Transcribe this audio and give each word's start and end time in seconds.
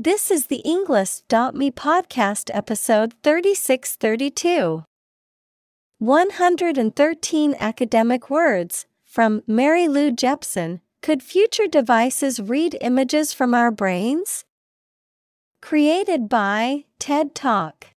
This 0.00 0.30
is 0.30 0.46
the 0.46 0.62
Englist.me 0.64 1.72
podcast 1.72 2.52
episode 2.54 3.14
3632. 3.24 4.84
113 5.98 7.56
academic 7.58 8.30
words 8.30 8.86
from 9.04 9.42
Mary 9.48 9.88
Lou 9.88 10.12
Jepsen. 10.12 10.82
Could 11.02 11.20
future 11.20 11.66
devices 11.66 12.38
read 12.38 12.78
images 12.80 13.32
from 13.32 13.54
our 13.54 13.72
brains? 13.72 14.44
Created 15.60 16.28
by 16.28 16.84
TED 17.00 17.34
Talk. 17.34 17.88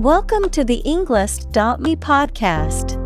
Welcome 0.00 0.50
to 0.50 0.64
the 0.64 0.82
Englist.me 0.84 1.94
podcast. 1.94 3.05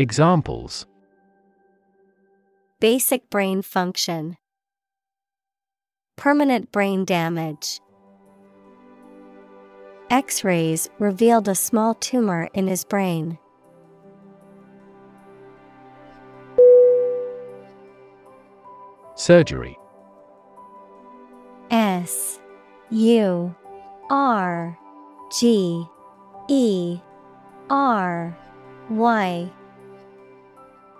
Examples 0.00 0.86
Basic 2.78 3.28
brain 3.30 3.62
function, 3.62 4.36
Permanent 6.14 6.70
brain 6.70 7.04
damage. 7.04 7.80
X 10.08 10.44
rays 10.44 10.88
revealed 11.00 11.48
a 11.48 11.56
small 11.56 11.94
tumor 11.94 12.48
in 12.54 12.68
his 12.68 12.84
brain. 12.84 13.40
Surgery 19.16 19.76
S 21.72 22.38
U 22.90 23.52
R 24.08 24.78
G 25.36 25.84
E 26.48 27.00
R 27.68 28.38
Y 28.90 29.50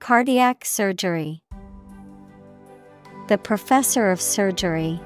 Cardiac 0.00 0.64
surgery 0.64 1.42
The 3.28 3.36
professor 3.36 4.10
of 4.10 4.18
surgery. 4.18 4.98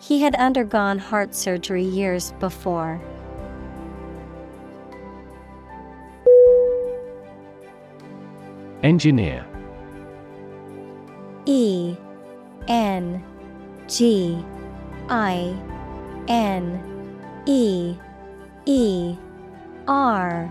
He 0.00 0.22
had 0.22 0.34
undergone 0.36 0.98
heart 0.98 1.34
surgery 1.34 1.84
years 1.84 2.32
before. 2.40 3.02
Engineer 8.82 9.44
E 11.44 11.94
N 12.66 13.22
G 13.88 14.42
I 15.10 15.54
N 16.28 17.42
E 17.44 17.94
E 18.64 19.16
R 19.86 20.50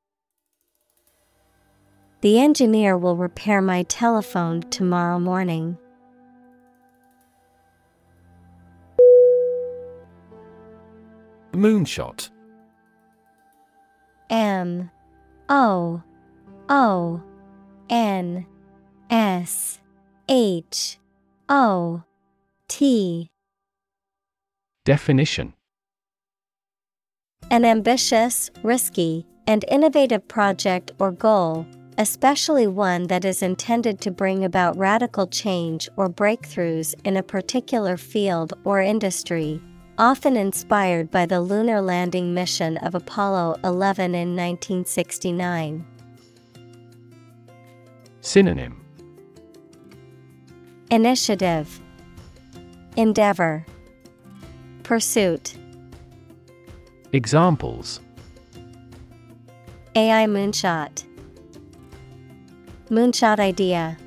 The 2.21 2.39
engineer 2.39 2.95
will 2.95 3.17
repair 3.17 3.63
my 3.63 3.81
telephone 3.83 4.61
tomorrow 4.69 5.17
morning. 5.17 5.75
Moonshot. 11.51 12.29
M. 14.29 14.91
O. 15.49 16.03
O. 16.69 17.21
N. 17.89 18.45
S. 19.09 19.79
H. 20.29 20.99
O. 21.49 22.03
T. 22.67 23.31
Definition. 24.85 25.53
An 27.49 27.65
ambitious, 27.65 28.51
risky, 28.63 29.25
and 29.47 29.65
innovative 29.67 30.27
project 30.27 30.91
or 30.99 31.11
goal, 31.11 31.65
especially 31.97 32.67
one 32.67 33.07
that 33.07 33.25
is 33.25 33.41
intended 33.41 33.99
to 34.01 34.11
bring 34.11 34.43
about 34.43 34.77
radical 34.77 35.27
change 35.27 35.89
or 35.95 36.09
breakthroughs 36.09 36.93
in 37.03 37.17
a 37.17 37.23
particular 37.23 37.97
field 37.97 38.53
or 38.63 38.79
industry, 38.81 39.61
often 39.97 40.35
inspired 40.35 41.11
by 41.11 41.25
the 41.25 41.41
lunar 41.41 41.81
landing 41.81 42.33
mission 42.33 42.77
of 42.77 42.95
Apollo 42.95 43.57
11 43.63 44.15
in 44.15 44.35
1969. 44.35 45.85
Synonym. 48.21 48.81
Initiative, 50.89 51.79
Endeavor, 52.97 53.65
Pursuit. 54.83 55.55
Examples. 57.13 58.01
AI 59.95 60.25
Moonshot, 60.25 61.03
Moonshot 62.91 63.39
idea. 63.39 63.97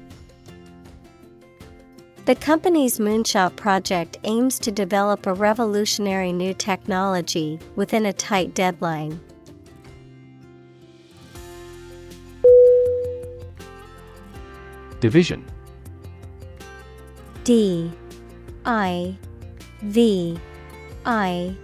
The 2.27 2.35
company's 2.35 2.99
Moonshot 2.99 3.57
project 3.57 4.19
aims 4.25 4.59
to 4.59 4.71
develop 4.71 5.27
a 5.27 5.33
revolutionary 5.33 6.35
new 6.35 6.53
technology 6.53 7.59
within 7.77 8.05
a 8.05 8.13
tight 8.13 8.53
deadline. 8.53 9.19
Division. 15.01 15.47
D. 17.45 17.91
I. 18.67 19.17
V. 19.81 20.39
I. 21.07 21.57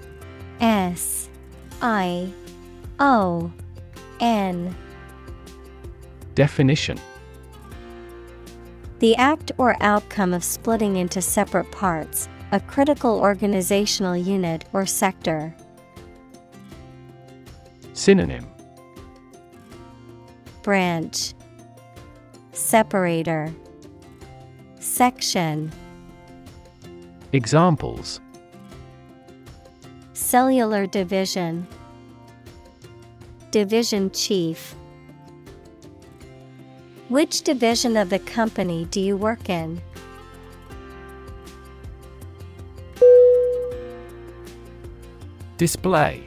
S. 0.63 1.29
I. 1.83 2.33
O. 2.99 3.53
N. 4.21 4.75
Definition 6.35 6.99
The 9.01 9.17
act 9.17 9.51
or 9.57 9.79
outcome 9.81 10.35
of 10.35 10.45
splitting 10.45 10.97
into 10.97 11.23
separate 11.23 11.71
parts, 11.71 12.29
a 12.53 12.61
critical 12.61 13.19
organizational 13.19 14.15
unit 14.15 14.67
or 14.75 14.85
sector. 14.85 15.57
Synonym. 17.95 18.47
Branch. 20.63 21.35
Separator. 22.53 23.55
Section. 24.81 25.73
Examples. 27.33 28.21
Cellular 30.13 30.87
Division. 30.87 31.67
Division 33.51 34.11
Chief 34.11 34.75
Which 37.11 37.43
division 37.43 37.97
of 37.97 38.09
the 38.09 38.21
company 38.21 38.85
do 38.85 39.01
you 39.01 39.17
work 39.17 39.51
in? 39.51 39.83
Display. 45.57 46.23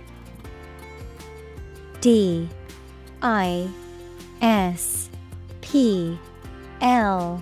D. 2.02 2.50
I. 3.22 3.70
S. 4.42 5.10
P. 5.62 6.20
L. 6.82 7.42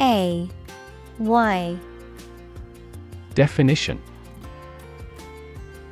A. 0.00 0.50
Y. 1.20 1.78
Definition. 3.36 4.02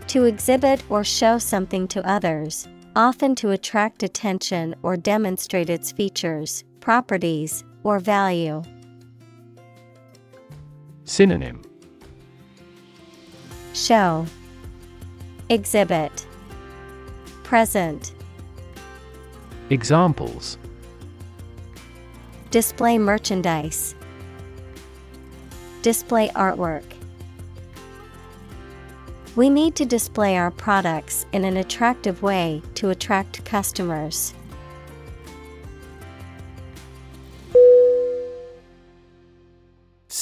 To 0.09 0.25
exhibit 0.25 0.83
or 0.91 1.05
show 1.05 1.39
something 1.39 1.87
to 1.87 2.05
others, 2.05 2.67
often 2.97 3.37
to 3.37 3.51
attract 3.51 4.03
attention 4.03 4.75
or 4.83 4.97
demonstrate 4.97 5.71
its 5.71 5.93
features, 5.93 6.65
properties, 6.81 7.65
or 7.83 7.99
value. 7.99 8.63
Synonym. 11.05 11.63
Show. 13.75 14.27
Exhibit. 15.49 16.27
Present. 17.43 18.15
Examples. 19.71 20.59
Display 22.51 22.99
merchandise. 22.99 23.95
Display 25.83 26.29
artwork. 26.31 26.85
We 29.37 29.49
need 29.49 29.77
to 29.77 29.85
display 29.85 30.37
our 30.37 30.51
products 30.51 31.25
in 31.33 31.45
an 31.45 31.57
attractive 31.57 32.23
way 32.23 32.63
to 32.75 32.91
attract 32.91 33.45
customers. 33.45 34.35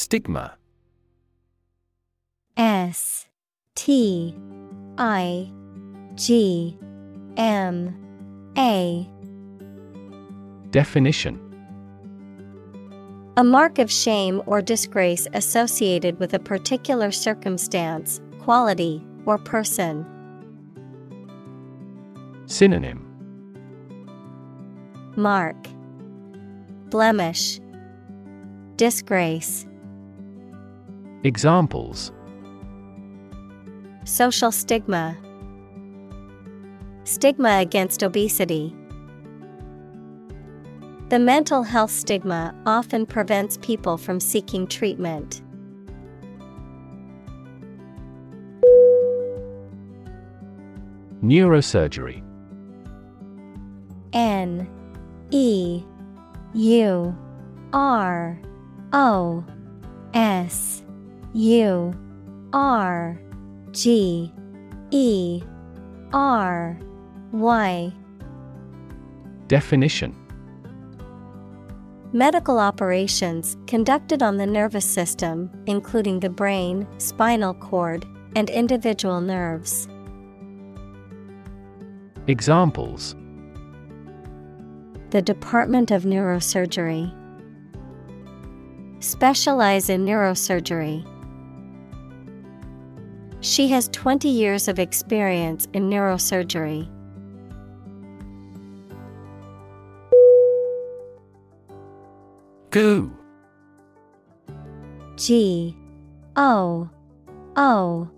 Stigma. 0.09 0.57
S 2.57 3.27
T 3.75 4.35
I 4.97 5.53
G 6.15 6.79
M 7.37 7.95
A. 8.57 9.07
Definition. 10.71 11.39
A 13.37 13.45
mark 13.45 13.79
of 13.79 13.93
shame 13.93 14.41
or 14.47 14.63
disgrace 14.63 15.29
associated 15.35 16.19
with 16.19 16.33
a 16.33 16.39
particular 16.39 17.11
circumstance, 17.11 18.23
quality, 18.41 19.05
or 19.27 19.37
person. 19.37 20.07
Synonym. 22.47 23.05
Mark. 25.17 25.69
Blemish. 26.89 27.61
Disgrace 28.77 29.68
Examples 31.25 32.12
Social 34.05 34.53
stigma 34.53 35.17
Stigma 37.03 37.59
against 37.59 38.03
obesity. 38.03 38.75
The 41.09 41.19
mental 41.19 41.62
health 41.62 41.91
stigma 41.91 42.55
often 42.67 43.05
prevents 43.05 43.56
people 43.56 43.97
from 43.97 44.20
seeking 44.20 44.67
treatment. 44.67 45.43
Neurosurgery 51.23 52.23
N 54.12 54.69
E 55.31 55.82
U 56.55 57.17
R 57.73 58.41
O 58.93 59.44
S 60.14 60.85
U 61.35 61.93
R 62.53 63.21
G 63.73 64.33
E 64.91 65.43
R 66.13 66.79
Y 67.33 67.93
Definition 69.47 70.15
Medical 72.13 72.59
operations 72.59 73.59
conducted 73.67 74.23
on 74.23 74.39
the 74.39 74.47
nervous 74.47 74.87
system, 74.87 75.51
including 75.67 76.21
the 76.21 76.31
brain, 76.31 76.87
spinal 76.97 77.53
cord, 77.53 78.07
and 78.35 78.49
individual 78.49 79.21
nerves. 79.21 79.87
Examples 82.27 83.15
The 85.11 85.21
Department 85.21 85.91
of 85.91 86.05
Neurosurgery. 86.05 87.13
Specialize 89.00 89.91
in 89.91 90.07
neurosurgery. 90.07 91.07
She 93.40 93.68
has 93.68 93.88
20 93.90 94.28
years 94.28 94.66
of 94.68 94.78
experience 94.78 95.68
in 95.73 95.88
neurosurgery. 95.88 96.88
Goo. 102.71 103.11
G. 105.16 105.76
O. 106.37 106.90
O. 107.57 108.11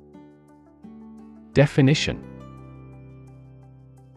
Definition. 1.52 2.24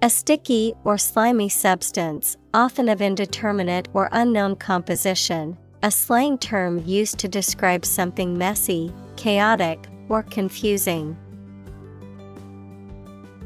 A 0.01 0.09
sticky 0.09 0.73
or 0.83 0.97
slimy 0.97 1.47
substance, 1.49 2.35
often 2.53 2.89
of 2.89 3.01
indeterminate 3.01 3.87
or 3.93 4.09
unknown 4.11 4.55
composition, 4.55 5.57
a 5.81 5.91
slang 5.91 6.37
term 6.37 6.83
used 6.85 7.19
to 7.19 7.27
describe 7.27 7.85
something 7.85 8.37
messy, 8.37 8.93
chaotic, 9.15 9.87
or 10.13 10.21
confusing. 10.21 11.17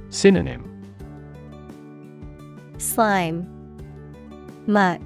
Synonym 0.10 0.64
Slime, 2.78 3.48
Muck, 4.68 5.02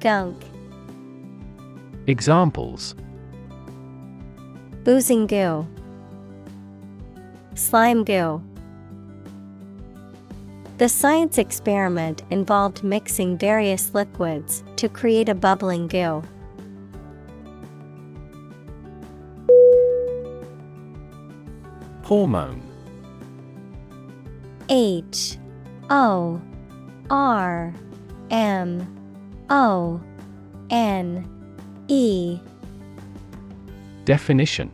Gunk, 0.00 0.36
Examples 2.06 2.94
Boozing 4.84 5.26
goo, 5.26 5.66
Slime 7.54 8.04
goo. 8.04 8.42
The 10.76 10.88
science 10.88 11.38
experiment 11.38 12.22
involved 12.30 12.84
mixing 12.84 13.36
various 13.36 13.94
liquids 13.94 14.62
to 14.76 14.88
create 14.88 15.28
a 15.28 15.34
bubbling 15.34 15.88
goo. 15.88 16.22
Hormone 22.08 22.62
H 24.70 25.36
O 25.90 26.40
R 27.10 27.74
M 28.30 29.44
O 29.50 30.00
N 30.70 31.28
E 31.88 32.40
Definition 34.06 34.72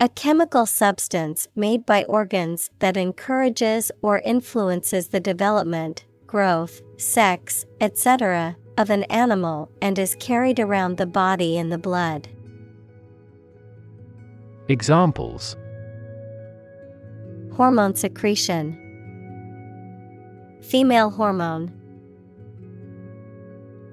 A 0.00 0.08
chemical 0.08 0.64
substance 0.64 1.48
made 1.54 1.84
by 1.84 2.04
organs 2.04 2.70
that 2.78 2.96
encourages 2.96 3.92
or 4.00 4.20
influences 4.20 5.08
the 5.08 5.20
development, 5.20 6.06
growth, 6.26 6.80
sex, 6.96 7.66
etc., 7.82 8.56
of 8.78 8.88
an 8.88 9.02
animal 9.04 9.70
and 9.82 9.98
is 9.98 10.14
carried 10.14 10.58
around 10.58 10.96
the 10.96 11.04
body 11.04 11.58
in 11.58 11.68
the 11.68 11.76
blood. 11.76 12.26
Examples 14.68 15.56
Hormone 17.54 17.94
secretion, 17.94 18.76
Female 20.60 21.10
hormone. 21.10 21.72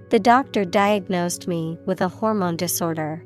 The 0.09 0.17
doctor 0.17 0.65
diagnosed 0.65 1.47
me 1.47 1.77
with 1.85 2.01
a 2.01 2.07
hormone 2.07 2.57
disorder. 2.57 3.23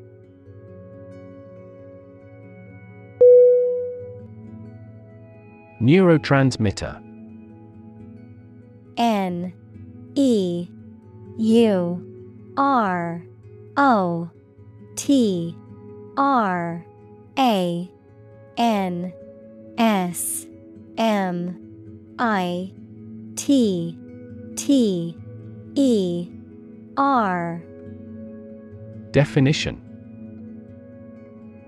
Neurotransmitter 5.82 7.02
N 8.98 9.54
E 10.16 10.68
U 11.38 12.54
R 12.58 13.24
O 13.78 14.30
T 14.98 15.56
R 16.18 16.87
A 17.38 17.90
N 18.58 19.14
S 19.78 20.48
M 20.98 22.16
I 22.18 22.72
T 23.36 23.98
T 24.56 25.16
E 25.76 26.30
R 26.98 27.64
Definition 29.12 29.80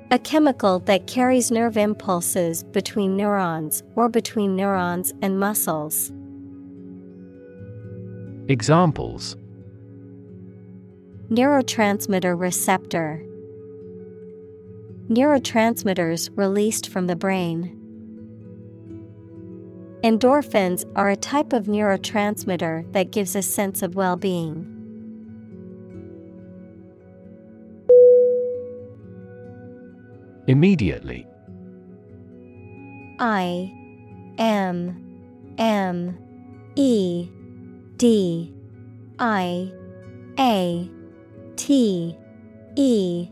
A 0.09 0.17
chemical 0.17 0.79
that 0.79 1.05
carries 1.05 1.51
nerve 1.51 1.77
impulses 1.77 2.63
between 2.63 3.15
neurons 3.15 3.83
or 3.95 4.09
between 4.09 4.55
neurons 4.55 5.13
and 5.21 5.39
muscles. 5.39 6.11
Examples 8.47 9.35
Neurotransmitter 11.29 12.39
receptor. 12.39 13.23
Neurotransmitters 15.09 16.29
released 16.35 16.87
from 16.87 17.07
the 17.07 17.15
brain. 17.15 17.75
Endorphins 20.03 20.85
are 20.95 21.09
a 21.09 21.15
type 21.15 21.51
of 21.51 21.65
neurotransmitter 21.65 22.91
that 22.93 23.11
gives 23.11 23.35
a 23.35 23.41
sense 23.41 23.81
of 23.81 23.95
well 23.95 24.15
being. 24.15 24.75
Immediately 30.47 31.27
I 33.19 33.73
M 34.37 35.55
M 35.57 36.17
E 36.75 37.29
D 37.97 38.53
I 39.17 39.71
A 40.37 40.89
T 41.55 42.17
E 42.75 43.29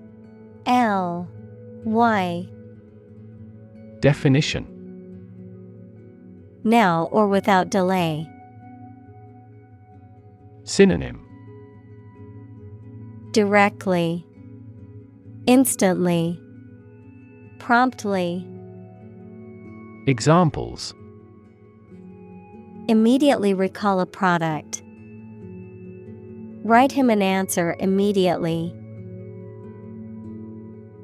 L 0.65 1.29
Y 1.88 2.46
Definition. 4.01 4.67
Now 6.65 7.08
or 7.13 7.29
without 7.29 7.70
delay. 7.70 8.29
Synonym. 10.65 11.25
Directly, 13.32 14.25
Instantly, 15.46 16.38
Promptly, 17.58 18.46
Examples. 20.08 20.94
Immediately 22.89 23.53
recall 23.53 24.01
a 24.01 24.06
product. 24.06 24.84
Write 26.65 26.91
him 26.91 27.10
an 27.10 27.22
answer 27.22 27.77
immediately. 27.79 28.74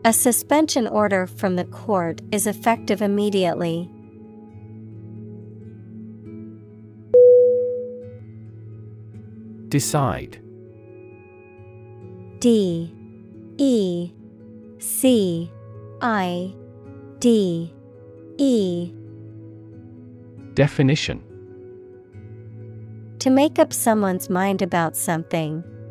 A 0.06 0.12
suspension 0.12 0.86
order 0.86 1.26
from 1.28 1.56
the 1.56 1.64
court 1.64 2.22
is 2.32 2.46
effective 2.46 3.02
immediately. 3.02 3.90
Decide. 9.70 10.40
D. 12.40 12.94
E. 13.58 14.12
C. 14.78 15.50
I. 16.02 16.54
D. 17.20 17.74
E. 18.38 18.94
Definition. 20.54 21.24
To 23.20 23.30
make 23.30 23.58
up 23.58 23.72
someone's 23.72 24.30
mind 24.30 24.62
about 24.62 24.98
something, 24.98 25.64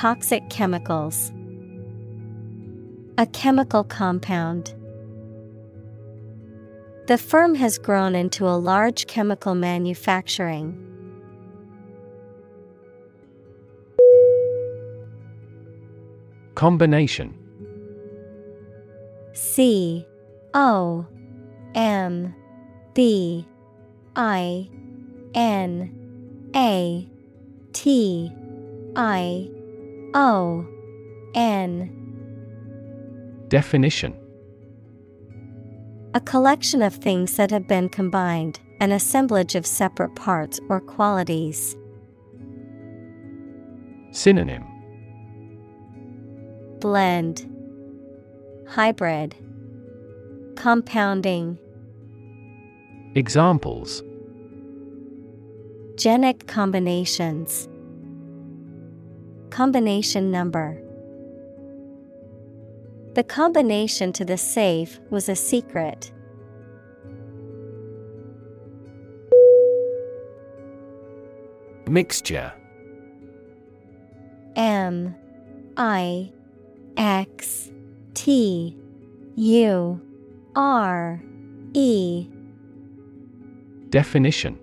Toxic 0.00 0.48
chemicals. 0.48 1.30
A 3.18 3.26
chemical 3.26 3.84
compound. 3.84 4.74
The 7.06 7.18
firm 7.18 7.54
has 7.56 7.76
grown 7.76 8.14
into 8.14 8.48
a 8.48 8.56
large 8.56 9.08
chemical 9.08 9.54
manufacturing. 9.54 10.74
Combination 16.54 17.36
C 19.34 20.06
O 20.54 21.06
M 21.74 22.34
B 22.94 23.46
I 24.16 24.70
N 25.34 26.50
A 26.56 27.06
T 27.74 28.32
I 28.96 29.50
O 30.14 30.66
N. 31.34 31.96
Definition. 33.48 34.16
A 36.14 36.20
collection 36.20 36.82
of 36.82 36.94
things 36.94 37.36
that 37.36 37.52
have 37.52 37.68
been 37.68 37.88
combined, 37.88 38.58
an 38.80 38.90
assemblage 38.90 39.54
of 39.54 39.64
separate 39.64 40.16
parts 40.16 40.58
or 40.68 40.80
qualities. 40.80 41.76
Synonym. 44.10 44.64
Blend. 46.80 47.48
Hybrid. 48.66 49.36
Compounding. 50.56 51.56
Examples. 53.14 54.02
Genic 55.96 56.48
combinations 56.48 57.68
Combination 59.50 60.30
number. 60.30 60.80
The 63.14 63.24
combination 63.24 64.12
to 64.12 64.24
the 64.24 64.38
safe 64.38 65.00
was 65.10 65.28
a 65.28 65.34
secret. 65.34 66.12
Mixture. 71.88 72.52
M 74.54 75.16
I 75.76 76.30
X 76.96 77.72
T 78.14 78.76
U 79.34 80.00
R 80.54 81.20
E. 81.74 82.28
Definition 83.88 84.58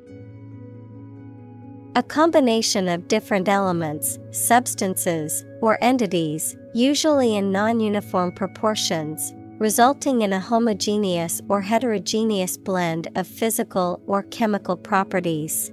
A 1.98 2.04
combination 2.04 2.88
of 2.88 3.08
different 3.08 3.50
elements, 3.50 4.20
substances, 4.30 5.44
or 5.64 5.80
entities, 5.84 6.56
usually 6.76 7.36
in 7.36 7.52
non 7.52 7.80
uniform 7.80 8.34
proportions, 8.34 9.34
resulting 9.58 10.22
in 10.22 10.32
a 10.32 10.40
homogeneous 10.40 11.42
or 11.50 11.60
heterogeneous 11.60 12.56
blend 12.56 13.08
of 13.16 13.26
physical 13.26 14.00
or 14.06 14.22
chemical 14.22 14.78
properties. 14.78 15.72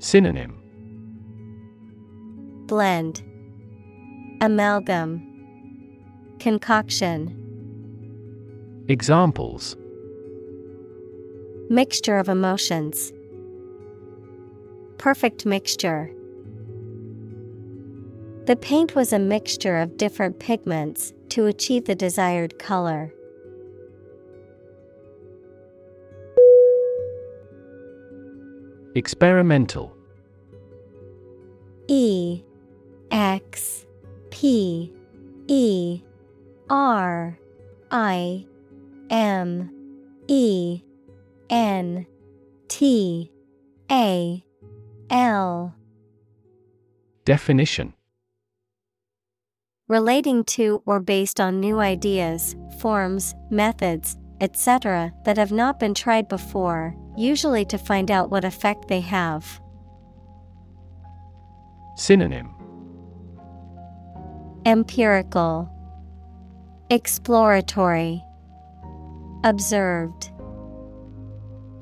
Synonym. 0.00 0.60
Blend. 2.66 3.22
Amalgam. 4.42 5.24
Concoction. 6.40 7.34
Examples. 8.86 9.78
Mixture 11.70 12.18
of 12.18 12.28
emotions. 12.28 13.14
Perfect 14.98 15.46
mixture. 15.46 16.12
The 18.46 18.56
paint 18.56 18.94
was 18.94 19.12
a 19.12 19.18
mixture 19.18 19.76
of 19.76 19.96
different 19.96 20.38
pigments 20.38 21.12
to 21.30 21.46
achieve 21.46 21.84
the 21.84 21.94
desired 21.94 22.58
color. 22.58 23.12
Experimental 28.94 29.94
E 31.86 32.42
X 33.10 33.86
P 34.30 34.92
E 35.46 36.02
R 36.68 37.38
I 37.90 38.46
M 39.10 39.70
E 40.26 40.82
N 41.50 42.06
T 42.66 43.30
A 43.90 44.44
L 45.10 45.74
Definition 47.24 47.94
Relating 49.88 50.44
to 50.44 50.82
or 50.84 51.00
based 51.00 51.40
on 51.40 51.60
new 51.60 51.80
ideas, 51.80 52.54
forms, 52.78 53.34
methods, 53.50 54.18
etc., 54.40 55.12
that 55.24 55.38
have 55.38 55.50
not 55.50 55.80
been 55.80 55.94
tried 55.94 56.28
before, 56.28 56.94
usually 57.16 57.64
to 57.64 57.78
find 57.78 58.10
out 58.10 58.30
what 58.30 58.44
effect 58.44 58.88
they 58.88 59.00
have. 59.00 59.60
Synonym 61.96 62.54
Empirical, 64.66 65.70
Exploratory, 66.90 68.22
Observed. 69.44 70.30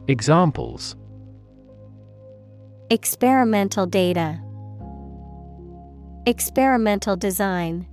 Examples 0.07 0.95
Experimental 2.89 3.85
data, 3.85 4.41
Experimental 6.25 7.17
design. 7.17 7.85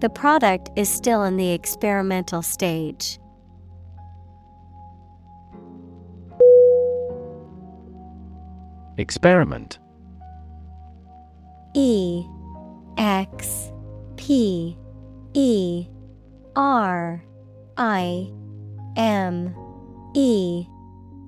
The 0.00 0.10
product 0.10 0.68
is 0.76 0.88
still 0.88 1.24
in 1.24 1.38
the 1.38 1.52
experimental 1.52 2.42
stage. 2.42 3.18
Experiment 8.98 9.78
E 11.74 12.26
X 12.98 13.72
P 14.16 14.76
E 15.32 15.86
R 16.54 17.24
I 17.78 18.30
M 18.96 19.54
E 20.14 20.66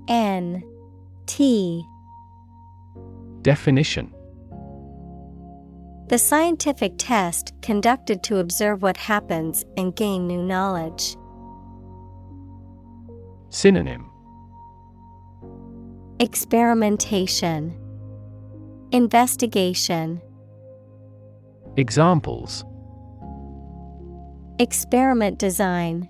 N 0.09 0.63
T. 1.31 1.87
Definition. 3.43 4.13
The 6.09 6.19
scientific 6.19 6.95
test 6.99 7.53
conducted 7.63 8.25
to 8.25 8.39
observe 8.39 8.83
what 8.83 8.97
happens 8.97 9.65
and 9.77 9.95
gain 9.95 10.27
new 10.27 10.43
knowledge. 10.43 11.17
Synonym. 13.51 14.11
Experimentation. 16.19 17.79
Investigation. 18.91 20.21
Examples. 21.77 22.65
Experiment 24.59 25.39
design. 25.39 26.09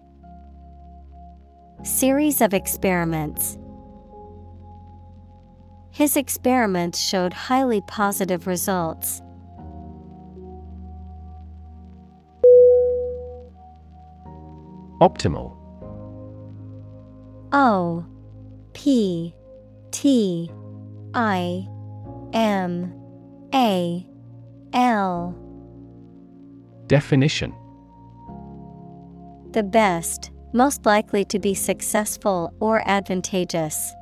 Series 1.83 2.41
of 2.41 2.55
experiments. 2.55 3.59
His 6.01 6.17
experiments 6.17 6.99
showed 6.99 7.35
highly 7.35 7.83
positive 7.83 8.47
results. 8.47 9.21
Optimal 15.03 15.55
O 17.53 18.07
P 18.73 19.35
T 19.91 20.51
I 21.13 21.69
M 22.33 22.95
A 23.55 24.07
L 24.73 25.35
Definition 26.87 27.53
The 29.51 29.63
best, 29.63 30.31
most 30.55 30.87
likely 30.87 31.27
to 31.27 31.39
be 31.39 31.53
successful 31.53 32.55
or 32.59 32.83
advantageous. 32.89 33.93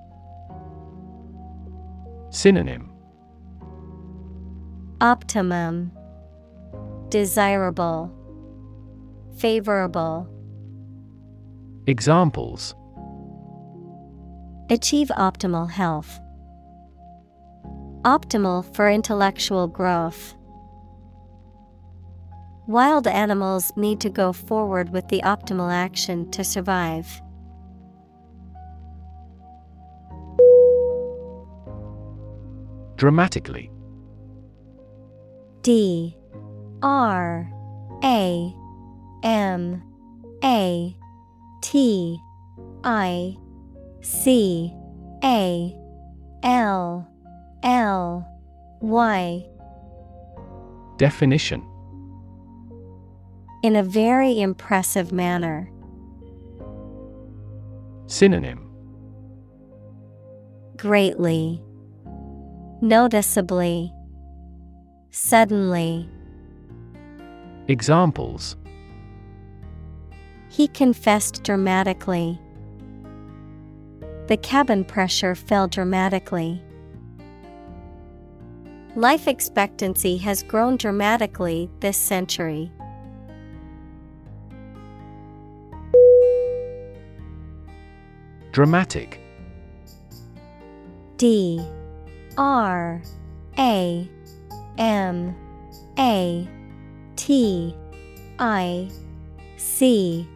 Synonym 2.30 2.90
Optimum 5.00 5.90
Desirable 7.08 8.12
Favorable 9.38 10.28
Examples 11.86 12.74
Achieve 14.68 15.08
optimal 15.16 15.70
health. 15.70 16.20
Optimal 18.02 18.74
for 18.74 18.90
intellectual 18.90 19.66
growth. 19.66 20.34
Wild 22.66 23.06
animals 23.06 23.72
need 23.74 24.00
to 24.00 24.10
go 24.10 24.34
forward 24.34 24.90
with 24.90 25.08
the 25.08 25.22
optimal 25.22 25.72
action 25.72 26.30
to 26.32 26.44
survive. 26.44 27.22
Dramatically 32.98 33.70
D 35.62 36.16
R 36.82 37.48
A 38.02 38.54
M 39.22 39.82
A 40.42 40.96
T 41.62 42.18
I 42.82 43.36
C 44.00 44.74
A 45.22 45.76
L 46.42 47.08
L 47.62 48.26
Y 48.80 49.46
Definition 50.96 51.64
In 53.62 53.76
a 53.76 53.84
very 53.84 54.40
impressive 54.40 55.12
manner. 55.12 55.70
Synonym 58.08 58.64
Greatly. 60.76 61.62
Noticeably. 62.80 63.92
Suddenly. 65.10 66.08
Examples 67.66 68.56
He 70.48 70.68
confessed 70.68 71.42
dramatically. 71.42 72.40
The 74.28 74.36
cabin 74.36 74.84
pressure 74.84 75.34
fell 75.34 75.66
dramatically. 75.66 76.62
Life 78.94 79.26
expectancy 79.26 80.16
has 80.18 80.44
grown 80.44 80.76
dramatically 80.76 81.68
this 81.80 81.96
century. 81.96 82.70
Dramatic 88.52 89.20
D 91.16 91.68
R 92.38 93.02
A 93.58 94.08
M 94.78 95.36
A 95.98 96.48
T 97.16 97.74
I 98.38 98.88
C. 99.56 100.26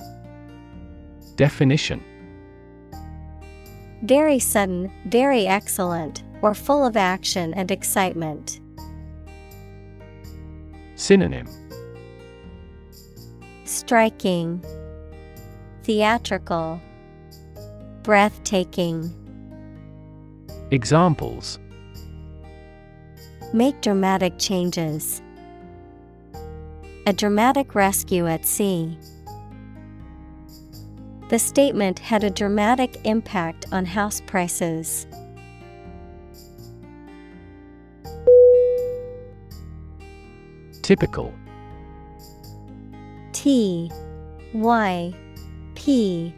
Definition. 1.37 2.03
Very 4.03 4.41
sudden, 4.41 4.91
very 5.07 5.47
excellent, 5.47 6.25
or 6.43 6.55
full 6.55 6.85
of 6.85 6.97
action 6.97 7.55
and 7.55 7.71
excitement. 7.71 8.61
Synonym. 10.97 11.49
Striking, 13.65 14.65
Theatrical, 15.85 16.81
Breathtaking. 18.03 19.09
Examples 20.73 21.61
Make 23.55 23.83
dramatic 23.83 24.38
changes. 24.38 25.21
A 27.07 27.12
dramatic 27.12 27.75
rescue 27.75 28.27
at 28.27 28.47
sea. 28.47 28.97
The 31.29 31.38
statement 31.38 31.99
had 31.99 32.25
a 32.25 32.31
dramatic 32.31 32.99
impact 33.05 33.67
on 33.71 33.85
house 33.85 34.23
prices. 34.23 35.07
Typical 40.81 41.35
T 43.33 43.91
Y 44.55 45.12
P 45.75 46.35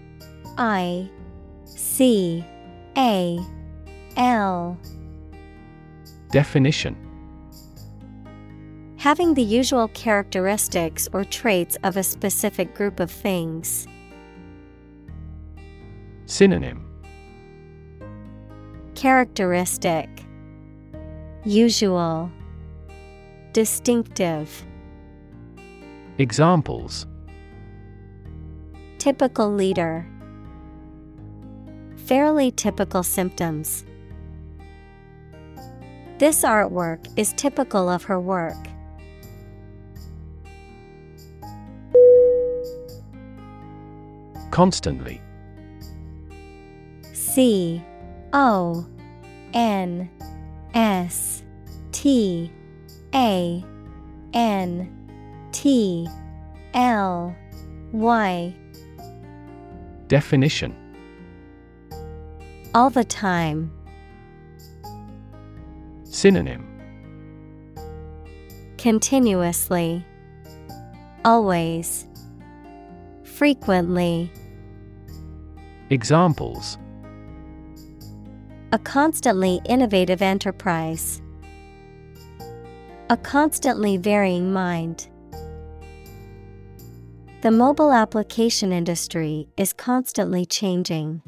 I 0.59 1.09
C 1.65 2.45
A 2.97 3.39
L 4.17 4.77
Definition 6.31 7.04
Having 9.05 9.35
the 9.35 9.43
usual 9.43 9.89
characteristics 9.89 11.11
or 11.13 11.25
traits 11.25 11.77
of 11.85 11.99
a 11.99 12.03
specific 12.03 12.75
group 12.75 13.01
of 13.01 13.11
things. 13.11 13.87
Synonym 16.25 16.87
Characteristic 18.95 20.09
Usual 21.45 22.31
Distinctive 23.53 24.65
Examples 26.17 27.07
Typical 28.97 29.53
leader 29.53 30.07
Fairly 32.07 32.51
typical 32.53 33.03
symptoms. 33.03 33.85
This 36.17 36.43
artwork 36.43 37.07
is 37.19 37.35
typical 37.35 37.91
of 37.91 38.05
her 38.05 38.19
work. 38.19 38.57
Constantly 44.55 45.21
C 47.13 47.83
O 48.33 48.87
N 49.53 50.09
S 50.75 51.43
T 51.91 52.53
A 53.17 53.65
N 54.33 55.49
T 55.51 56.07
L 56.73 57.35
Y 57.91 58.55
Definition 60.07 60.73
All 62.77 62.91
the 62.91 63.03
time. 63.03 63.73
Synonym 66.05 66.65
Continuously. 68.79 70.07
Always. 71.25 72.07
Frequently. 73.25 74.31
Examples 75.91 76.79
A 78.73 78.79
constantly 78.79 79.61
innovative 79.69 80.23
enterprise. 80.23 81.21
A 83.11 83.19
constantly 83.19 83.99
varying 83.99 84.51
mind. 84.51 85.09
The 87.43 87.51
mobile 87.51 87.93
application 87.93 88.73
industry 88.73 89.47
is 89.59 89.75
constantly 89.75 90.47
changing. 90.47 91.21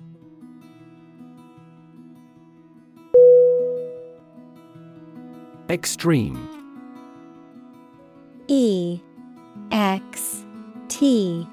Extreme 5.68 6.48
E 8.48 9.00
X 9.70 10.44
T 10.88 11.46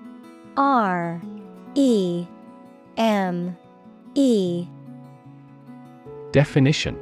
R 0.55 1.21
E 1.75 2.25
M 2.97 3.58
E. 4.15 4.67
Definition. 6.32 6.97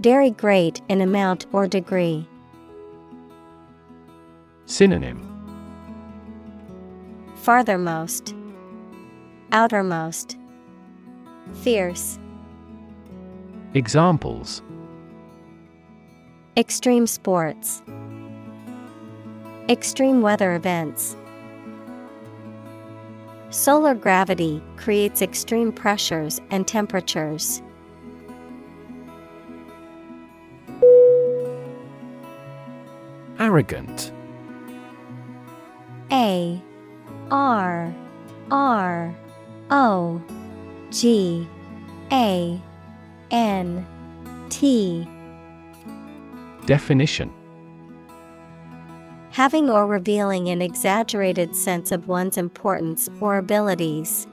Very 0.00 0.30
great 0.30 0.82
in 0.88 1.00
amount 1.00 1.46
or 1.52 1.66
degree. 1.66 2.28
Synonym. 4.66 5.22
Farthermost, 7.42 8.34
Outermost, 9.52 10.36
Fierce, 11.62 12.18
Examples. 13.74 14.62
Extreme 16.56 17.06
sports, 17.06 17.82
Extreme 19.68 20.22
weather 20.22 20.54
events. 20.54 21.16
Solar 23.56 23.94
gravity 23.94 24.62
creates 24.76 25.22
extreme 25.22 25.72
pressures 25.72 26.42
and 26.50 26.68
temperatures. 26.68 27.62
Arrogant. 33.38 34.12
A 36.12 36.62
R 37.30 37.94
R 38.50 39.16
O 39.70 40.22
G 40.90 41.48
A 42.12 42.60
N 43.30 43.86
T. 44.50 45.08
Definition 46.66 47.32
Having 49.36 49.68
or 49.68 49.86
revealing 49.86 50.48
an 50.48 50.62
exaggerated 50.62 51.54
sense 51.54 51.92
of 51.92 52.08
one's 52.08 52.38
importance 52.38 53.06
or 53.20 53.36
abilities. 53.36 54.26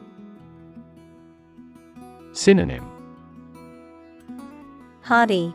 Synonym 2.31 2.89
Haughty, 5.01 5.53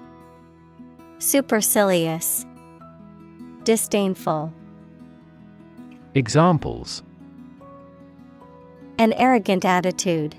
Supercilious, 1.19 2.45
Disdainful. 3.65 4.53
Examples 6.15 7.03
An 8.99 9.15
arrogant 9.15 9.65
attitude. 9.65 10.37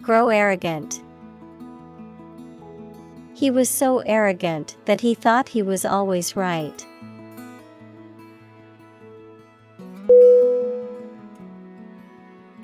Grow 0.00 0.30
arrogant. 0.30 1.02
He 3.34 3.50
was 3.50 3.68
so 3.68 3.98
arrogant 4.06 4.78
that 4.86 5.02
he 5.02 5.14
thought 5.14 5.50
he 5.50 5.60
was 5.60 5.84
always 5.84 6.34
right. 6.34 6.86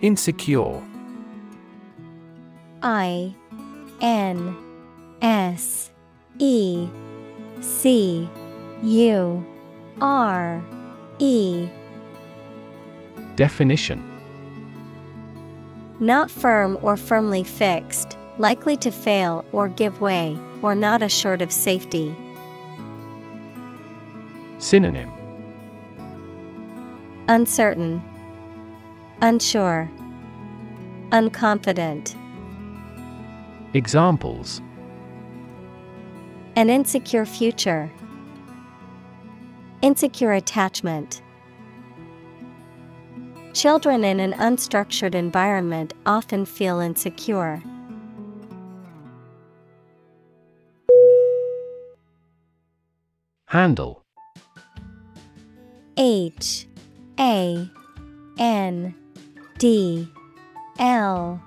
Insecure. 0.05 0.83
I 2.83 3.35
N 4.03 4.55
S 5.23 5.91
E 6.39 6.87
C 7.63 8.29
U 8.83 9.47
R 10.03 10.63
E. 11.21 11.67
Definition. 13.37 14.05
Not 16.01 16.31
firm 16.31 16.77
or 16.83 16.99
firmly 16.99 17.43
fixed, 17.43 18.19
likely 18.37 18.77
to 18.77 18.91
fail 18.91 19.43
or 19.53 19.69
give 19.71 20.03
way, 20.03 20.37
or 20.61 20.75
not 20.75 21.01
assured 21.01 21.41
of 21.41 21.51
safety. 21.51 22.15
Synonym. 24.59 25.11
Uncertain, 27.27 28.03
Unsure, 29.25 29.91
Unconfident. 31.09 32.15
Examples 33.73 34.61
An 36.57 36.69
insecure 36.69 37.25
future. 37.25 37.91
Insecure 39.81 40.33
attachment. 40.33 41.23
Children 43.55 44.05
in 44.05 44.21
an 44.21 44.35
unstructured 44.35 45.15
environment 45.15 45.95
often 46.05 46.45
feel 46.45 46.79
insecure. 46.81 47.63
Handle 53.47 54.03
H 55.97 56.67
A 57.19 57.71
N 58.39 58.95
D 59.59 60.09
L 60.79 61.41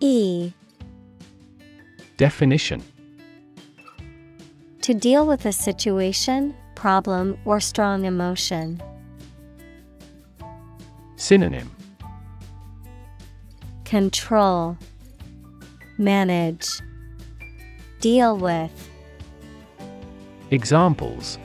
E 0.00 0.52
Definition 2.16 2.82
To 4.82 4.94
deal 4.94 5.26
with 5.26 5.44
a 5.44 5.52
situation, 5.52 6.54
problem, 6.74 7.36
or 7.44 7.60
strong 7.60 8.04
emotion. 8.04 8.82
Synonym 11.16 11.70
Control, 13.84 14.76
Manage, 15.98 16.80
Deal 18.00 18.36
with. 18.36 18.90
Examples 20.50 21.38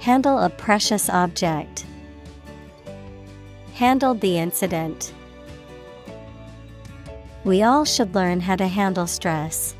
Handle 0.00 0.38
a 0.38 0.50
precious 0.50 1.08
object. 1.10 1.83
Handled 3.74 4.20
the 4.20 4.38
incident. 4.38 5.12
We 7.44 7.64
all 7.64 7.84
should 7.84 8.14
learn 8.14 8.40
how 8.40 8.54
to 8.54 8.68
handle 8.68 9.08
stress. 9.08 9.74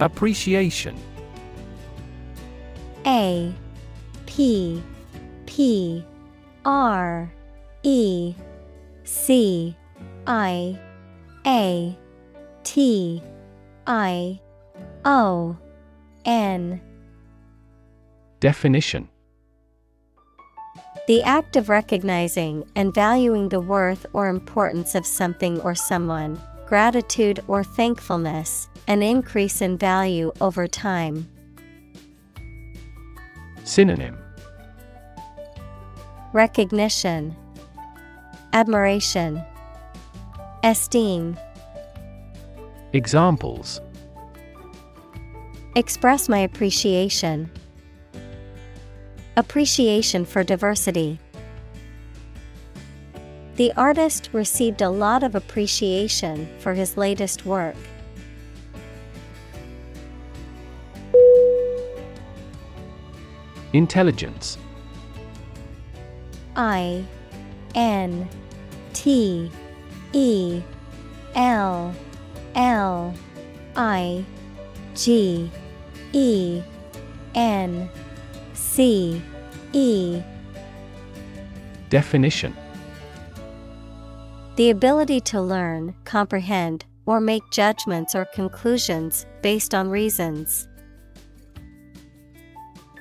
Appreciation 0.00 0.96
A 3.06 3.54
P 4.24 4.82
P 5.44 6.04
R 6.64 7.30
E 7.82 8.34
C 9.04 9.76
I 10.26 10.78
A 11.46 11.98
T 12.64 13.22
I 13.86 14.40
O 15.04 15.56
N 16.24 16.80
Definition 18.44 19.08
The 21.06 21.22
act 21.22 21.56
of 21.56 21.70
recognizing 21.70 22.66
and 22.76 22.92
valuing 22.92 23.48
the 23.48 23.58
worth 23.58 24.04
or 24.12 24.28
importance 24.28 24.94
of 24.94 25.06
something 25.06 25.58
or 25.62 25.74
someone, 25.74 26.38
gratitude 26.66 27.40
or 27.48 27.64
thankfulness, 27.64 28.68
an 28.86 29.02
increase 29.02 29.62
in 29.62 29.78
value 29.78 30.30
over 30.42 30.68
time. 30.68 31.26
Synonym 33.64 34.18
Recognition, 36.34 37.34
Admiration, 38.52 39.42
Esteem. 40.62 41.38
Examples 42.92 43.80
Express 45.76 46.28
my 46.28 46.40
appreciation. 46.40 47.50
Appreciation 49.36 50.24
for 50.24 50.44
diversity. 50.44 51.18
The 53.56 53.72
artist 53.76 54.30
received 54.32 54.80
a 54.80 54.90
lot 54.90 55.22
of 55.22 55.34
appreciation 55.34 56.48
for 56.60 56.74
his 56.74 56.96
latest 56.96 57.44
work. 57.44 57.76
Intelligence 63.72 64.56
I 66.54 67.04
N 67.74 68.28
T 68.92 69.50
E 70.12 70.62
L 71.34 71.92
L 72.54 73.14
I 73.74 74.24
G 74.94 75.50
E 76.12 76.62
N 77.34 77.90
C 78.74 79.22
E 79.72 80.20
Definition 81.90 82.56
The 84.56 84.70
ability 84.70 85.20
to 85.20 85.40
learn, 85.40 85.94
comprehend, 86.04 86.84
or 87.06 87.20
make 87.20 87.48
judgments 87.52 88.16
or 88.16 88.24
conclusions 88.24 89.26
based 89.42 89.76
on 89.76 89.90
reasons. 89.90 90.66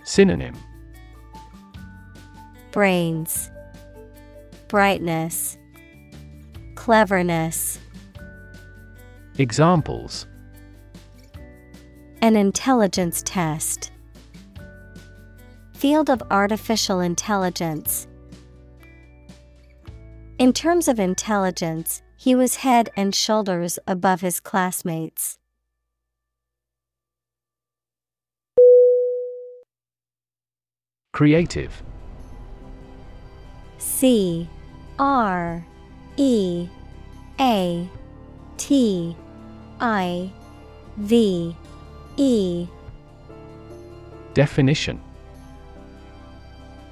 Synonym 0.04 0.54
Brains, 2.72 3.50
Brightness, 4.68 5.58
Cleverness. 6.76 7.80
Examples 9.40 10.28
An 12.22 12.36
intelligence 12.36 13.24
test. 13.26 13.90
Field 15.84 16.10
of 16.10 16.24
artificial 16.32 17.02
intelligence. 17.02 18.08
In 20.40 20.54
terms 20.54 20.88
of 20.88 20.98
intelligence, 20.98 22.02
he 22.16 22.36
was 22.36 22.56
head 22.56 22.90
and 22.96 23.14
shoulders 23.14 23.78
above 23.86 24.22
his 24.22 24.40
classmates. 24.40 25.38
Creative 31.12 31.84
C 33.78 34.48
R 34.98 35.66
E 36.16 36.70
A 37.42 37.90
T 38.56 39.18
I 39.82 40.32
V 40.96 41.54
E 42.16 42.68
Definition 44.34 45.02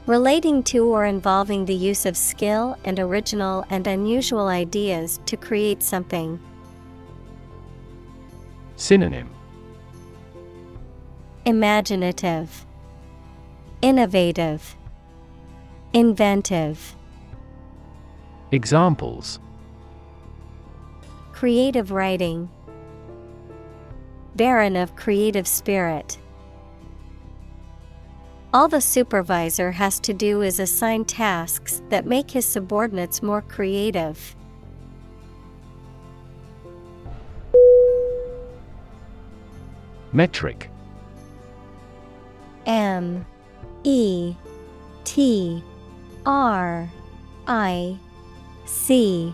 Relating 0.07 0.63
to 0.63 0.85
or 0.85 1.05
involving 1.05 1.65
the 1.65 1.75
use 1.75 2.07
of 2.07 2.17
skill 2.17 2.75
and 2.83 2.99
original 2.99 3.63
and 3.69 3.85
unusual 3.85 4.47
ideas 4.47 5.19
to 5.27 5.37
create 5.37 5.83
something. 5.83 6.39
Synonym 8.77 9.29
Imaginative, 11.45 12.65
Innovative, 13.83 14.75
Inventive. 15.93 16.95
Examples 18.51 19.39
Creative 21.31 21.91
writing. 21.91 22.49
Barren 24.35 24.75
of 24.75 24.95
creative 24.95 25.47
spirit. 25.47 26.17
All 28.53 28.67
the 28.67 28.81
supervisor 28.81 29.71
has 29.71 29.97
to 30.01 30.13
do 30.13 30.41
is 30.41 30.59
assign 30.59 31.05
tasks 31.05 31.81
that 31.89 32.05
make 32.05 32.31
his 32.31 32.45
subordinates 32.45 33.23
more 33.23 33.41
creative. 33.41 34.35
Metric. 40.11 40.69
M. 42.65 43.25
E. 43.85 44.35
T. 45.05 45.63
R. 46.25 46.89
I. 47.47 47.97
C. 48.65 49.33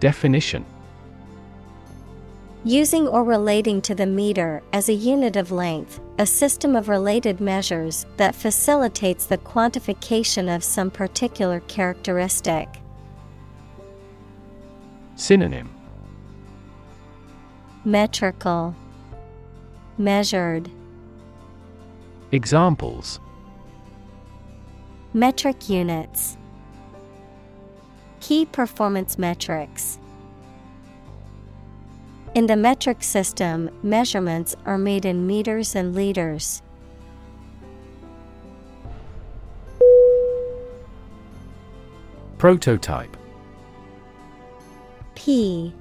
Definition 0.00 0.66
Using 2.64 3.08
or 3.08 3.24
relating 3.24 3.80
to 3.82 3.94
the 3.94 4.04
meter 4.04 4.62
as 4.74 4.90
a 4.90 4.92
unit 4.92 5.36
of 5.36 5.50
length, 5.50 5.98
a 6.18 6.26
system 6.26 6.76
of 6.76 6.90
related 6.90 7.40
measures 7.40 8.04
that 8.18 8.34
facilitates 8.34 9.24
the 9.24 9.38
quantification 9.38 10.54
of 10.54 10.62
some 10.62 10.90
particular 10.90 11.60
characteristic. 11.60 12.68
Synonym. 15.16 15.70
Metrical, 17.86 18.74
Measured, 19.96 20.70
Examples. 22.32 23.20
Metric 25.14 25.70
units, 25.70 26.36
Key 28.20 28.44
performance 28.44 29.16
metrics. 29.18 29.98
In 32.32 32.46
the 32.46 32.54
metric 32.54 33.02
system, 33.02 33.68
measurements 33.82 34.54
are 34.64 34.78
made 34.78 35.04
in 35.04 35.26
meters 35.26 35.74
and 35.74 35.96
liters. 35.96 36.62
Prototype. 42.38 43.16
P 45.16 45.74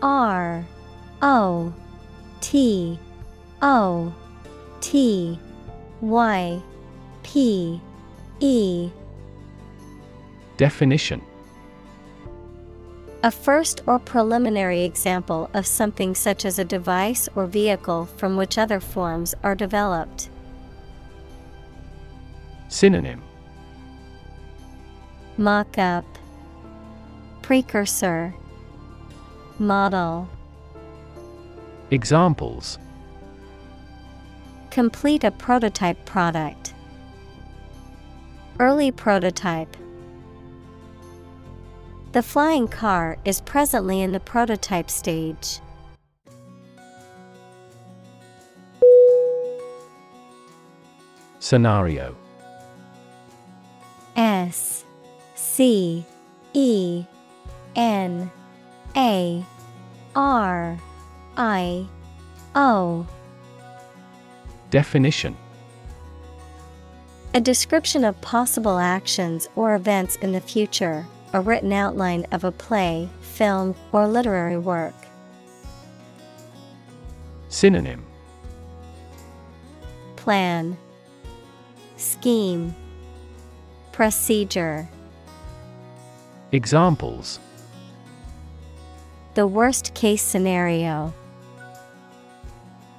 R 0.00 0.64
O 1.20 1.74
T 2.40 2.98
O 3.60 4.14
T 4.80 5.38
Y 6.00 6.62
P 7.24 7.80
E. 8.38 8.90
Definition 10.56 11.20
A 13.24 13.32
first 13.32 13.82
or 13.84 13.98
preliminary 13.98 14.84
example 14.84 15.50
of 15.52 15.66
something 15.66 16.14
such 16.14 16.44
as 16.44 16.60
a 16.60 16.64
device 16.64 17.28
or 17.34 17.46
vehicle 17.46 18.06
from 18.06 18.36
which 18.36 18.56
other 18.56 18.78
forms 18.78 19.34
are 19.42 19.56
developed. 19.56 20.30
Synonym 22.68 23.20
Mock 25.36 25.78
up, 25.78 26.04
Precursor, 27.42 28.34
Model. 29.58 30.28
Examples 31.90 32.78
Complete 34.70 35.24
a 35.24 35.32
prototype 35.32 36.04
product. 36.04 36.72
Early 38.60 38.92
prototype. 38.92 39.76
The 42.12 42.22
flying 42.22 42.68
car 42.68 43.18
is 43.26 43.42
presently 43.42 44.00
in 44.00 44.12
the 44.12 44.20
prototype 44.20 44.90
stage. 44.90 45.60
Scenario. 51.38 52.16
S 54.16 54.84
C 55.34 56.04
E 56.54 57.04
N 57.76 58.30
A 58.96 59.44
R 60.16 60.78
I 61.36 61.86
O. 62.54 63.06
Definition. 64.70 65.36
A 67.34 67.40
description 67.40 68.02
of 68.02 68.18
possible 68.22 68.78
actions 68.78 69.48
or 69.54 69.74
events 69.74 70.16
in 70.16 70.32
the 70.32 70.40
future, 70.40 71.06
a 71.32 71.40
written 71.40 71.72
outline 71.72 72.26
of 72.32 72.44
a 72.44 72.52
play, 72.52 73.08
film, 73.20 73.74
or 73.92 74.06
literary 74.06 74.56
work. 74.56 74.94
Synonym 77.48 78.04
Plan 80.16 80.76
Scheme 81.96 82.74
Procedure 83.92 84.88
Examples 86.52 87.40
The 89.34 89.46
worst 89.46 89.94
case 89.94 90.22
scenario. 90.22 91.12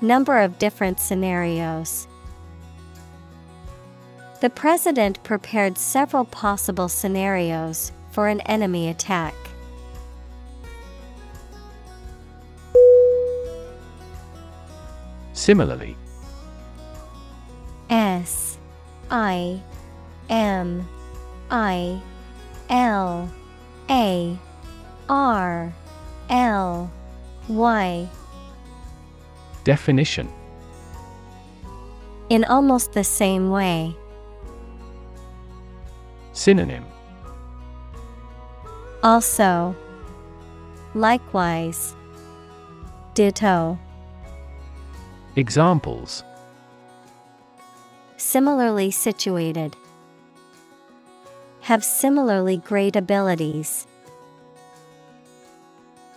Number 0.02 0.40
of 0.40 0.58
different 0.58 1.00
scenarios. 1.00 2.08
The 4.42 4.50
president 4.50 5.22
prepared 5.24 5.78
several 5.78 6.26
possible 6.26 6.88
scenarios 6.88 7.92
for 8.20 8.28
an 8.28 8.42
enemy 8.42 8.90
attack. 8.90 9.34
Similarly 15.32 15.96
S 17.90 18.58
I 19.10 19.62
M 20.30 20.86
I 21.50 22.02
L 22.70 23.32
A 23.90 24.38
R 25.08 25.74
L 26.30 26.92
Y 27.48 28.10
Definition 29.64 30.28
In 32.28 32.44
almost 32.44 32.92
the 32.92 33.06
same 33.06 33.50
way. 33.50 33.96
Synonym 36.34 36.89
Also, 39.02 39.74
likewise, 40.94 41.96
ditto. 43.14 43.80
Examples 45.38 46.24
Similarly 48.18 48.92
situated. 48.92 49.78
Have 51.62 51.86
similarly 51.86 52.58
great 52.58 52.98
abilities. 52.98 53.88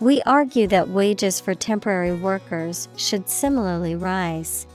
We 0.01 0.21
argue 0.23 0.67
that 0.67 0.89
wages 0.89 1.39
for 1.39 1.55
temporary 1.55 2.11
workers 2.11 2.89
should 2.97 3.29
similarly 3.29 3.95
rise. 3.95 4.67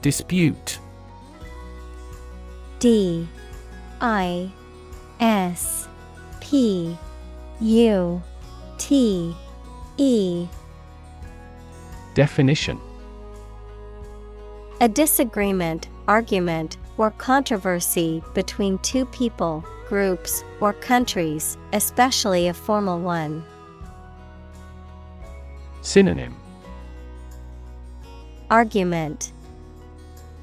Dispute 0.00 0.78
D 2.80 3.28
I 4.00 4.50
S 5.20 5.86
P 6.40 6.96
U 7.60 8.22
T 8.78 9.36
E. 9.98 10.48
Definition. 12.14 12.80
A 14.80 14.88
disagreement, 14.88 15.88
argument, 16.08 16.78
or 16.96 17.10
controversy 17.10 18.22
between 18.32 18.78
two 18.78 19.04
people, 19.06 19.62
groups, 19.86 20.42
or 20.62 20.72
countries, 20.72 21.58
especially 21.74 22.48
a 22.48 22.54
formal 22.54 22.98
one. 22.98 23.44
Synonym. 25.82 26.34
Argument. 28.48 29.32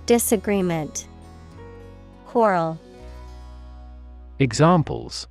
Disagreement 0.05 1.06
Quarrel. 2.37 2.77
Examples. 4.37 5.25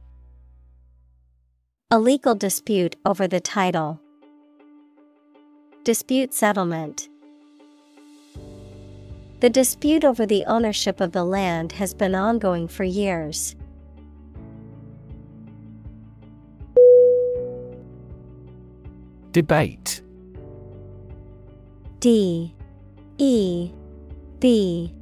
A 1.89 2.01
legal 2.01 2.35
dispute 2.35 2.97
over 3.07 3.29
the 3.29 3.39
title. 3.39 4.01
Dispute 5.85 6.35
settlement. 6.35 7.09
The 9.39 9.49
dispute 9.49 10.05
over 10.05 10.27
the 10.27 10.45
ownership 10.47 11.01
of 11.01 11.13
the 11.13 11.23
land 11.23 11.71
has 11.79 11.95
been 11.95 12.17
ongoing 12.17 12.67
for 12.67 12.83
years. 12.83 13.55
Debate. 19.31 20.01
D. 22.01 22.53
E. 23.19 23.71
B. 24.41 24.93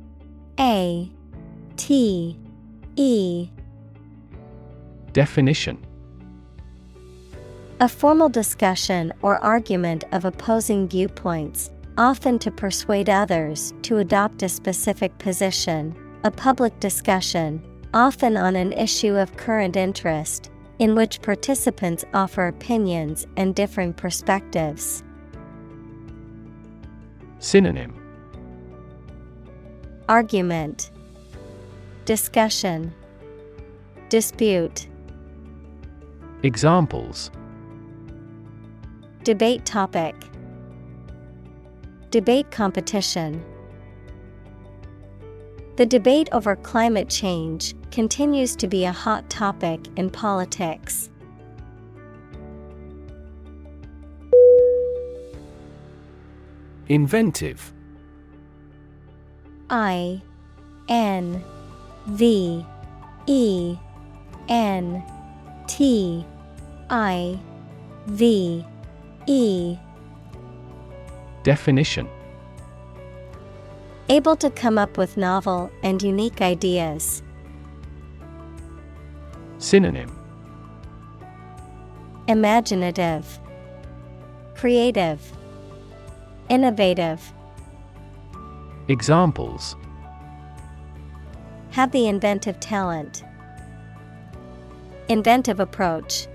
A 0.61 1.11
T 1.77 2.39
E. 2.97 3.49
Definition. 5.13 5.85
A 7.81 7.89
formal 7.89 8.29
discussion 8.29 9.13
or 9.23 9.39
argument 9.39 10.05
of 10.13 10.25
opposing 10.25 10.89
viewpoints, 10.89 11.71
often 11.99 12.39
to 12.39 12.51
persuade 12.51 13.11
others 13.11 13.75
to 13.83 13.99
adopt 13.99 14.43
a 14.43 14.49
specific 14.49 15.17
position, 15.19 15.95
a 16.23 16.31
public 16.31 16.79
discussion, 16.81 17.63
often 17.93 18.37
on 18.37 18.57
an 18.57 18.73
issue 18.73 19.17
of 19.17 19.37
current 19.37 19.77
interest, 19.77 20.51
in 20.79 20.95
which 20.95 21.23
participants 21.23 22.05
offer 22.15 22.49
opinions 22.49 23.27
and 23.37 23.55
differing 23.55 23.93
perspectives. 23.93 25.03
Synonym. 27.39 27.95
Argument 30.09 30.91
Discussion. 32.05 32.93
Dispute. 34.11 34.89
Examples. 36.43 37.31
Debate 39.23 39.65
topic. 39.65 40.15
Debate 42.11 42.51
competition. 42.51 43.43
The 45.77 45.87
debate 45.87 46.29
over 46.33 46.57
climate 46.57 47.09
change 47.09 47.75
continues 47.91 48.55
to 48.57 48.69
be 48.69 48.85
a 48.85 48.93
hot 48.93 49.31
topic 49.31 49.81
in 49.97 50.11
politics. 50.11 51.09
Inventive. 56.87 57.73
I 59.71 60.21
N 60.91 61.43
V 62.07 62.65
E 63.27 63.77
N 64.49 65.03
T 65.67 66.25
I 66.91 67.39
V 68.07 68.65
E. 69.27 69.77
Definition. 71.43 72.09
Able 74.09 74.37
to 74.37 74.51
come 74.51 74.77
up 74.77 74.99
with 74.99 75.17
novel 75.17 75.71
and 75.83 76.03
unique 76.03 76.43
ideas. 76.43 77.23
Synonym. 79.59 80.15
Imaginative, 82.29 83.39
Creative, 84.55 85.21
Innovative. 86.51 87.33
Examples 88.89 89.77
Have 91.75 91.91
the 91.91 92.07
inventive 92.07 92.61
talent. 92.61 93.25
Inventive 95.09 95.59
approach. 95.59 96.29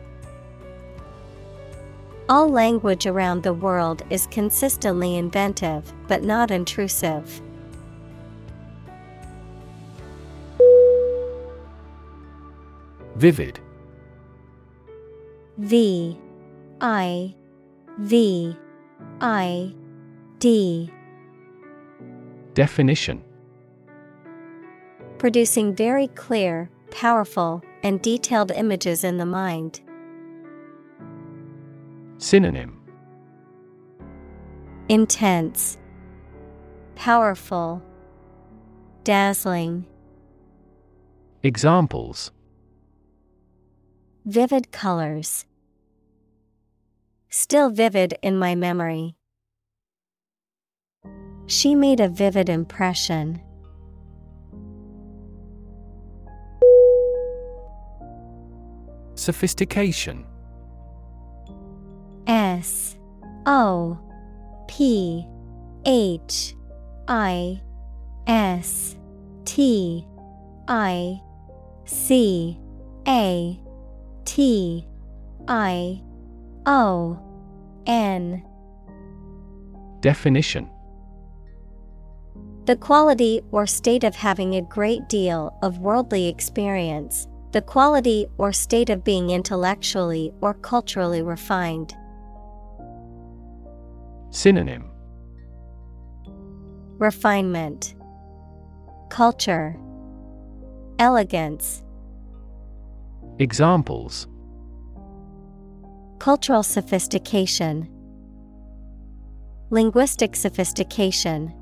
All 2.27 2.49
language 2.49 3.07
around 3.07 3.43
the 3.43 3.53
world 3.53 4.03
is 4.09 4.27
consistently 4.27 5.15
inventive 5.15 5.93
but 6.09 6.23
not 6.23 6.51
intrusive. 6.51 7.41
Vivid 13.15 13.61
V 15.57 16.19
I 16.81 17.33
V 17.99 18.57
I 19.21 19.73
D 20.39 20.91
Definition 22.53 23.23
Producing 25.19 25.75
very 25.75 26.07
clear, 26.07 26.69
powerful, 26.91 27.61
and 27.83 28.01
detailed 28.01 28.51
images 28.51 29.03
in 29.03 29.17
the 29.17 29.25
mind. 29.25 29.81
Synonym 32.19 32.81
Intense, 34.87 35.77
Powerful, 36.95 37.83
Dazzling. 39.03 39.85
Examples 41.43 42.31
Vivid 44.25 44.71
colors. 44.71 45.45
Still 47.29 47.69
vivid 47.69 48.17
in 48.21 48.37
my 48.39 48.55
memory. 48.55 49.15
She 51.47 51.75
made 51.75 51.99
a 51.99 52.07
vivid 52.07 52.47
impression. 52.47 53.41
Sophistication. 59.19 60.25
S 62.25 62.95
O 63.45 63.99
P 64.69 65.27
H 65.85 66.55
I 67.09 67.61
S 68.27 68.95
T 69.43 70.07
I 70.69 71.19
C 71.83 72.57
A 73.09 73.59
T 74.23 74.87
I 75.49 76.01
O 76.65 77.19
N. 77.85 78.45
Definition. 79.99 80.69
The 82.67 82.77
quality 82.77 83.41
or 83.51 83.67
state 83.67 84.05
of 84.05 84.15
having 84.15 84.55
a 84.55 84.61
great 84.61 85.09
deal 85.09 85.57
of 85.61 85.79
worldly 85.79 86.29
experience, 86.29 87.27
the 87.51 87.61
quality 87.61 88.27
or 88.37 88.53
state 88.53 88.89
of 88.89 89.03
being 89.03 89.31
intellectually 89.31 90.31
or 90.41 90.53
culturally 90.53 91.21
refined. 91.21 91.95
Synonym 94.29 94.91
Refinement, 96.99 97.95
Culture, 99.09 99.75
Elegance. 100.99 101.81
Examples 103.39 104.27
Cultural 106.19 106.61
sophistication, 106.61 107.89
Linguistic 109.71 110.35
sophistication. 110.35 111.53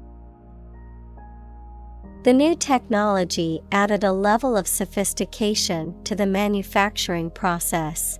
The 2.28 2.34
new 2.34 2.57
technology 2.57 3.61
added 3.71 4.03
a 4.03 4.11
level 4.11 4.57
of 4.57 4.67
sophistication 4.67 5.95
to 6.03 6.13
the 6.13 6.25
manufacturing 6.25 7.30
process. 7.30 8.19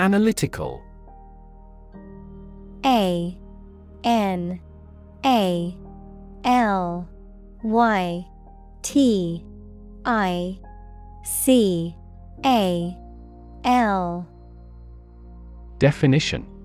Analytical. 0.00 0.82
A 2.84 3.38
N 4.02 4.60
A 5.24 5.78
L 6.44 7.08
Y 7.62 8.26
T 8.82 9.44
I 10.04 10.58
C 11.22 11.94
A 12.44 12.98
L. 13.62 14.28
Definition 15.78 16.55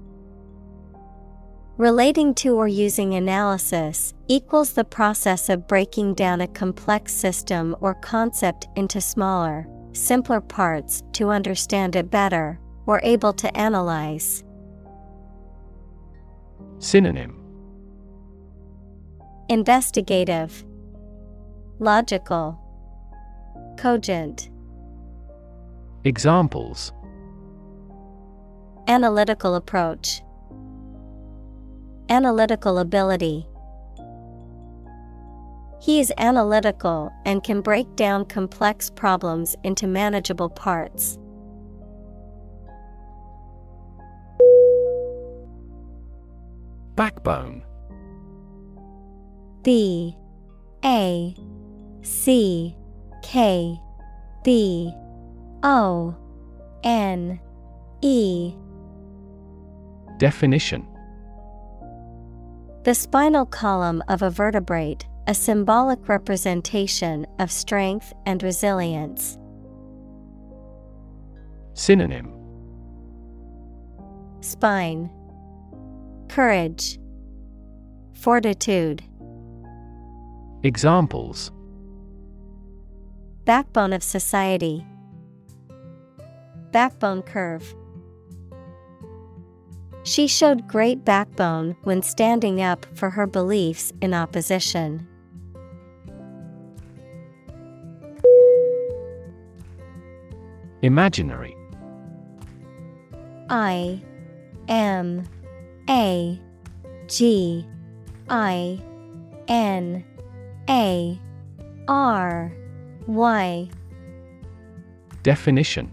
Relating 1.82 2.36
to 2.36 2.58
or 2.58 2.68
using 2.68 3.16
analysis 3.16 4.14
equals 4.28 4.74
the 4.74 4.84
process 4.84 5.50
of 5.50 5.68
breaking 5.68 6.14
down 6.14 6.40
a 6.40 6.48
complex 6.48 7.12
system 7.12 7.76
or 7.80 7.96
concept 7.96 8.68
into 8.76 9.02
smaller, 9.02 9.66
simpler 9.92 10.42
parts 10.42 11.02
to 11.14 11.32
understand 11.32 11.96
it 11.96 12.12
better, 12.12 12.60
or 12.86 13.02
able 13.04 13.34
to 13.34 13.58
analyze. 13.58 14.44
Synonym. 16.78 17.44
Investigative, 19.50 20.64
Logical, 21.80 22.60
Cogent, 23.80 24.52
Examples. 26.04 26.94
Analytical 28.88 29.56
approach, 29.56 30.22
Analytical 32.12 32.80
ability. 32.80 33.48
He 35.82 36.02
is 36.02 36.12
analytical 36.18 37.10
and 37.26 37.42
can 37.42 37.62
break 37.62 37.96
down 37.96 38.26
complex 38.26 38.90
problems 38.90 39.56
into 39.64 39.88
manageable 39.88 40.50
parts. 40.50 41.18
Backbone. 46.98 47.64
B. 49.64 50.18
A. 50.84 51.34
C. 52.02 52.76
K. 53.24 53.80
B. 54.44 54.92
O. 55.64 56.14
N. 56.84 57.40
E. 58.02 58.54
Definition 60.18 60.91
The 62.84 62.96
spinal 62.96 63.46
column 63.46 64.04
of 64.08 64.24
a 64.24 64.32
vertebrate, 64.32 65.06
a 65.28 65.36
symbolic 65.36 66.08
representation 66.10 67.28
of 67.38 67.52
strength 67.52 68.12
and 68.26 68.42
resilience. 68.42 69.38
Synonym 71.76 72.34
Spine 74.42 75.12
Courage 76.28 76.98
Fortitude 78.16 79.04
Examples 80.64 81.52
Backbone 83.46 83.94
of 83.94 84.02
society. 84.02 84.84
Backbone 86.72 87.22
curve. 87.22 87.76
She 90.04 90.28
showed 90.28 90.68
great 90.68 91.06
backbone 91.06 91.76
when 91.84 92.02
standing 92.02 92.62
up 92.62 92.86
for 92.96 93.12
her 93.12 93.28
beliefs 93.28 93.94
in 94.02 94.14
opposition. 94.14 95.08
Imaginary. 100.82 101.56
I 103.50 104.02
M 104.68 105.28
A 105.90 106.40
G 107.08 107.68
I 108.30 108.82
N 109.48 110.04
A 110.68 111.20
R 111.88 112.52
Y. 113.06 113.70
Definition 115.22 115.92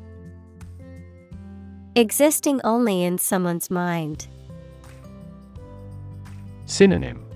Existing 1.98 2.60
only 2.62 3.02
in 3.02 3.18
someone's 3.18 3.72
mind. 3.72 4.28
Synonym. 6.64 7.26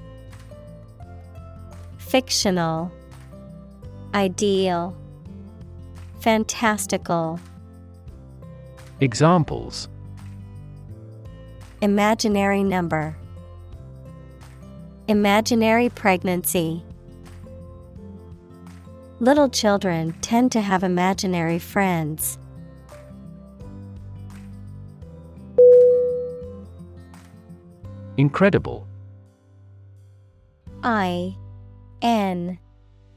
Fictional. 1.98 2.92
Ideal. 4.14 4.96
Fantastical. 6.20 7.40
Examples. 9.00 9.88
Imaginary 11.80 12.62
number. 12.62 13.16
Imaginary 15.08 15.88
pregnancy. 15.88 16.84
Little 19.18 19.48
children 19.48 20.14
tend 20.20 20.52
to 20.52 20.60
have 20.60 20.84
imaginary 20.84 21.58
friends. 21.58 22.38
Incredible. 28.16 28.86
I 30.82 31.36
N 32.02 32.58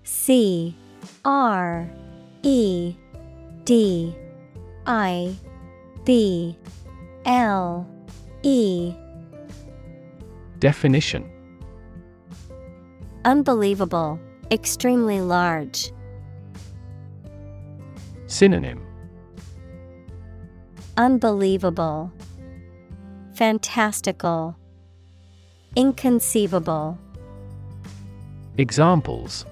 C 0.04 0.76
R 1.24 1.90
E 2.44 2.96
D 3.66 4.16
I 4.86 5.36
B 6.06 6.58
L 7.26 7.88
E. 8.44 8.94
Definition. 10.60 11.30
Unbelievable, 13.26 14.20
extremely 14.52 15.20
large. 15.20 15.92
Synonym. 18.28 18.82
Unbelievable, 20.98 22.12
Fantastical, 23.34 24.56
Inconceivable. 25.76 26.98
Examples 28.58 29.46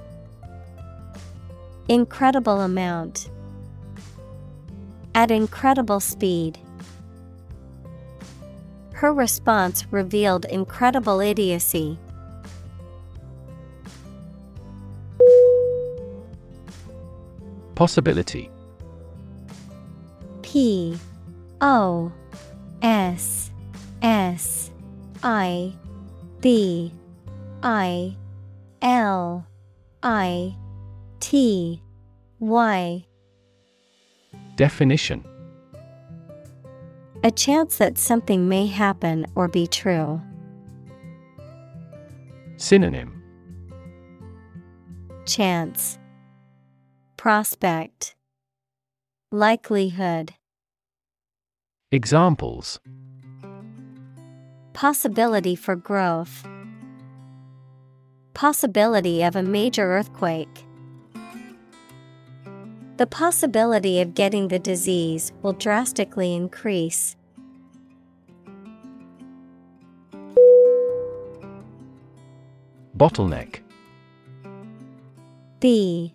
Incredible 1.89 2.61
amount. 2.61 3.29
At 5.13 5.31
incredible 5.31 5.99
speed. 5.99 6.57
Her 8.93 9.13
response 9.13 9.85
revealed 9.91 10.45
incredible 10.45 11.19
idiocy. 11.19 11.99
Possibility 17.75 18.49
P 20.41 20.97
O 21.59 22.13
S 22.81 23.51
S 24.01 24.71
I 25.21 25.73
B 26.43 26.91
I 27.63 28.17
L 28.81 29.47
I 30.03 30.53
T 31.21 31.81
Y. 32.41 33.05
Definition. 34.57 35.23
A 37.23 37.31
chance 37.31 37.77
that 37.77 37.97
something 37.97 38.49
may 38.49 38.67
happen 38.67 39.25
or 39.35 39.47
be 39.47 39.67
true. 39.67 40.21
Synonym. 42.57 43.23
Chance. 45.25 45.97
Prospect. 47.15 48.15
Likelihood. 49.31 50.33
Examples 51.93 52.81
Possibility 54.73 55.55
for 55.55 55.75
growth. 55.75 56.47
Possibility 58.33 59.21
of 59.21 59.35
a 59.35 59.43
major 59.43 59.83
earthquake. 59.93 60.65
The 62.97 63.05
possibility 63.05 64.01
of 64.01 64.15
getting 64.15 64.47
the 64.47 64.57
disease 64.57 65.31
will 65.43 65.53
drastically 65.53 66.33
increase. 66.33 67.15
Bottleneck 72.97 73.59
B 75.59 76.13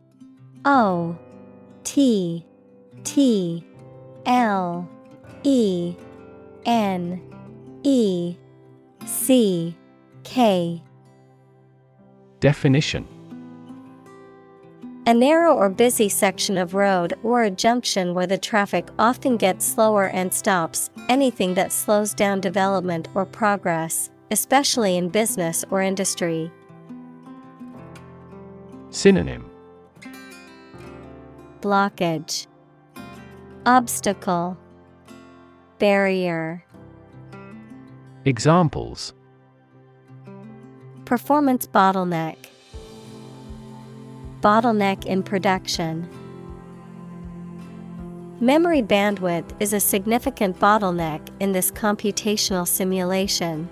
O 0.65 1.17
T 1.85 2.45
T 3.05 3.65
L 4.27 4.89
E 5.45 5.95
N 6.67 7.23
E 7.85 8.37
C 9.07 9.77
K. 10.25 10.83
Definition. 12.41 13.07
A 15.07 15.15
narrow 15.15 15.55
or 15.55 15.71
busy 15.71 16.09
section 16.11 16.59
of 16.59 16.75
road 16.75 17.15
or 17.23 17.43
a 17.43 17.51
junction 17.51 18.13
where 18.13 18.27
the 18.27 18.37
traffic 18.37 18.89
often 18.99 19.39
gets 19.39 19.65
slower 19.65 20.09
and 20.09 20.33
stops, 20.33 20.91
anything 21.09 21.55
that 21.55 21.73
slows 21.73 22.13
down 22.13 22.41
development 22.41 23.09
or 23.15 23.25
progress, 23.25 24.11
especially 24.31 24.99
in 24.99 25.09
business 25.09 25.65
or 25.71 25.81
industry. 25.81 26.53
Synonym. 28.91 29.51
Blockage, 31.63 32.47
Obstacle, 33.65 34.59
Barrier. 35.79 36.65
Examples 38.29 39.15
Performance 41.07 41.67
bottleneck. 41.67 42.37
Bottleneck 44.43 45.07
in 45.07 45.23
production. 45.23 46.07
Memory 48.39 48.83
bandwidth 48.83 49.51
is 49.61 49.73
a 49.73 49.81
significant 49.81 50.61
bottleneck 50.61 51.27
in 51.41 51.53
this 51.53 51.71
computational 51.71 52.69
simulation. 52.69 53.67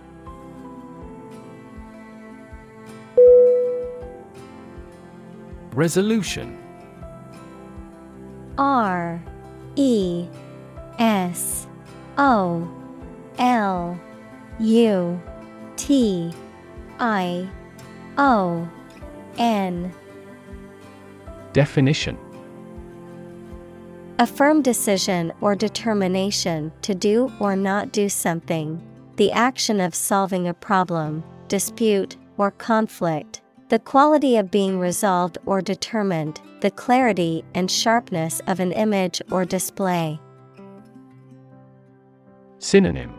Resolution 5.73 6.59
R 8.57 9.23
E 9.75 10.27
S 10.99 11.67
O 12.17 12.67
L 13.39 14.01
U 14.59 15.21
T 15.77 16.33
I 16.99 17.49
O 18.17 18.69
N. 19.39 19.93
Definition. 21.53 22.19
A 24.19 24.27
firm 24.27 24.63
decision 24.63 25.31
or 25.43 25.55
determination 25.55 26.73
to 26.81 26.95
do 26.95 27.31
or 27.39 27.55
not 27.55 27.93
do 27.93 28.09
something, 28.09 28.81
the 29.17 29.31
action 29.33 29.79
of 29.79 29.95
solving 29.95 30.49
a 30.49 30.55
problem, 30.55 31.23
dispute, 31.49 32.17
or 32.39 32.51
conflict, 32.51 33.43
the 33.69 33.79
quality 33.79 34.39
of 34.39 34.51
being 34.51 34.79
resolved 34.79 35.37
or 35.45 35.61
determined, 35.61 36.41
the 36.61 36.71
clarity 36.71 37.45
and 37.55 37.71
sharpness 37.71 38.41
of 38.47 38.59
an 38.59 38.73
image 38.73 39.21
or 39.31 39.45
display. 39.45 40.19
Synonym 42.59 43.16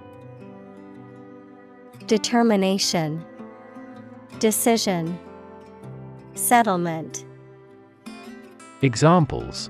Determination, 2.07 3.21
Decision, 4.39 5.19
Settlement. 6.35 7.25
Examples 8.81 9.69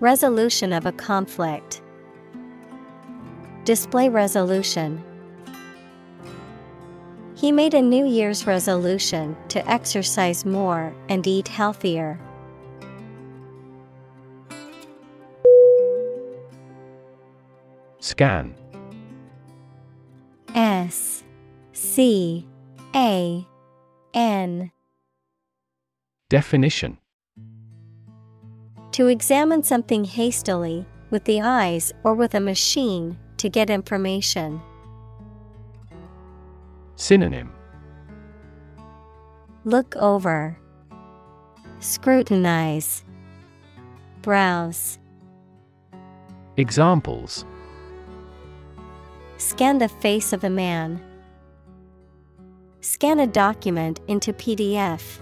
Resolution 0.00 0.74
of 0.74 0.84
a 0.84 0.92
conflict. 0.92 1.80
Display 3.64 4.10
resolution. 4.10 5.02
He 7.34 7.50
made 7.50 7.72
a 7.72 7.80
New 7.80 8.04
Year's 8.04 8.46
resolution 8.46 9.34
to 9.48 9.66
exercise 9.66 10.44
more 10.44 10.94
and 11.08 11.26
eat 11.26 11.48
healthier. 11.48 12.20
Scan 18.00 18.54
S 20.54 21.24
C 21.72 22.46
A 22.94 23.44
N. 24.14 24.70
Definition. 26.30 26.98
To 28.92 29.08
examine 29.08 29.64
something 29.64 30.04
hastily, 30.04 30.86
with 31.10 31.24
the 31.24 31.40
eyes 31.40 31.92
or 32.04 32.14
with 32.14 32.34
a 32.34 32.40
machine, 32.40 33.18
to 33.38 33.48
get 33.48 33.68
information. 33.68 34.60
Synonym. 36.94 37.52
Look 39.64 39.96
over, 39.96 40.56
Scrutinize, 41.80 43.02
Browse. 44.22 44.98
Examples 46.56 47.44
Scan 49.36 49.78
the 49.78 49.88
face 49.88 50.32
of 50.32 50.44
a 50.44 50.50
man. 50.50 51.00
Scan 52.80 53.18
a 53.18 53.26
document 53.26 54.00
into 54.06 54.32
PDF. 54.32 55.18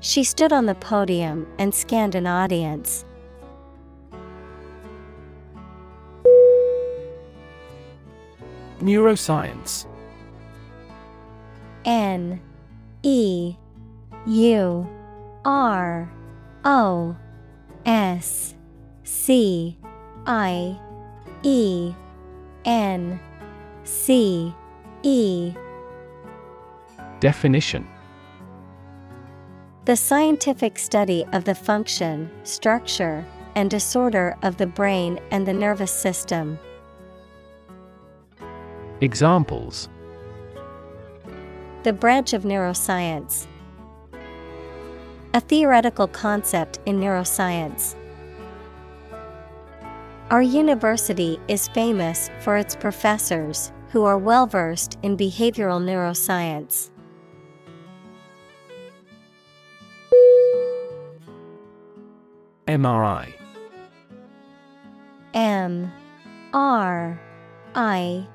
She 0.00 0.24
stood 0.24 0.52
on 0.52 0.66
the 0.66 0.74
podium 0.74 1.46
and 1.58 1.74
scanned 1.74 2.14
an 2.14 2.26
audience. 2.26 3.04
Neuroscience 8.80 9.86
N 11.84 12.40
E 13.02 13.56
U 14.26 14.88
R 15.44 16.12
O 16.64 17.16
S 17.86 18.54
C 19.04 19.78
I 20.26 20.78
E 21.42 21.94
N 22.64 23.18
C 23.84 24.54
E 25.02 25.54
Definition 27.18 27.86
The 29.84 29.96
scientific 29.96 30.78
study 30.78 31.24
of 31.32 31.44
the 31.44 31.54
function, 31.54 32.30
structure, 32.44 33.24
and 33.54 33.70
disorder 33.70 34.36
of 34.42 34.56
the 34.56 34.66
brain 34.66 35.18
and 35.30 35.46
the 35.46 35.52
nervous 35.52 35.92
system. 35.92 36.58
Examples 39.00 39.88
The 41.82 41.92
branch 41.92 42.32
of 42.32 42.44
neuroscience. 42.44 43.46
A 45.34 45.40
theoretical 45.40 46.06
concept 46.06 46.78
in 46.86 47.00
neuroscience. 47.00 47.96
Our 50.32 50.40
university 50.40 51.38
is 51.46 51.68
famous 51.68 52.30
for 52.40 52.56
its 52.56 52.74
professors 52.74 53.70
who 53.90 54.04
are 54.04 54.16
well 54.16 54.46
versed 54.46 54.96
in 55.02 55.14
behavioral 55.14 55.78
neuroscience. 55.78 56.90
MRI 62.66 63.34
M 65.34 65.92
R 66.54 67.20
I. 67.74 68.26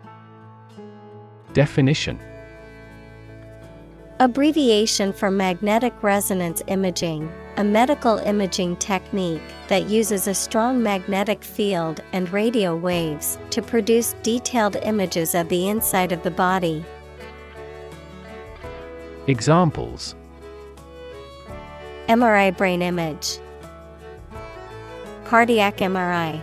Definition. 1.53 2.19
Abbreviation 4.19 5.13
for 5.13 5.31
magnetic 5.31 6.03
resonance 6.03 6.61
imaging, 6.67 7.31
a 7.57 7.63
medical 7.63 8.19
imaging 8.19 8.75
technique 8.75 9.41
that 9.67 9.89
uses 9.89 10.27
a 10.27 10.33
strong 10.33 10.81
magnetic 10.81 11.43
field 11.43 12.01
and 12.13 12.31
radio 12.31 12.75
waves 12.75 13.39
to 13.49 13.63
produce 13.63 14.13
detailed 14.21 14.75
images 14.83 15.33
of 15.33 15.49
the 15.49 15.67
inside 15.67 16.11
of 16.11 16.21
the 16.21 16.29
body. 16.29 16.85
Examples 19.25 20.13
MRI 22.07 22.55
brain 22.55 22.83
image, 22.83 23.39
Cardiac 25.25 25.77
MRI. 25.77 26.39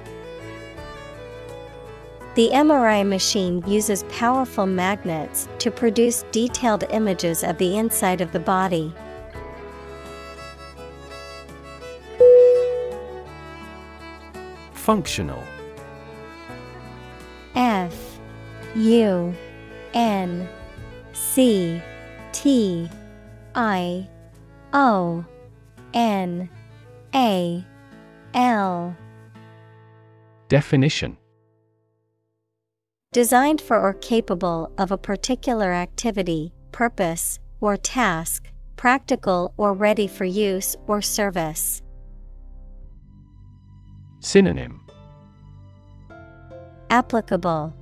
The 2.35 2.51
MRI 2.51 3.09
machine 3.09 3.63
uses 3.69 4.03
powerful 4.11 4.67
magnets 4.67 5.49
to 5.61 5.71
produce 5.71 6.25
detailed 6.33 6.83
images 6.91 7.45
of 7.45 7.57
the 7.59 7.79
inside 7.79 8.21
of 8.21 8.33
the 8.33 8.41
body. 8.41 8.93
Functional. 14.85 15.43
F 17.55 18.19
U 18.77 19.35
N 19.95 20.47
C 21.15 21.81
T 22.33 22.91
I 23.55 24.07
O 24.75 25.25
N 25.95 26.51
A 27.15 27.65
L. 28.35 28.95
Definition. 30.51 31.17
Designed 33.15 33.63
for 33.63 33.81
or 33.81 33.95
capable 33.95 34.71
of 34.77 34.93
a 34.93 34.99
particular 34.99 35.73
activity, 35.73 36.53
purpose, 36.73 37.39
or 37.63 37.79
task, 37.79 38.53
practical 38.77 39.55
or 39.57 39.73
ready 39.73 40.07
for 40.07 40.27
use 40.27 40.77
or 40.87 41.01
service. 41.01 41.81
Synonym 44.25 44.81
Applicable, 46.89 47.75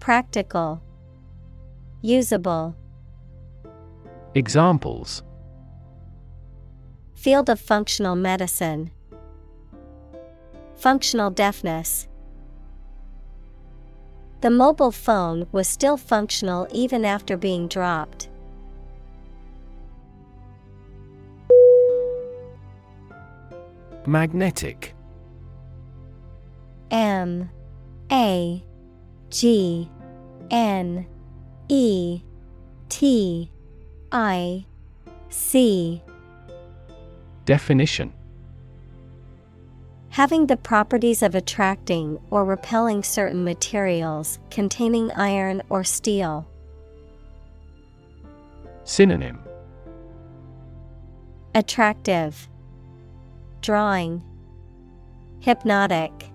Practical, 0.00 0.82
Usable. 2.02 2.74
Examples 4.34 5.22
Field 7.14 7.48
of 7.48 7.60
functional 7.60 8.16
medicine, 8.16 8.90
Functional 10.74 11.30
deafness. 11.30 12.08
The 14.40 14.50
mobile 14.50 14.90
phone 14.90 15.46
was 15.52 15.68
still 15.68 15.96
functional 15.96 16.66
even 16.72 17.04
after 17.04 17.36
being 17.36 17.68
dropped. 17.68 18.28
Magnetic 24.06 24.94
M 26.90 27.50
A 28.10 28.64
G 29.30 29.88
N 30.50 31.06
E 31.68 32.22
T 32.88 33.50
I 34.10 34.66
C. 35.28 36.02
Definition. 37.44 38.12
Having 40.10 40.48
the 40.48 40.56
properties 40.56 41.22
of 41.22 41.36
attracting 41.36 42.18
or 42.30 42.44
repelling 42.44 43.04
certain 43.04 43.44
materials 43.44 44.40
containing 44.50 45.12
iron 45.12 45.62
or 45.68 45.84
steel. 45.84 46.48
Synonym. 48.82 49.38
Attractive, 51.54 52.48
Drawing, 53.60 54.22
Hypnotic. 55.38 56.29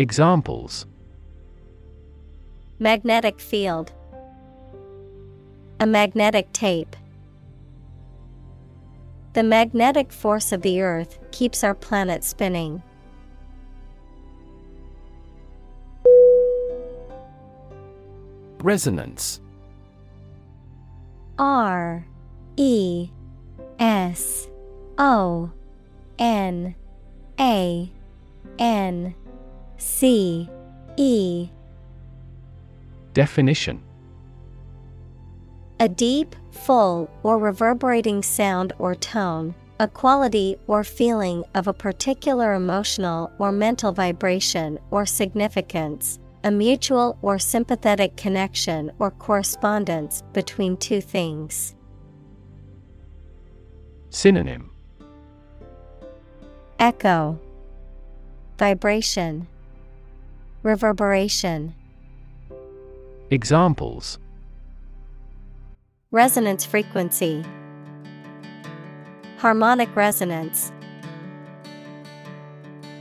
Examples 0.00 0.86
Magnetic 2.78 3.38
field, 3.38 3.92
A 5.78 5.86
magnetic 5.86 6.50
tape. 6.54 6.96
The 9.34 9.42
magnetic 9.42 10.10
force 10.10 10.52
of 10.52 10.62
the 10.62 10.80
Earth 10.80 11.18
keeps 11.32 11.62
our 11.62 11.74
planet 11.74 12.24
spinning. 12.24 12.82
Resonance 18.62 19.42
R 21.38 22.06
E 22.56 23.10
S 23.78 24.48
O 24.96 25.50
N 26.18 26.74
A 27.38 27.92
N 28.58 29.14
C 29.80 30.46
E. 30.98 31.48
Definition. 33.14 33.82
A 35.80 35.88
deep, 35.88 36.36
full, 36.50 37.10
or 37.22 37.38
reverberating 37.38 38.22
sound 38.22 38.74
or 38.78 38.94
tone, 38.94 39.54
a 39.78 39.88
quality 39.88 40.56
or 40.66 40.84
feeling 40.84 41.42
of 41.54 41.66
a 41.66 41.72
particular 41.72 42.52
emotional 42.52 43.32
or 43.38 43.50
mental 43.50 43.90
vibration 43.90 44.78
or 44.90 45.06
significance, 45.06 46.18
a 46.44 46.50
mutual 46.50 47.18
or 47.22 47.38
sympathetic 47.38 48.14
connection 48.16 48.92
or 48.98 49.10
correspondence 49.10 50.22
between 50.34 50.76
two 50.76 51.00
things. 51.00 51.74
Synonym. 54.10 54.70
Echo, 56.78 57.40
Vibration, 58.58 59.48
Reverberation. 60.62 61.74
Examples 63.30 64.18
Resonance 66.10 66.66
frequency, 66.66 67.42
Harmonic 69.38 69.94
resonance. 69.96 70.70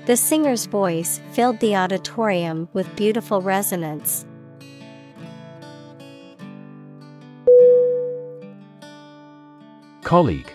The 0.06 0.16
singer's 0.16 0.68
voice 0.68 1.20
filled 1.34 1.60
the 1.60 1.76
auditorium 1.76 2.70
with 2.72 2.96
beautiful 2.96 3.42
resonance. 3.42 4.26
Colleague 10.04 10.54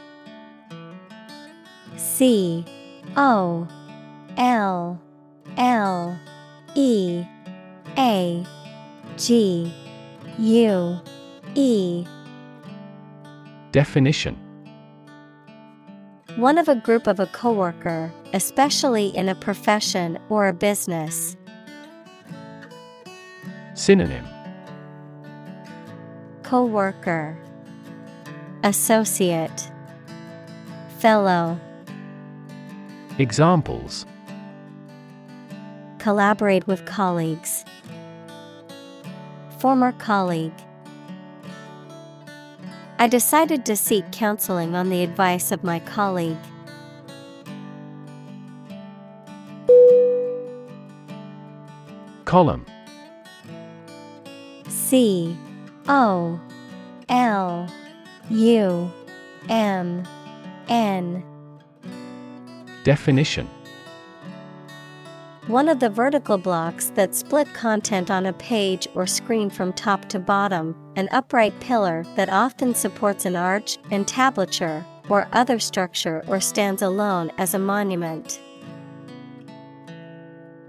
C 1.98 2.64
O 3.14 3.68
L 4.38 4.98
L 5.59 6.18
E 6.74 7.24
A 7.96 8.44
G 9.16 9.72
U 10.38 11.00
E. 11.54 12.04
Definition. 13.70 14.36
One 16.36 16.58
of 16.58 16.68
a 16.68 16.74
group 16.74 17.06
of 17.06 17.20
a 17.20 17.26
coworker, 17.26 18.12
especially 18.32 19.06
in 19.16 19.28
a 19.28 19.36
profession 19.36 20.18
or 20.28 20.48
a 20.48 20.52
business. 20.52 21.36
Synonym. 23.74 24.26
Coworker. 26.42 27.38
Associate. 28.64 29.70
Fellow. 30.98 31.56
Examples 33.18 34.06
Collaborate 36.05 36.66
with 36.66 36.84
colleagues. 36.84 37.64
Former 39.59 39.92
colleague. 39.92 40.52
I 42.98 43.07
decided 43.09 43.64
to 43.64 43.74
seek 43.74 44.12
counseling 44.12 44.74
on 44.74 44.90
the 44.90 45.02
advice 45.02 45.50
of 45.50 45.64
my 45.64 45.78
colleague. 45.80 46.36
Column 52.26 52.66
C 54.68 55.34
O 55.88 56.38
L 57.09 57.66
U 58.28 58.92
M 59.48 60.05
N 60.68 61.24
Definition 62.84 63.48
One 65.47 65.68
of 65.68 65.78
the 65.78 65.90
vertical 65.90 66.38
blocks 66.38 66.88
that 66.95 67.14
split 67.14 67.53
content 67.53 68.11
on 68.11 68.24
a 68.24 68.32
page 68.32 68.88
or 68.95 69.07
screen 69.07 69.51
from 69.51 69.74
top 69.74 70.09
to 70.09 70.18
bottom, 70.18 70.74
an 70.97 71.07
upright 71.12 71.53
pillar 71.61 72.03
that 72.16 72.30
often 72.30 72.74
supports 72.74 73.26
an 73.26 73.36
arch, 73.36 73.76
entablature, 73.90 74.86
or 75.11 75.28
other 75.34 75.59
structure 75.59 76.24
or 76.28 76.40
stands 76.40 76.80
alone 76.80 77.30
as 77.36 77.53
a 77.53 77.59
monument. 77.59 78.40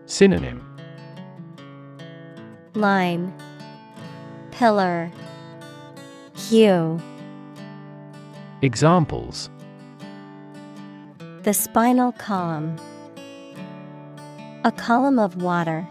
Synonym. 0.07 0.78
Line. 2.73 3.34
Pillar. 4.51 5.09
Hue. 6.36 6.99
Examples. 8.61 9.49
The 11.43 11.53
spinal 11.53 12.11
column 12.11 12.78
a 14.66 14.72
column 14.72 15.20
of 15.20 15.43
water. 15.43 15.88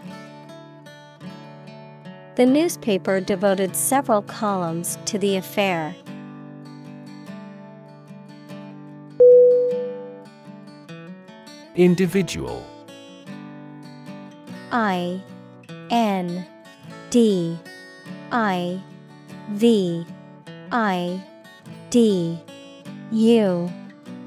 The 2.35 2.45
newspaper 2.45 3.21
devoted 3.21 3.73
several 3.73 4.21
columns 4.21 4.99
to 5.05 5.17
the 5.17 5.37
affair. 5.37 5.95
Individual 11.77 12.65
I 14.73 15.23
N 15.89 16.45
D 17.11 17.57
I 18.33 18.81
V 19.51 20.05
I 20.73 21.23
D 21.89 22.37
U 23.13 23.71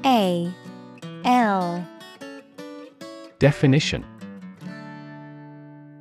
A 0.03 0.51
L 1.23 1.87
Definition 3.37 4.08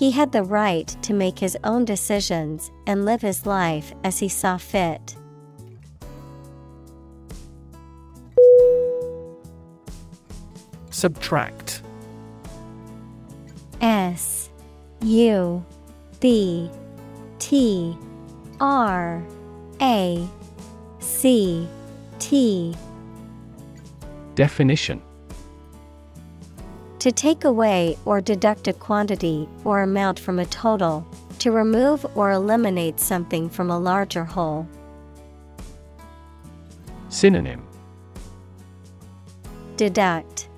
he 0.00 0.10
had 0.10 0.32
the 0.32 0.42
right 0.42 0.96
to 1.02 1.12
make 1.12 1.38
his 1.38 1.58
own 1.62 1.84
decisions 1.84 2.72
and 2.86 3.04
live 3.04 3.20
his 3.20 3.44
life 3.44 3.92
as 4.02 4.18
he 4.18 4.30
saw 4.30 4.56
fit. 4.56 5.14
Subtract. 10.88 11.82
S 13.82 14.48
U 15.02 15.62
B 16.18 16.70
T 17.38 17.94
R 18.58 19.22
A 19.82 20.26
C 21.00 21.68
T. 22.18 22.74
Definition 24.34 25.02
To 27.00 27.10
take 27.10 27.44
away 27.44 27.96
or 28.04 28.20
deduct 28.20 28.68
a 28.68 28.74
quantity 28.74 29.48
or 29.64 29.82
amount 29.82 30.20
from 30.20 30.38
a 30.38 30.44
total, 30.44 31.06
to 31.38 31.50
remove 31.50 32.04
or 32.14 32.30
eliminate 32.30 33.00
something 33.00 33.48
from 33.48 33.70
a 33.70 33.78
larger 33.78 34.22
whole. 34.22 34.68
Synonym 37.08 37.66
Deduct. 39.78 40.50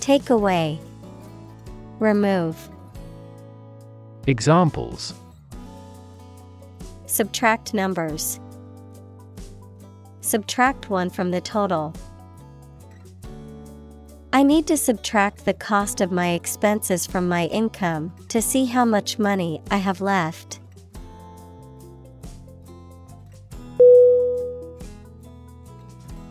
Take 0.00 0.30
away. 0.30 0.80
Remove. 1.98 2.70
Examples 4.26 5.12
Subtract 7.04 7.74
numbers. 7.74 8.40
Subtract 10.22 10.88
one 10.88 11.10
from 11.10 11.30
the 11.30 11.42
total. 11.42 11.92
I 14.36 14.42
need 14.42 14.66
to 14.66 14.76
subtract 14.76 15.46
the 15.46 15.54
cost 15.54 16.02
of 16.02 16.12
my 16.12 16.32
expenses 16.32 17.06
from 17.06 17.26
my 17.26 17.46
income 17.46 18.12
to 18.28 18.42
see 18.42 18.66
how 18.66 18.84
much 18.84 19.18
money 19.18 19.62
I 19.70 19.78
have 19.78 20.02
left. 20.02 20.60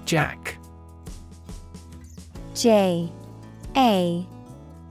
Jack. 0.05 0.59
J. 2.53 3.11
A. 3.75 4.27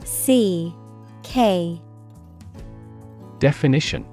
C. 0.02 0.74
K. 1.22 1.80
Definition. 3.38 4.04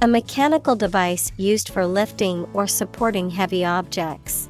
A 0.00 0.06
mechanical 0.06 0.76
device 0.76 1.32
used 1.36 1.70
for 1.70 1.84
lifting 1.84 2.44
or 2.52 2.68
supporting 2.68 3.30
heavy 3.30 3.64
objects. 3.64 4.49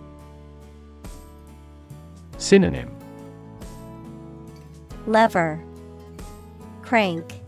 Synonym 2.41 2.91
Lever, 5.07 5.62
Crank, 6.80 7.41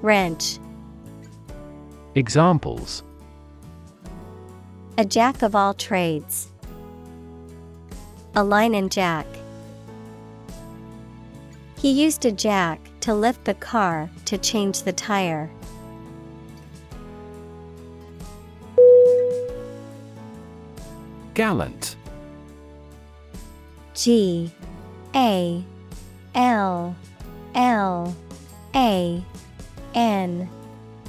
Wrench. 0.00 0.58
Examples 2.14 3.02
A 4.96 5.04
jack 5.04 5.42
of 5.42 5.54
all 5.54 5.74
trades. 5.74 6.48
A 8.34 8.42
line 8.42 8.74
and 8.74 8.90
jack. 8.90 9.26
He 11.76 11.90
used 11.90 12.24
a 12.24 12.32
jack 12.32 12.80
to 13.00 13.14
lift 13.14 13.44
the 13.44 13.54
car 13.54 14.08
to 14.24 14.38
change 14.38 14.82
the 14.82 14.92
tire. 14.92 15.50
Gallant 21.34 21.96
G 23.94 24.52
A 25.14 25.64
L 26.34 26.96
L 27.54 28.16
A 28.74 29.24
N 29.94 30.48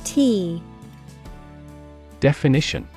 T. 0.04 0.62
Definition. 2.20 2.88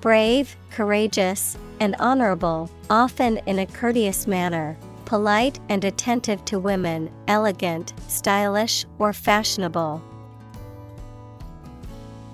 Brave, 0.00 0.56
courageous, 0.70 1.58
and 1.78 1.94
honorable, 1.98 2.70
often 2.88 3.36
in 3.46 3.58
a 3.58 3.66
courteous 3.66 4.26
manner, 4.26 4.78
polite 5.04 5.60
and 5.68 5.84
attentive 5.84 6.44
to 6.46 6.58
women, 6.58 7.10
elegant, 7.28 7.92
stylish, 8.08 8.86
or 8.98 9.12
fashionable. 9.12 10.02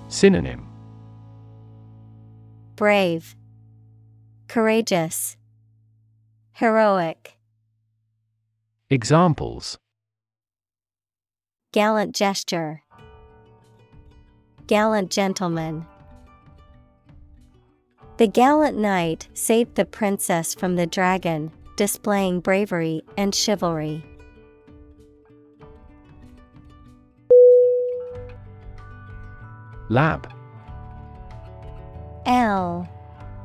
Synonym. 0.09 0.65
Brave, 2.75 3.35
courageous, 4.47 5.36
heroic, 6.57 7.37
Examples 8.89 9.77
gallant 11.71 12.15
gesture, 12.15 12.81
gallant 14.65 15.11
gentleman. 15.11 15.85
The 18.17 18.25
gallant 18.25 18.75
knight 18.75 19.27
saved 19.35 19.75
the 19.75 19.85
princess 19.85 20.55
from 20.55 20.77
the 20.77 20.87
dragon, 20.87 21.51
displaying 21.75 22.39
bravery 22.39 23.03
and 23.17 23.35
chivalry. 23.35 24.03
Lab 29.89 30.27
L 32.25 32.89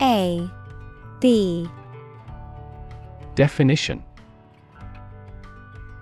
A 0.01 0.51
B 1.21 1.69
Definition 3.35 4.05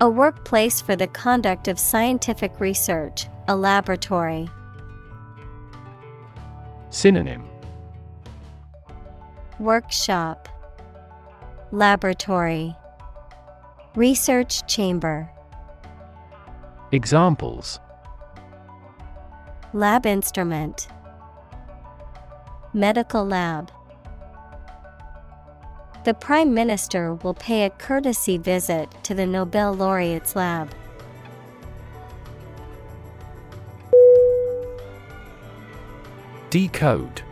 A 0.01 0.11
workplace 0.11 0.81
for 0.81 0.97
the 0.97 1.07
conduct 1.07 1.69
of 1.69 1.79
scientific 1.79 2.59
research, 2.59 3.29
a 3.47 3.55
laboratory. 3.55 4.49
Synonym 6.91 7.45
Workshop. 9.61 10.49
Laboratory. 11.71 12.75
Research 13.95 14.67
Chamber. 14.67 15.31
Examples 16.91 17.79
Lab 19.73 20.05
instrument. 20.05 20.89
Medical 22.73 23.25
lab 23.25 23.71
the 26.03 26.15
Prime 26.15 26.55
Minister 26.55 27.15
will 27.17 27.35
pay 27.35 27.65
a 27.65 27.71
courtesy 27.71 28.39
visit 28.39 28.89
to 29.05 29.15
the 29.15 29.27
Nobel 29.27 29.75
laureate's 29.75 30.35
lab. 30.35 30.71
Decode. 36.49 37.23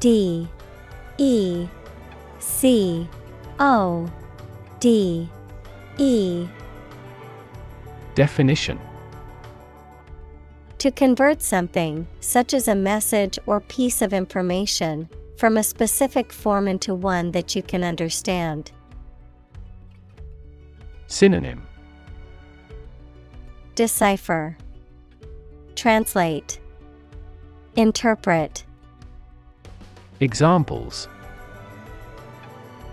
D 0.00 0.46
E 1.16 1.66
C 2.38 3.08
O 3.58 4.10
D 4.78 5.30
E. 5.96 6.46
Definition. 8.14 8.78
To 10.78 10.90
convert 10.90 11.40
something, 11.40 12.06
such 12.20 12.52
as 12.52 12.68
a 12.68 12.74
message 12.74 13.38
or 13.46 13.60
piece 13.60 14.02
of 14.02 14.12
information, 14.12 15.08
from 15.36 15.56
a 15.56 15.62
specific 15.62 16.32
form 16.32 16.66
into 16.66 16.94
one 16.94 17.32
that 17.32 17.54
you 17.54 17.62
can 17.62 17.84
understand. 17.84 18.72
Synonym 21.06 21.66
Decipher, 23.74 24.56
Translate, 25.74 26.58
Interpret, 27.76 28.64
Examples 30.20 31.08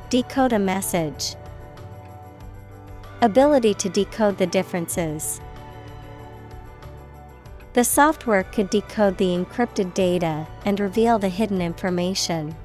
Decode 0.10 0.54
a 0.54 0.60
message. 0.60 1.36
Ability 3.22 3.74
to 3.76 3.90
decode 3.90 4.38
the 4.38 4.46
differences. 4.46 5.42
The 7.74 7.84
software 7.84 8.44
could 8.44 8.70
decode 8.70 9.18
the 9.18 9.30
encrypted 9.36 9.96
data 9.96 10.48
and 10.64 10.80
reveal 10.80 11.18
the 11.18 11.30
hidden 11.30 11.60
information. 11.60 12.56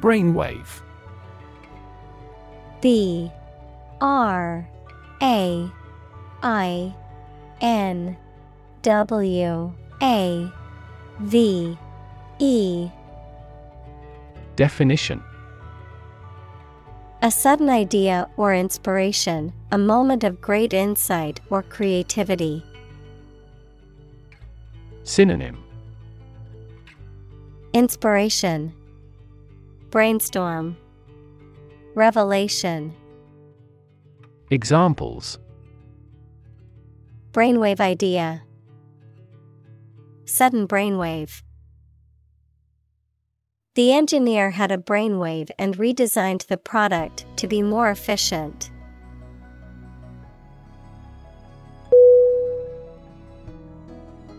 Brainwave. 0.00 0.82
B 2.80 3.32
R 4.00 4.68
A 5.20 5.70
I 6.42 6.94
N 7.60 8.16
W 8.82 9.72
A 10.02 10.52
V 11.20 11.78
E. 12.38 12.88
Definition 14.54 15.22
A 17.24 17.30
sudden 17.30 17.70
idea 17.70 18.28
or 18.36 18.52
inspiration, 18.54 19.50
a 19.72 19.78
moment 19.78 20.24
of 20.24 20.42
great 20.42 20.74
insight 20.74 21.40
or 21.48 21.62
creativity. 21.62 22.62
Synonym. 25.04 25.64
Inspiration. 27.72 28.74
Brainstorm. 29.88 30.76
Revelation. 31.94 32.94
Examples. 34.50 35.38
Brainwave 37.32 37.80
idea. 37.80 38.42
Sudden 40.26 40.68
brainwave 40.68 41.42
The 43.74 43.92
engineer 43.92 44.52
had 44.52 44.70
a 44.70 44.78
brainwave 44.78 45.50
and 45.58 45.76
redesigned 45.76 46.46
the 46.46 46.56
product 46.56 47.26
to 47.38 47.48
be 47.48 47.60
more 47.60 47.90
efficient. 47.90 48.70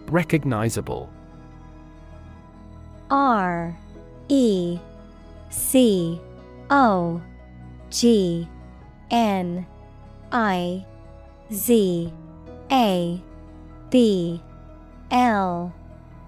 Recognizable. 0.08 1.10
R 3.12 3.78
E 4.30 4.80
C 5.50 6.22
O 6.70 7.22
G 7.90 8.48
N 9.12 9.68
I 10.32 10.86
Z 11.52 12.14
A 12.72 13.22
B 13.90 14.42
L 15.12 15.74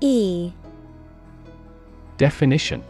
E. 0.01 0.51
Definition 2.17 2.83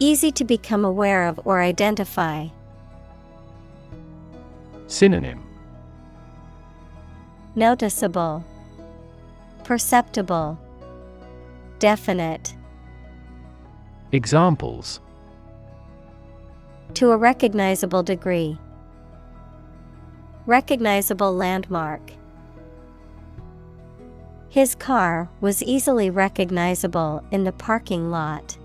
Easy 0.00 0.32
to 0.32 0.44
become 0.44 0.84
aware 0.84 1.26
of 1.28 1.40
or 1.44 1.60
identify. 1.62 2.48
Synonym 4.88 5.40
Noticeable, 7.54 8.44
Perceptible, 9.62 10.58
Definite. 11.78 12.54
Examples 14.10 15.00
To 16.94 17.12
a 17.12 17.16
recognizable 17.16 18.02
degree. 18.02 18.58
Recognizable 20.46 21.32
landmark. 21.32 22.12
His 24.48 24.74
car 24.74 25.28
was 25.40 25.62
easily 25.62 26.10
recognizable 26.10 27.24
in 27.30 27.44
the 27.44 27.52
parking 27.52 28.10
lot. 28.10 28.56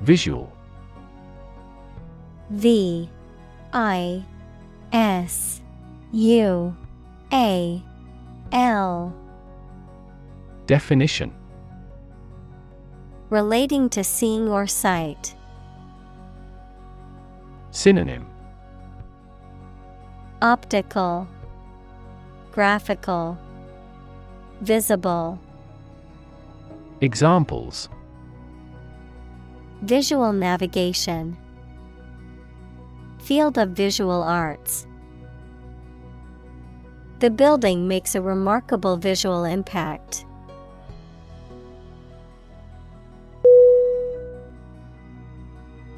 Visual. 0.00 0.52
V 2.50 3.08
I 3.72 4.24
S 4.92 5.60
U 6.12 6.76
A 7.32 7.82
L. 8.52 9.14
Definition. 10.66 11.32
Relating 13.30 13.88
to 13.90 14.04
seeing 14.04 14.48
or 14.48 14.66
sight. 14.66 15.34
Synonym. 17.70 18.26
Optical, 20.42 21.26
Graphical, 22.52 23.36
Visible. 24.60 25.38
Examples 27.00 27.88
Visual 29.86 30.32
navigation. 30.32 31.36
Field 33.20 33.56
of 33.56 33.68
visual 33.68 34.20
arts. 34.20 34.84
The 37.20 37.30
building 37.30 37.86
makes 37.86 38.16
a 38.16 38.20
remarkable 38.20 38.96
visual 38.96 39.44
impact. 39.44 40.26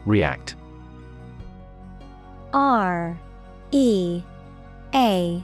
React 0.05 0.57
R 2.53 3.18
E 3.70 4.22
A 4.95 5.43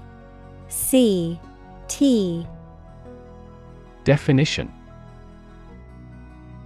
C 0.69 1.41
T 1.89 2.47
Definition 4.05 4.71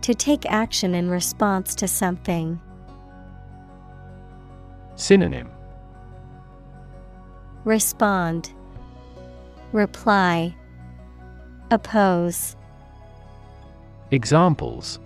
To 0.08 0.14
take 0.14 0.46
action 0.46 0.94
in 0.94 1.10
response 1.10 1.74
to 1.74 1.86
something. 1.86 2.58
Synonym 4.94 5.50
Respond, 7.66 8.54
Reply, 9.72 10.56
Oppose. 11.70 12.56
Examples 14.10 14.98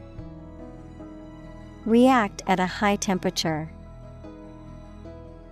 React 1.84 2.42
at 2.46 2.60
a 2.60 2.66
high 2.66 2.94
temperature. 2.94 3.72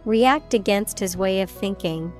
React 0.04 0.54
against 0.54 1.00
his 1.00 1.16
way 1.16 1.40
of 1.40 1.50
thinking. 1.50 2.12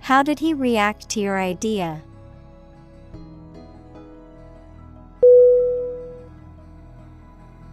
How 0.00 0.22
did 0.22 0.40
he 0.40 0.52
react 0.52 1.08
to 1.08 1.20
your 1.20 1.40
idea? 1.40 2.02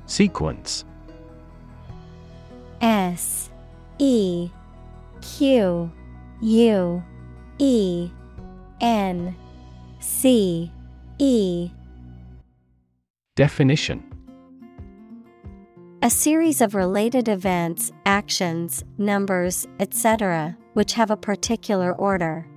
Sequence 0.08 0.86
S 2.80 3.49
E 3.99 4.49
Q 5.22 5.91
U 6.41 7.03
E 7.60 8.10
N 8.80 9.36
C 9.99 10.72
E 11.20 11.70
Definition 13.36 14.01
A 16.01 16.10
series 16.10 16.62
of 16.62 16.74
related 16.74 17.28
events, 17.28 17.91
actions, 18.05 18.86
numbers, 18.97 19.68
etc., 19.82 20.58
which 20.74 20.93
have 20.93 21.12
a 21.12 21.18
particular 21.18 21.93
order. 21.93 22.47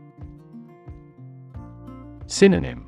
Synonym 2.29 2.87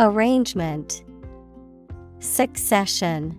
Arrangement 0.00 1.04
Succession 2.22 3.36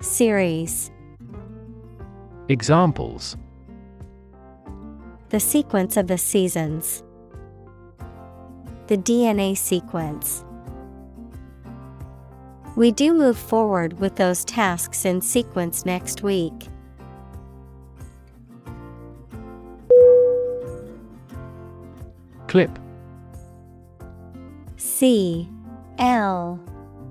Series 0.00 0.92
Examples 2.48 3.36
The 5.30 5.40
sequence 5.40 5.96
of 5.96 6.06
the 6.06 6.16
seasons. 6.16 7.02
The 8.86 8.96
DNA 8.96 9.56
sequence. 9.58 10.44
We 12.76 12.92
do 12.92 13.12
move 13.12 13.36
forward 13.36 13.98
with 13.98 14.14
those 14.14 14.44
tasks 14.44 15.04
in 15.04 15.20
sequence 15.20 15.84
next 15.84 16.22
week. 16.22 16.68
Clip. 22.46 22.78
C 24.76 25.50
L 25.98 26.60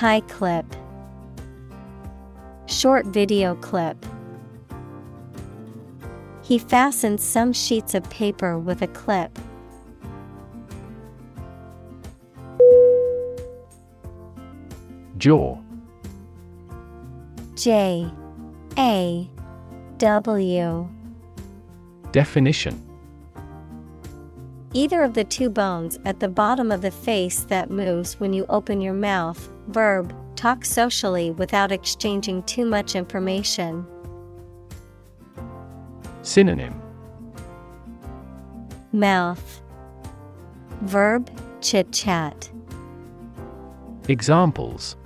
Tie 0.00 0.20
clip, 0.20 0.64
Short 2.64 3.04
video 3.04 3.54
clip. 3.56 4.06
He 6.40 6.58
fastened 6.58 7.20
some 7.20 7.52
sheets 7.52 7.94
of 7.94 8.08
paper 8.08 8.58
with 8.58 8.80
a 8.80 8.86
clip. 8.86 9.38
Jaw 15.18 15.58
J 17.54 18.10
A 18.78 19.30
W 19.98 20.88
Definition 22.10 22.86
Either 24.72 25.02
of 25.02 25.12
the 25.12 25.24
two 25.24 25.50
bones 25.50 25.98
at 26.06 26.20
the 26.20 26.28
bottom 26.28 26.72
of 26.72 26.80
the 26.80 26.90
face 26.90 27.40
that 27.40 27.70
moves 27.70 28.18
when 28.18 28.32
you 28.32 28.46
open 28.48 28.80
your 28.80 28.94
mouth. 28.94 29.50
Verb, 29.70 30.12
talk 30.34 30.64
socially 30.64 31.30
without 31.30 31.70
exchanging 31.70 32.42
too 32.42 32.64
much 32.64 32.96
information. 32.96 33.86
Synonym 36.22 36.80
Mouth. 38.92 39.62
Verb, 40.82 41.30
chit 41.60 41.92
chat. 41.92 42.50
Examples 44.08 44.96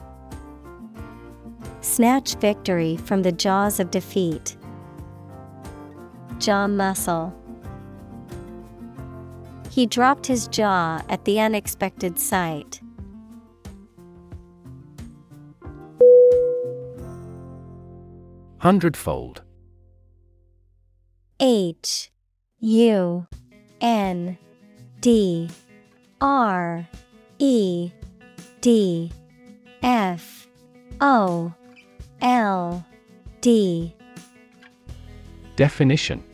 Snatch 1.83 2.37
victory 2.37 2.97
from 2.97 3.23
the 3.23 3.33
jaws 3.33 3.79
of 3.79 3.91
defeat. 3.91 4.57
Jaw 6.39 6.67
muscle. 6.67 7.35
He 9.71 9.85
dropped 9.85 10.27
his 10.27 10.49
jaw 10.49 11.03
at 11.11 11.25
the 11.27 11.39
unexpected 11.39 12.19
sight. 12.19 12.81
Hundredfold 18.65 19.43
H 21.39 22.11
U 22.61 23.27
N 23.83 24.39
D 25.03 25.51
R 26.19 26.89
E 27.39 27.91
D 28.63 29.13
F 29.83 30.47
O 31.03 31.53
L 32.23 32.87
D 33.43 33.95
Definition 35.57 36.25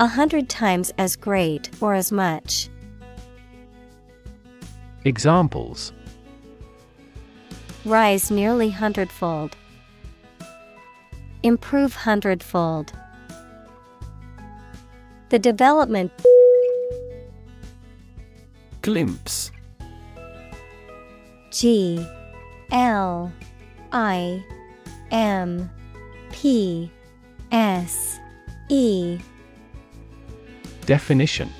A 0.00 0.08
hundred 0.08 0.48
times 0.48 0.92
as 0.98 1.14
great 1.14 1.70
or 1.80 1.94
as 1.94 2.10
much. 2.10 2.68
Examples 5.04 5.92
Rise 7.84 8.32
nearly 8.32 8.70
hundredfold. 8.70 9.56
Improve 11.42 11.94
hundredfold. 11.94 12.92
The 15.30 15.40
development 15.40 16.12
Glimpse 18.82 19.50
G 21.50 22.06
L 22.70 23.32
I 23.90 24.44
M 25.10 25.68
P 26.30 26.90
S 27.50 28.20
E 28.68 29.18
Definition 30.86 31.50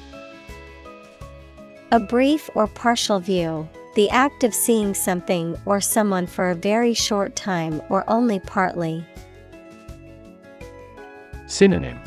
A 1.90 1.98
brief 1.98 2.48
or 2.54 2.68
partial 2.68 3.18
view, 3.18 3.68
the 3.96 4.08
act 4.10 4.44
of 4.44 4.54
seeing 4.54 4.94
something 4.94 5.58
or 5.66 5.80
someone 5.80 6.26
for 6.28 6.50
a 6.50 6.54
very 6.54 6.94
short 6.94 7.34
time 7.34 7.82
or 7.88 8.08
only 8.08 8.38
partly. 8.38 9.04
Synonym 11.52 12.00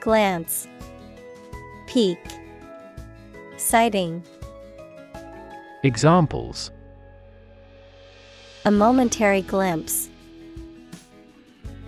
Glance, 0.00 0.66
Peek, 1.86 2.18
Sighting. 3.56 4.24
Examples 5.84 6.72
A 8.64 8.72
momentary 8.72 9.42
glimpse. 9.42 10.08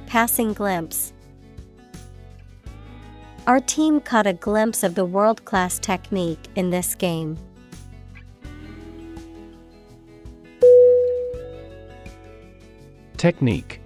Passing 0.07 0.53
glimpse. 0.53 1.13
Our 3.49 3.59
team 3.59 4.01
caught 4.01 4.29
a 4.29 4.33
glimpse 4.33 4.85
of 4.85 4.95
the 4.95 5.05
world 5.05 5.45
class 5.45 5.81
technique 5.81 6.47
in 6.55 6.71
this 6.71 6.95
game. 6.95 7.37
Technique 13.17 13.80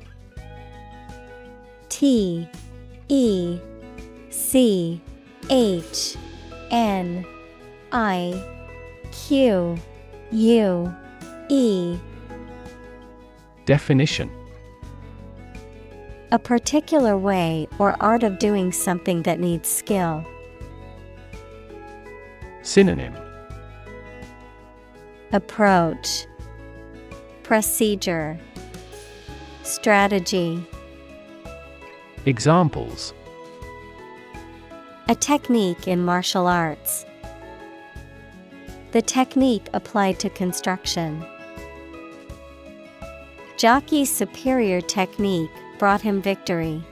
T 1.95 2.49
E 3.09 3.61
C 4.29 5.01
H 5.49 6.17
N 6.73 7.25
I 7.93 8.43
Q 9.13 9.79
U 10.33 10.95
E. 11.49 11.97
Definition. 13.65 14.29
A 16.33 16.39
particular 16.41 17.17
way 17.17 17.69
or 17.79 17.95
art 18.01 18.25
of 18.25 18.41
doing 18.41 18.73
something 18.73 19.23
that 19.23 19.39
needs 19.39 19.69
skill. 19.69 20.27
Synonym. 22.63 23.15
Approach. 25.31 26.27
Procedure. 27.45 28.37
Strategy 29.63 30.67
Examples. 32.27 33.13
A 35.09 35.15
technique 35.15 35.87
in 35.87 36.03
martial 36.03 36.47
arts. 36.47 37.05
The 38.93 39.03
technique 39.03 39.69
applied 39.75 40.19
to 40.21 40.31
construction. 40.31 41.23
Jockey's 43.59 44.11
superior 44.11 44.81
technique 44.81 45.51
brought 45.79 46.01
him 46.01 46.23
victory. 46.23 46.83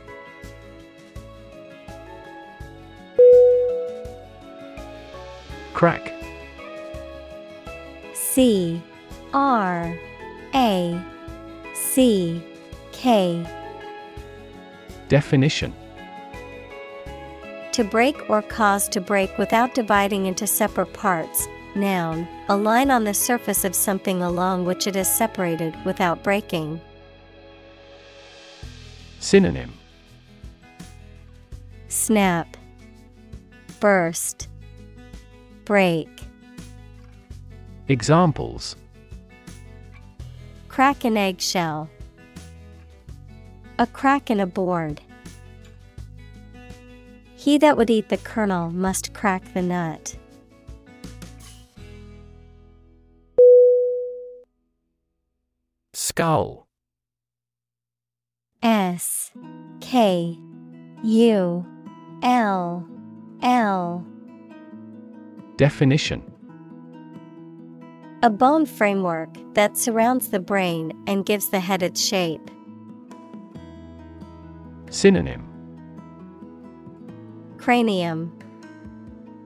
Crack. 5.73 6.13
C. 8.13 8.83
R. 9.33 9.99
A. 10.55 11.03
C. 11.75 12.43
K 12.93 13.47
Definition 15.13 15.75
To 17.73 17.85
break 17.85 18.31
or 18.31 18.41
cause 18.41 18.89
to 18.89 18.99
break 18.99 19.37
without 19.37 19.75
dividing 19.75 20.25
into 20.25 20.47
separate 20.47 20.95
parts. 20.95 21.47
Noun, 21.75 22.27
a 22.49 22.57
line 22.57 22.91
on 22.91 23.05
the 23.05 23.13
surface 23.13 23.67
of 23.67 23.75
something 23.75 24.23
along 24.23 24.65
which 24.65 24.87
it 24.87 24.97
is 24.97 25.07
separated 25.07 25.77
without 25.85 26.25
breaking. 26.25 26.81
Synonym 29.21 29.75
Snap, 31.89 32.57
Burst, 33.81 34.49
Break. 35.67 36.09
Examples 37.89 38.77
Crack 40.69 41.05
an 41.05 41.19
eggshell. 41.19 41.91
A 43.83 43.87
crack 43.89 44.31
in 44.31 44.39
a 44.39 44.47
board. 44.47 45.01
He 47.35 47.59
that 47.59 47.77
would 47.77 47.91
eat 47.91 48.11
the 48.11 48.17
kernel 48.17 48.71
must 48.71 49.13
crack 49.13 49.43
the 49.55 49.61
nut. 49.61 50.17
Skull. 55.95 56.69
S. 58.63 59.33
K. 59.81 60.39
U. 61.03 61.67
L. 62.23 62.89
L. 63.43 64.07
Definition. 65.57 66.23
A 68.23 68.31
bone 68.31 68.65
framework 68.65 69.31
that 69.55 69.77
surrounds 69.77 70.29
the 70.29 70.39
brain 70.39 70.93
and 71.09 71.27
gives 71.27 71.49
the 71.49 71.59
head 71.59 71.83
its 71.83 72.01
shape. 72.01 72.49
Synonym 74.93 75.49
Cranium, 77.57 78.31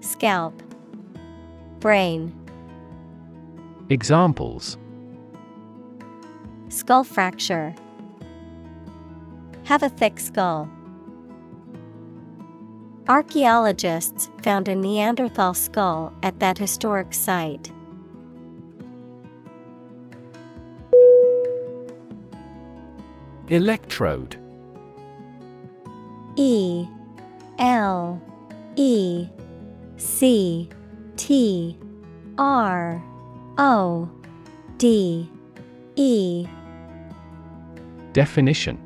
Scalp, 0.01 0.61
Brain. 1.79 2.35
Examples 3.89 4.77
Skull 6.69 7.05
fracture. 7.05 7.77
Have 9.67 9.85
a 9.85 9.89
thick 9.89 10.19
skull. 10.19 10.69
Archaeologists 13.09 14.29
found 14.43 14.67
a 14.67 14.75
Neanderthal 14.75 15.55
skull 15.55 16.13
at 16.25 16.41
that 16.41 16.59
historic 16.59 17.15
site. 17.15 17.71
Electrode 23.49 24.41
E 26.37 26.87
L 27.59 28.21
E 28.77 29.29
C 29.97 30.69
T 31.17 31.79
R 32.39 33.03
O 33.59 34.11
D 34.79 35.31
E 35.97 36.47
Definition 38.13 38.79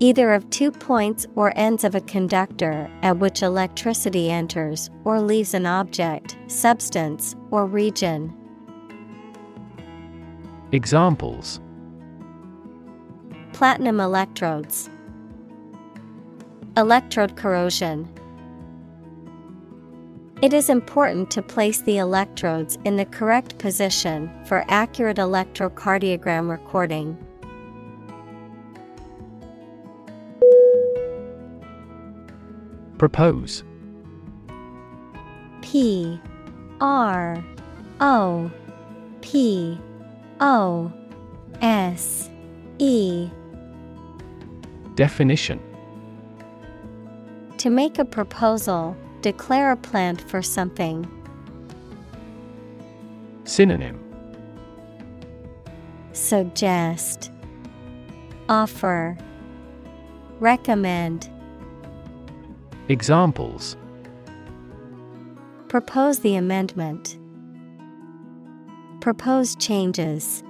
Either 0.00 0.32
of 0.32 0.48
two 0.50 0.70
points 0.70 1.26
or 1.34 1.52
ends 1.56 1.82
of 1.82 1.96
a 1.96 2.00
conductor 2.02 2.88
at 3.02 3.18
which 3.18 3.42
electricity 3.42 4.30
enters 4.30 4.90
or 5.04 5.20
leaves 5.20 5.54
an 5.54 5.66
object, 5.66 6.36
substance, 6.46 7.34
or 7.50 7.66
region. 7.66 8.32
Examples 10.70 11.60
Platinum 13.52 13.98
electrodes. 13.98 14.88
Electrode 16.78 17.34
corrosion. 17.34 18.08
It 20.40 20.52
is 20.52 20.70
important 20.70 21.28
to 21.32 21.42
place 21.42 21.80
the 21.80 21.98
electrodes 21.98 22.78
in 22.84 22.94
the 22.94 23.04
correct 23.06 23.58
position 23.58 24.30
for 24.44 24.64
accurate 24.68 25.16
electrocardiogram 25.16 26.48
recording. 26.48 27.18
Propose 32.96 33.64
P 35.62 36.20
R 36.80 37.44
O 38.00 38.52
P 39.20 39.80
O 40.38 40.92
S 41.60 42.30
E 42.78 43.28
Definition 44.94 45.67
To 47.58 47.70
make 47.70 47.98
a 47.98 48.04
proposal, 48.04 48.96
declare 49.20 49.72
a 49.72 49.76
plan 49.76 50.14
for 50.14 50.42
something. 50.42 51.10
Synonym 53.42 53.98
Suggest 56.12 57.32
Offer 58.48 59.18
Recommend 60.38 61.28
Examples 62.88 63.76
Propose 65.66 66.20
the 66.20 66.36
amendment. 66.36 67.18
Propose 69.00 69.56
changes. 69.56 70.44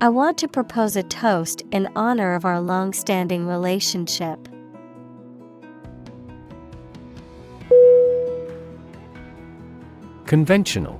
I 0.00 0.08
want 0.08 0.38
to 0.38 0.48
propose 0.48 0.96
a 0.96 1.04
toast 1.04 1.62
in 1.70 1.88
honor 1.94 2.34
of 2.34 2.44
our 2.44 2.60
long 2.60 2.92
standing 2.92 3.46
relationship. 3.46 4.48
Conventional. 10.32 10.98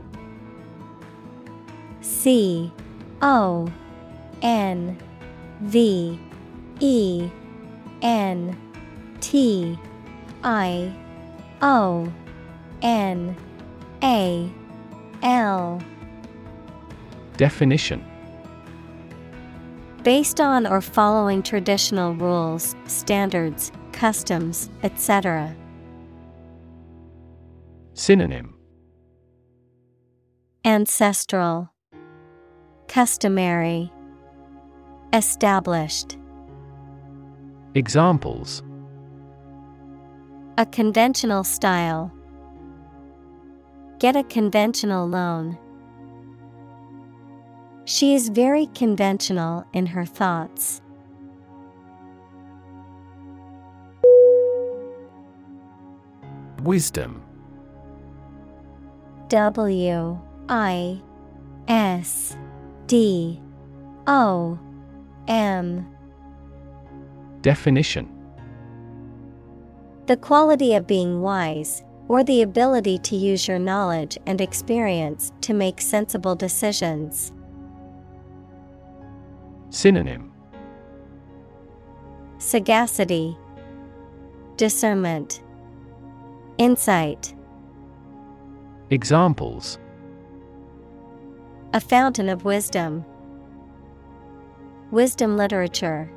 C 2.03 2.71
O 3.23 3.67
N 4.43 4.99
V 5.63 6.21
E 6.81 7.31
N 8.03 8.55
T 9.23 9.79
I 10.45 10.95
O 11.63 12.13
N 12.83 13.35
A 14.03 14.53
L. 15.23 15.83
Definition. 17.39 18.05
Based 20.03 20.43
on 20.43 20.67
or 20.67 20.83
following 20.83 21.43
traditional 21.43 22.15
rules, 22.17 22.77
standards, 22.87 23.73
customs, 23.93 24.69
etc. 24.83 25.57
Synonym 27.95 28.59
Ancestral 30.65 31.69
Customary 32.87 33.93
Established 35.13 36.17
Examples 37.75 38.63
A 40.59 40.67
conventional 40.67 41.43
style. 41.43 42.13
Get 43.99 44.15
a 44.15 44.23
conventional 44.23 45.09
loan. 45.09 45.59
She 47.85 48.15
is 48.15 48.29
very 48.29 48.67
conventional 48.67 49.65
in 49.73 49.87
her 49.87 50.05
thoughts. 50.05 50.81
Wisdom 56.63 57.21
W 59.29 60.21
I 60.49 61.01
S 61.69 62.37
D 62.87 63.41
O 64.07 64.59
M. 65.29 65.87
Definition. 67.43 68.09
The 70.07 70.17
quality 70.17 70.75
of 70.75 70.87
being 70.87 71.21
wise, 71.23 71.85
or 72.09 72.25
the 72.25 72.43
ability 72.43 72.99
to 72.99 73.17
use 73.17 73.47
your 73.47 73.59
knowledge 73.59 74.19
and 74.27 74.41
experience 74.41 75.33
to 75.43 75.55
make 75.55 75.81
sensible 75.81 76.35
decisions. 76.35 77.33
Synonym. 79.71 80.33
Sagacity, 82.39 83.37
Discernment, 84.57 85.41
Insight, 86.59 87.35
Examples 88.91 89.79
a 91.75 91.81
fountain 91.81 92.29
of 92.29 92.45
wisdom. 92.45 93.05
Wisdom 94.91 95.39
literature. 95.39 96.11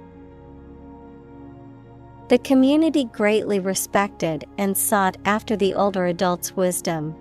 The 2.27 2.39
community 2.39 3.05
greatly 3.05 3.59
respected 3.59 4.45
and 4.57 4.77
sought 4.77 5.15
after 5.23 5.55
the 5.55 5.73
older 5.73 6.07
adult's 6.07 6.55
wisdom. 6.57 7.15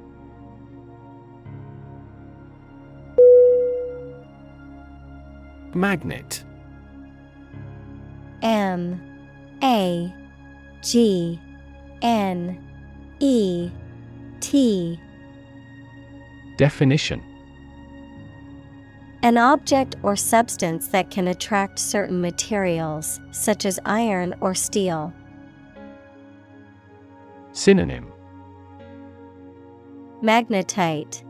Magnet. 5.75 6.43
M. 8.43 9.01
A. 9.63 10.13
G. 10.83 11.41
N. 12.03 12.59
E. 13.21 13.71
T. 14.41 15.01
Definition 16.57 17.34
An 19.25 19.39
object 19.39 19.97
or 20.03 20.17
substance 20.17 20.89
that 20.89 21.11
can 21.11 21.29
attract 21.29 21.79
certain 21.79 22.21
materials, 22.21 23.23
such 23.31 23.65
as 23.65 23.81
iron 23.87 24.35
or 24.43 24.55
steel. 24.55 25.15
Synonym 27.53 28.13
Magnetite, 30.23 31.25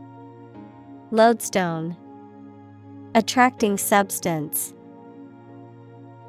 Lodestone, 1.11 1.95
Attracting 3.15 3.77
substance. 3.77 4.73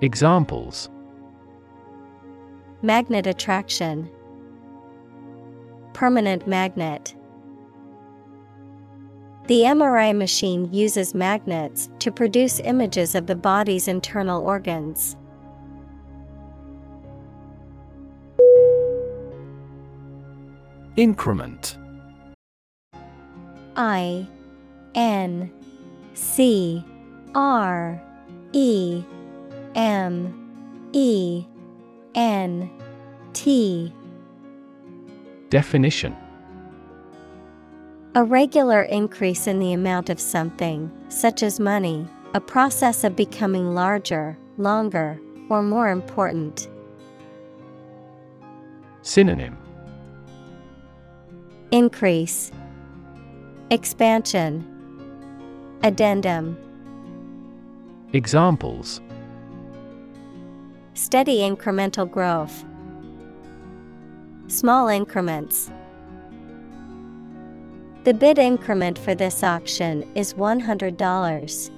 Examples 0.02 0.88
Magnet 2.80 3.26
attraction. 3.26 4.08
Permanent 5.94 6.46
magnet. 6.46 7.15
The 9.46 9.60
MRI 9.60 10.16
machine 10.16 10.68
uses 10.72 11.14
magnets 11.14 11.88
to 12.00 12.10
produce 12.10 12.58
images 12.58 13.14
of 13.14 13.28
the 13.28 13.36
body's 13.36 13.86
internal 13.86 14.42
organs. 14.42 15.16
Increment. 20.96 21.78
I 23.76 24.26
N 24.96 25.52
C 26.14 26.84
R 27.36 28.02
E 28.52 29.04
M 29.76 30.88
E 30.92 31.44
N 32.16 32.68
T. 33.32 33.92
Definition 35.50 36.16
A 38.16 38.24
regular 38.24 38.80
increase 38.80 39.46
in 39.46 39.58
the 39.58 39.74
amount 39.74 40.08
of 40.08 40.18
something, 40.18 40.90
such 41.10 41.42
as 41.42 41.60
money, 41.60 42.06
a 42.32 42.40
process 42.40 43.04
of 43.04 43.14
becoming 43.14 43.74
larger, 43.74 44.38
longer, 44.56 45.20
or 45.50 45.62
more 45.62 45.90
important. 45.90 46.66
Synonym 49.02 49.58
Increase 51.72 52.52
Expansion 53.70 54.64
Addendum 55.82 56.56
Examples 58.14 59.02
Steady 60.94 61.40
incremental 61.40 62.10
growth. 62.10 62.64
Small 64.48 64.88
increments. 64.88 65.70
The 68.06 68.14
bid 68.14 68.38
increment 68.38 69.00
for 69.00 69.16
this 69.16 69.42
auction 69.42 70.08
is 70.14 70.34
$100. 70.34 71.70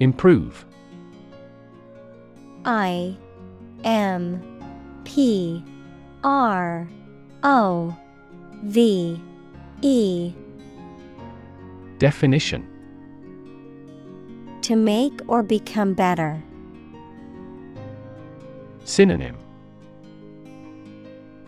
Improve 0.00 0.64
I 2.64 3.18
M 3.84 5.02
P 5.04 5.62
R 6.24 6.88
O 7.42 7.94
V 8.62 9.20
E 9.82 10.32
Definition 11.98 12.66
To 14.62 14.74
make 14.74 15.20
or 15.28 15.42
become 15.42 15.92
better. 15.92 16.42
Synonym 18.84 19.36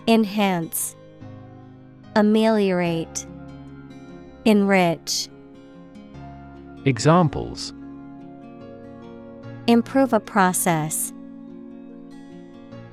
Enhance, 0.09 0.97
Ameliorate, 2.17 3.27
Enrich. 4.47 5.29
Examples 6.87 7.75
Improve 9.67 10.15
a 10.15 10.21
process. 10.21 11.13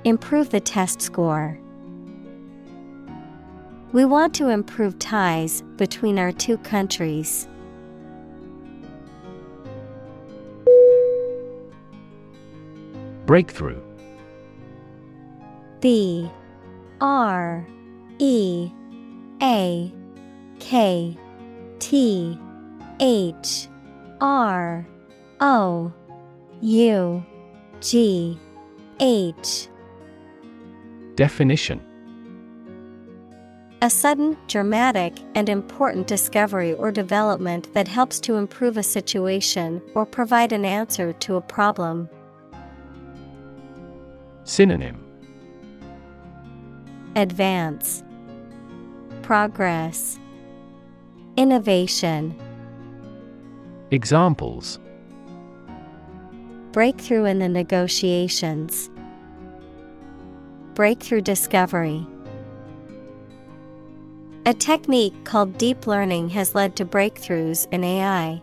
Improve 0.04 0.50
the 0.50 0.60
test 0.60 1.02
score. 1.02 1.58
We 3.94 4.04
want 4.04 4.34
to 4.34 4.50
improve 4.50 5.00
ties 5.00 5.62
between 5.78 6.20
our 6.20 6.34
two 6.34 6.58
countries. 6.58 7.48
Breakthrough 13.26 13.82
B 15.80 16.30
R 17.02 17.66
E 18.20 18.70
A 19.42 19.94
K 20.60 21.18
T 21.80 22.40
H 23.00 23.68
R 24.22 24.88
O 25.42 25.94
U 26.62 27.26
G 27.82 28.40
H. 29.00 29.68
Definition. 31.16 31.82
A 33.82 33.90
sudden, 33.90 34.36
dramatic, 34.48 35.14
and 35.36 35.48
important 35.48 36.08
discovery 36.08 36.74
or 36.74 36.92
development 36.92 37.72
that 37.74 37.88
helps 37.88 38.20
to 38.22 38.36
improve 38.36 38.78
a 38.78 38.84
situation 38.84 39.82
or 39.94 40.06
provide 40.06 40.54
an 40.54 40.66
answer 40.66 41.14
to 41.14 41.36
a 41.36 41.42
problem. 41.42 42.10
Synonym 44.44 45.05
Advance, 47.18 48.04
Progress, 49.22 50.20
Innovation. 51.38 52.38
Examples 53.92 54.80
Breakthrough 56.74 57.24
in 57.24 57.40
the 57.40 57.48
negotiations. 57.48 58.90
Breakthrough 60.74 61.22
discovery. 61.22 62.06
A 64.46 64.54
technique 64.54 65.24
called 65.24 65.58
deep 65.58 65.88
learning 65.88 66.28
has 66.32 66.54
led 66.54 66.76
to 66.76 66.86
breakthroughs 66.86 67.66
in 67.72 67.86
AI. 67.86 68.42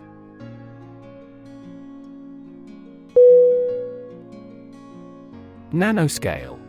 Nanoscale 5.74 6.61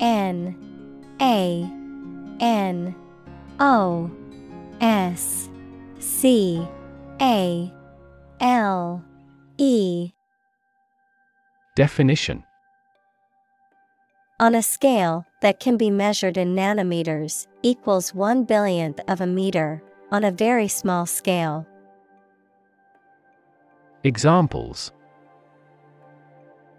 N 0.00 0.56
A 1.20 1.70
N 2.40 2.94
O 3.60 4.10
S 4.80 5.48
C 5.98 6.66
A 7.20 7.72
L 8.40 9.04
E 9.58 10.12
Definition 11.74 12.44
On 14.40 14.54
a 14.54 14.62
scale 14.62 15.26
that 15.42 15.60
can 15.60 15.76
be 15.76 15.90
measured 15.90 16.36
in 16.36 16.54
nanometers, 16.54 17.46
equals 17.62 18.14
one 18.14 18.44
billionth 18.44 19.00
of 19.08 19.20
a 19.20 19.26
meter, 19.26 19.82
on 20.10 20.24
a 20.24 20.30
very 20.30 20.68
small 20.68 21.06
scale. 21.06 21.66
Examples 24.04 24.92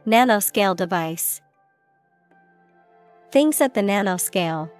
Nanoscale 0.08 0.76
device. 0.76 1.42
Things 3.32 3.62
at 3.62 3.76
the 3.76 3.82
nanoscale. 3.82 4.72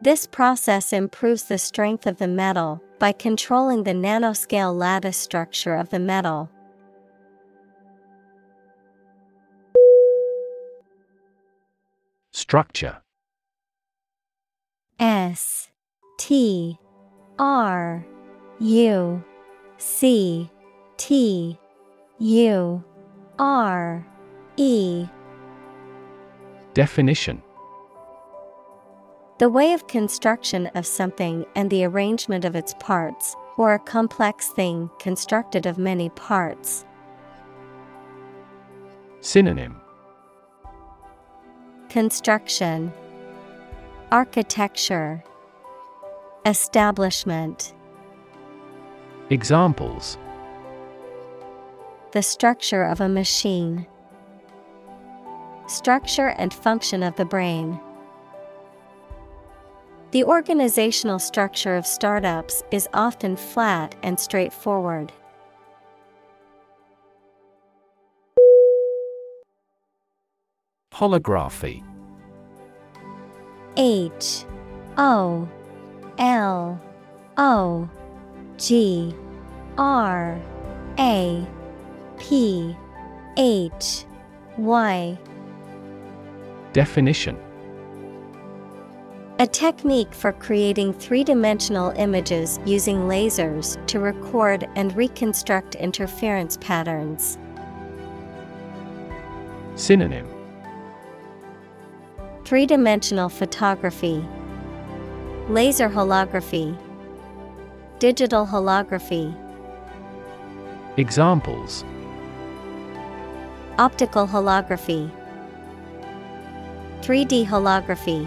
This 0.00 0.26
process 0.26 0.92
improves 0.92 1.44
the 1.44 1.58
strength 1.58 2.06
of 2.06 2.18
the 2.18 2.28
metal 2.28 2.82
by 2.98 3.12
controlling 3.12 3.84
the 3.84 3.92
nanoscale 3.92 4.74
lattice 4.74 5.16
structure 5.16 5.74
of 5.74 5.90
the 5.90 5.98
metal. 5.98 6.50
Structure 12.32 12.98
S 14.98 15.68
T 16.18 16.78
R 17.38 18.04
U 18.60 19.24
C 19.78 20.50
T 20.96 21.58
U 22.18 22.84
R 23.38 24.06
E 24.56 25.06
Definition. 26.74 27.40
The 29.38 29.48
way 29.48 29.72
of 29.72 29.86
construction 29.86 30.66
of 30.74 30.86
something 30.86 31.46
and 31.54 31.70
the 31.70 31.84
arrangement 31.84 32.44
of 32.44 32.56
its 32.56 32.74
parts, 32.80 33.36
or 33.56 33.74
a 33.74 33.78
complex 33.78 34.48
thing 34.48 34.90
constructed 34.98 35.66
of 35.66 35.78
many 35.78 36.08
parts. 36.10 36.84
Synonym. 39.20 39.80
Construction. 41.88 42.92
Architecture. 44.10 45.22
Establishment. 46.44 47.72
Examples. 49.30 50.18
The 52.10 52.22
structure 52.22 52.82
of 52.82 53.00
a 53.00 53.08
machine. 53.08 53.86
Structure 55.66 56.28
and 56.28 56.52
function 56.52 57.02
of 57.02 57.16
the 57.16 57.24
brain. 57.24 57.80
The 60.10 60.24
organizational 60.24 61.18
structure 61.18 61.74
of 61.74 61.86
startups 61.86 62.62
is 62.70 62.88
often 62.94 63.34
flat 63.34 63.94
and 64.02 64.20
straightforward. 64.20 65.10
Holography 70.92 71.82
H 73.76 74.44
O 74.96 75.48
L 76.18 76.80
O 77.36 77.88
G 78.56 79.14
R 79.76 80.40
A 80.98 81.46
P 82.18 82.76
H 83.36 84.04
Y 84.56 85.18
Definition. 86.74 87.38
A 89.38 89.46
technique 89.46 90.12
for 90.12 90.32
creating 90.32 90.92
three 90.92 91.22
dimensional 91.22 91.90
images 91.90 92.58
using 92.66 93.02
lasers 93.02 93.78
to 93.86 94.00
record 94.00 94.68
and 94.74 94.94
reconstruct 94.96 95.76
interference 95.76 96.56
patterns. 96.60 97.38
Synonym. 99.76 100.28
Three 102.44 102.66
dimensional 102.66 103.28
photography, 103.28 104.24
laser 105.48 105.88
holography, 105.88 106.76
digital 108.00 108.44
holography. 108.44 109.32
Examples. 110.96 111.84
Optical 113.78 114.26
holography, 114.26 115.08
3D 117.04 117.44
holography. 117.46 118.26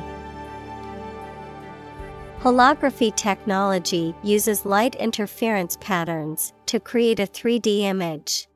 Holography 2.41 3.15
technology 3.15 4.13
uses 4.21 4.67
light 4.67 4.93
interference 4.93 5.79
patterns 5.81 6.53
to 6.67 6.79
create 6.79 7.19
a 7.19 7.25
3D 7.25 7.79
image. 7.79 8.47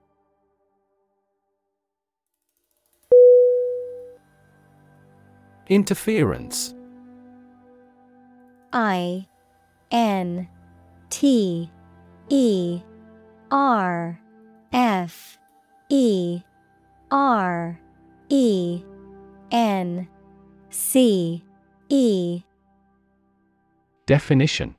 Interference 5.68 6.76
I 8.72 9.26
N 9.90 10.48
T 11.10 11.72
E 12.30 12.82
R 13.50 14.20
F 14.72 15.40
E 15.90 16.42
R 17.10 17.80
E 18.30 18.84
N 19.52 20.08
C 20.70 21.44
E. 21.90 22.44
Definition. 24.06 24.76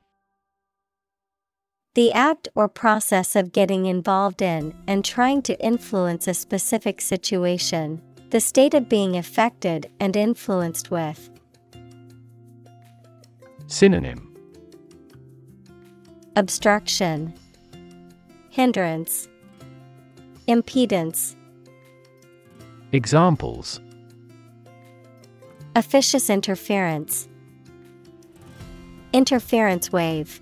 The 1.95 2.11
act 2.11 2.47
or 2.55 2.67
process 2.67 3.35
of 3.35 3.51
getting 3.51 3.85
involved 3.85 4.41
in 4.41 4.73
and 4.87 5.05
trying 5.05 5.43
to 5.43 5.59
influence 5.63 6.27
a 6.27 6.33
specific 6.33 6.99
situation, 7.01 8.01
the 8.31 8.39
state 8.39 8.73
of 8.73 8.89
being 8.89 9.15
affected 9.15 9.91
and 9.99 10.15
influenced 10.15 10.89
with. 10.89 11.29
Synonym. 13.67 14.35
Obstruction, 16.35 17.31
Hindrance, 18.49 19.27
Impedance. 20.47 21.35
Examples 22.91 23.79
Officious 25.75 26.29
interference, 26.29 27.27
Interference 29.13 29.91
wave. 29.91 30.41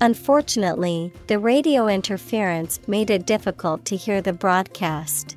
Unfortunately, 0.00 1.12
the 1.28 1.38
radio 1.38 1.86
interference 1.86 2.80
made 2.88 3.10
it 3.10 3.24
difficult 3.24 3.84
to 3.84 3.96
hear 3.96 4.20
the 4.20 4.32
broadcast. 4.32 5.36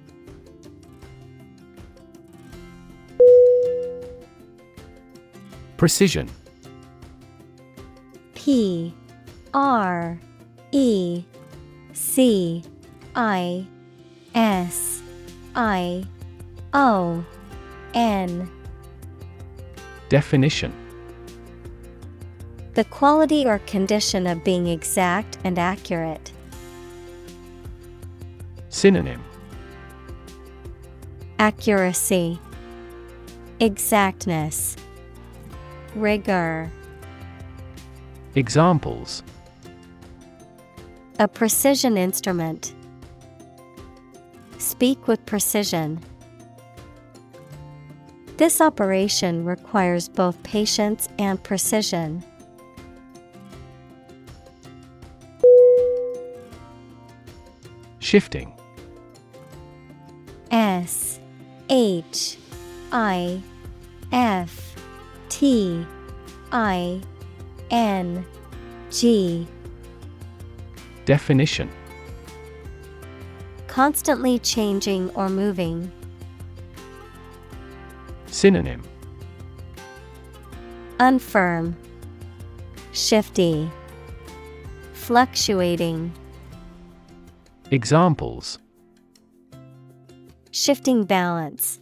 Precision 5.77 6.27
P 8.33 8.93
R 9.53 10.19
E 10.71 11.23
C 11.93 12.63
I 13.15 13.67
S 14.33 15.03
I 15.55 16.03
O 16.73 17.23
N 17.95 18.49
Definition 20.09 20.73
The 22.73 22.83
quality 22.83 23.45
or 23.45 23.59
condition 23.59 24.27
of 24.27 24.43
being 24.43 24.67
exact 24.67 25.37
and 25.43 25.57
accurate. 25.57 26.31
Synonym 28.69 29.23
Accuracy, 31.39 32.39
Exactness, 33.61 34.75
Rigor. 35.95 36.69
Examples 38.35 39.23
A 41.19 41.27
precision 41.27 41.97
instrument. 41.97 42.75
Speak 44.57 45.07
with 45.07 45.25
precision. 45.25 46.01
This 48.37 48.59
operation 48.59 49.45
requires 49.45 50.09
both 50.09 50.41
patience 50.43 51.07
and 51.17 51.41
precision. 51.41 52.21
Shifting 57.99 58.53
S 60.51 61.19
H 61.69 62.37
I 62.91 63.41
F 64.11 64.75
T 65.29 65.85
I 66.51 67.01
N 67.71 68.25
G 68.91 69.47
Definition 71.05 71.69
Constantly 73.67 74.39
changing 74.39 75.09
or 75.11 75.29
moving. 75.29 75.91
Synonym 78.35 78.83
Unfirm, 80.99 81.73
Shifty, 82.91 83.71
Fluctuating. 84.91 86.11
Examples 87.71 88.59
Shifting 90.51 91.05
balance. 91.05 91.79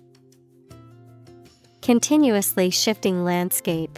Continuously 1.82 2.70
shifting 2.70 3.24
landscape. 3.24 3.98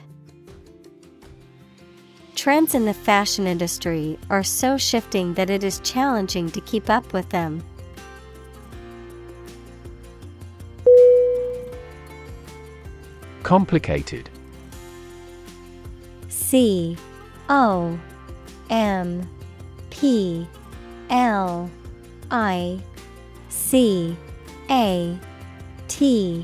Trends 2.36 2.74
in 2.74 2.86
the 2.86 2.94
fashion 2.94 3.48
industry 3.48 4.18
are 4.30 4.44
so 4.44 4.78
shifting 4.78 5.34
that 5.34 5.50
it 5.50 5.66
is 5.66 5.80
challenging 5.82 6.50
to 6.52 6.62
keep 6.62 6.90
up 6.90 7.12
with 7.12 7.30
them. 7.32 7.62
Complicated. 13.46 14.28
C 16.30 16.98
O 17.48 18.00
M 18.72 19.30
P 19.92 20.48
L 21.12 21.70
I 22.32 22.80
C 23.50 24.18
A 24.72 25.20
T 25.88 26.44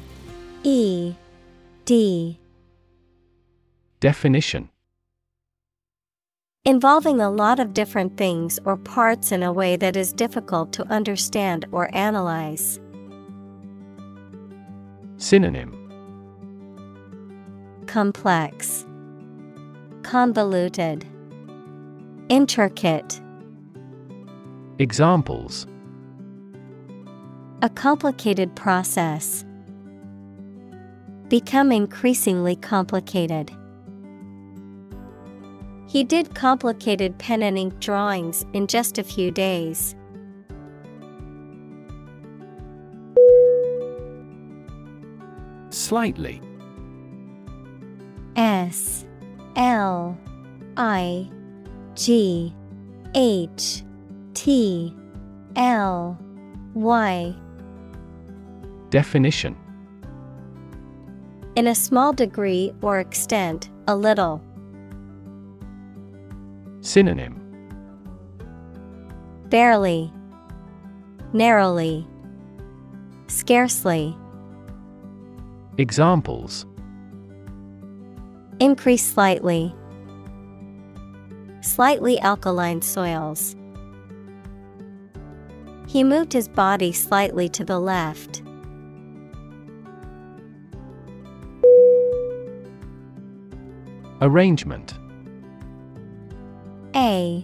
E 0.61 1.15
D. 1.86 2.40
Definition. 3.99 4.69
Involving 6.65 7.19
a 7.19 7.32
lot 7.32 7.60
of 7.60 7.73
different 7.73 8.15
things 8.15 8.60
or 8.64 8.78
parts 8.78 9.32
in 9.32 9.41
a 9.41 9.52
way 9.52 9.76
that 9.76 9.95
is 9.95 10.14
difficult 10.14 10.72
to 10.73 10.84
understand 10.94 11.65
or 11.72 11.90
analyze. 11.95 12.80
Synonym 15.18 15.81
Complex, 17.91 18.85
Convoluted, 20.01 21.05
Intricate. 22.30 23.19
Examples 24.80 25.68
A 27.61 27.68
complicated 27.68 28.55
process. 28.55 29.43
Become 31.27 31.73
increasingly 31.73 32.55
complicated. 32.55 33.51
He 35.89 36.05
did 36.05 36.34
complicated 36.34 37.19
pen 37.19 37.43
and 37.43 37.57
ink 37.57 37.77
drawings 37.81 38.45
in 38.53 38.68
just 38.68 38.99
a 38.99 39.03
few 39.03 39.31
days. 39.31 39.97
Slightly 45.72 46.41
S 48.36 49.06
L 49.56 50.18
I 50.78 51.30
G 51.95 52.53
H 53.16 53.84
T 54.34 54.95
L 55.56 56.18
Y. 56.74 57.36
Definition. 58.90 59.56
In 61.56 61.68
a 61.68 61.76
small 61.76 62.14
degree 62.14 62.74
or 62.82 62.99
extent, 62.99 63.70
a 63.88 63.95
little. 63.95 64.41
Synonym. 66.80 67.38
Barely, 69.49 70.12
narrowly, 71.34 72.08
scarcely. 73.28 74.16
Examples 75.78 76.66
Increase 78.61 79.03
slightly. 79.03 79.73
Slightly 81.61 82.19
alkaline 82.19 82.83
soils. 82.83 83.55
He 85.88 86.03
moved 86.03 86.31
his 86.31 86.47
body 86.47 86.91
slightly 86.91 87.49
to 87.49 87.65
the 87.65 87.79
left. 87.79 88.43
Arrangement. 94.21 94.93
A. 96.95 97.43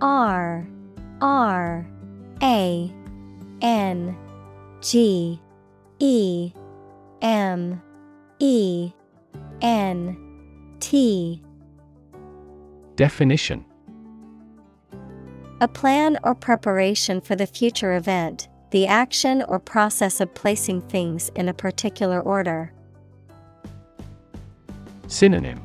R. 0.00 0.66
R. 1.20 1.86
A. 2.42 2.90
N. 3.60 4.16
G. 4.80 5.38
E. 5.98 6.52
M. 7.20 7.82
E. 8.38 8.92
N 9.60 10.27
T. 10.80 11.42
Definition. 12.96 13.64
A 15.60 15.68
plan 15.68 16.18
or 16.22 16.34
preparation 16.34 17.20
for 17.20 17.34
the 17.34 17.46
future 17.46 17.96
event, 17.96 18.48
the 18.70 18.86
action 18.86 19.42
or 19.48 19.58
process 19.58 20.20
of 20.20 20.32
placing 20.34 20.82
things 20.82 21.30
in 21.34 21.48
a 21.48 21.54
particular 21.54 22.20
order. 22.20 22.72
Synonym. 25.08 25.60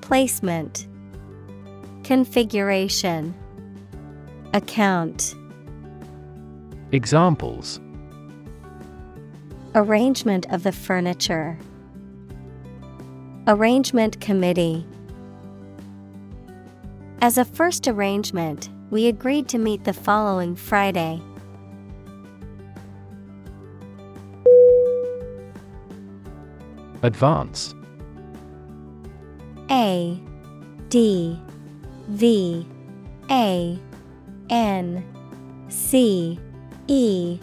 Placement. 0.00 0.86
Configuration. 2.04 3.34
Account. 4.52 5.34
Examples. 6.92 7.80
Arrangement 9.74 10.46
of 10.52 10.62
the 10.62 10.72
furniture. 10.72 11.58
Arrangement 13.46 14.18
Committee. 14.22 14.86
As 17.20 17.36
a 17.36 17.44
first 17.44 17.86
arrangement, 17.86 18.70
we 18.90 19.06
agreed 19.06 19.48
to 19.48 19.58
meet 19.58 19.84
the 19.84 19.92
following 19.92 20.56
Friday. 20.56 21.20
Advance 27.02 27.74
A 29.70 30.18
D 30.88 31.38
V 32.08 32.66
A 33.30 33.78
N 34.48 35.04
C 35.68 36.38
E 36.86 37.38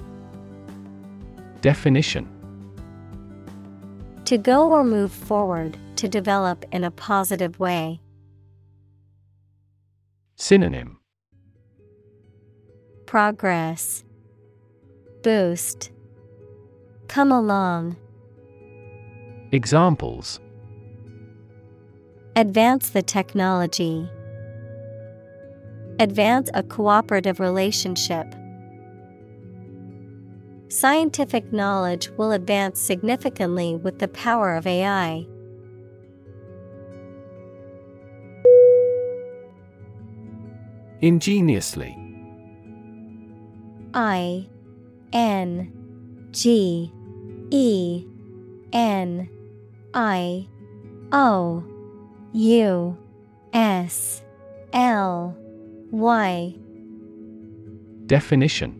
Definition 1.61 2.27
To 4.25 4.37
go 4.39 4.71
or 4.71 4.83
move 4.83 5.11
forward, 5.11 5.77
to 6.01 6.09
develop 6.09 6.65
in 6.71 6.83
a 6.83 6.89
positive 6.89 7.59
way. 7.59 8.01
Synonym 10.35 10.97
Progress 13.05 14.03
Boost 15.21 15.91
Come 17.07 17.31
along. 17.31 17.97
Examples 19.51 20.39
Advance 22.35 22.89
the 22.89 23.03
technology. 23.03 24.09
Advance 25.99 26.49
a 26.55 26.63
cooperative 26.63 27.39
relationship. 27.39 28.25
Scientific 30.69 31.53
knowledge 31.53 32.09
will 32.17 32.31
advance 32.31 32.81
significantly 32.81 33.75
with 33.75 33.99
the 33.99 34.07
power 34.07 34.55
of 34.55 34.65
AI. 34.65 35.27
Ingeniously 41.01 41.97
I 43.93 44.47
N 45.11 46.29
G 46.31 46.91
E 47.49 48.05
N 48.71 49.27
I 49.95 50.47
O 51.11 51.63
U 52.33 52.97
S 53.51 54.21
L 54.73 55.35
Y 55.91 56.55
Definition 58.05 58.77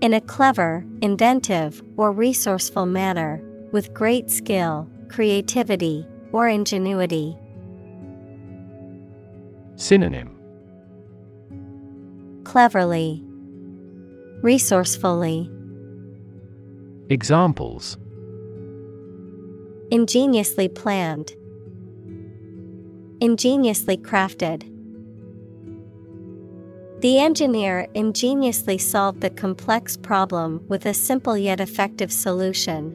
In 0.00 0.14
a 0.14 0.20
clever, 0.20 0.84
inventive, 1.02 1.82
or 1.96 2.12
resourceful 2.12 2.86
manner, 2.86 3.42
with 3.72 3.92
great 3.92 4.30
skill, 4.30 4.88
creativity, 5.08 6.06
or 6.32 6.48
ingenuity. 6.48 7.36
Synonym. 9.80 10.36
Cleverly, 12.44 13.24
resourcefully, 14.42 15.50
Examples. 17.08 17.96
Ingeniously 19.90 20.68
planned, 20.68 21.34
ingeniously 23.20 23.96
crafted. 23.96 24.62
The 27.00 27.18
engineer 27.18 27.88
ingeniously 27.94 28.76
solved 28.76 29.22
the 29.22 29.30
complex 29.30 29.96
problem 29.96 30.62
with 30.68 30.84
a 30.84 30.92
simple 30.92 31.38
yet 31.38 31.58
effective 31.58 32.12
solution. 32.12 32.94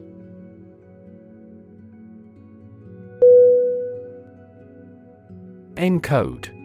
Encode 5.75 6.55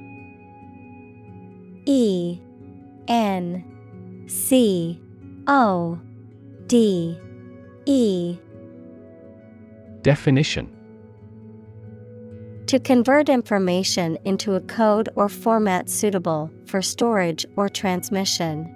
E 1.87 2.39
N 3.09 3.65
C 4.27 5.01
O 5.47 5.99
D 6.67 7.19
E. 7.87 8.39
Definition. 10.03 10.71
To 12.67 12.79
convert 12.79 13.29
information 13.29 14.17
into 14.25 14.55
a 14.55 14.61
code 14.61 15.09
or 15.17 15.29
format 15.29 15.91
suitable 15.91 16.51
for 16.67 16.81
storage 16.81 17.45
or 17.57 17.69
transmission. 17.69 18.73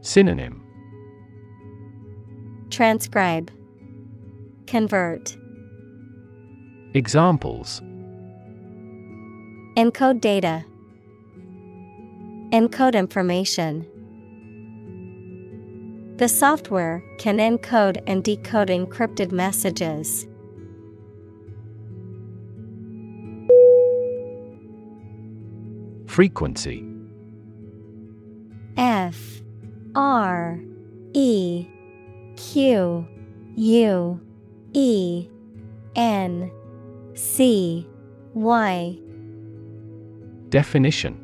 Synonym. 0.00 0.62
Transcribe, 2.70 3.50
Convert, 4.66 5.36
Examples 6.94 7.82
Encode 9.76 10.22
data, 10.22 10.64
Encode 12.50 12.94
information. 12.94 13.84
The 16.16 16.28
software 16.28 17.04
can 17.18 17.36
encode 17.36 18.02
and 18.06 18.24
decode 18.24 18.68
encrypted 18.68 19.32
messages. 19.32 20.26
Frequency. 26.06 26.82
F. 28.78 29.42
R. 29.94 30.58
E. 31.12 31.66
Q. 32.36 33.06
U. 33.56 34.20
E. 34.72 35.28
N. 35.94 36.50
C. 37.14 37.86
Y 38.32 39.00
Definition. 40.56 41.20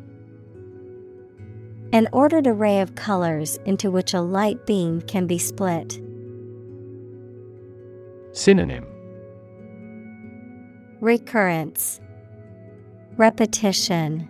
An 1.91 2.07
ordered 2.13 2.47
array 2.47 2.81
of 2.81 2.97
colors 2.97 3.59
into 3.65 3.91
which 3.91 4.13
a 4.13 4.21
light 4.21 4.67
beam 4.67 5.01
can 5.01 5.27
be 5.27 5.39
split. 5.39 5.99
Synonym. 8.33 8.85
Recurrence. 11.01 11.99
Repetition. 13.17 14.29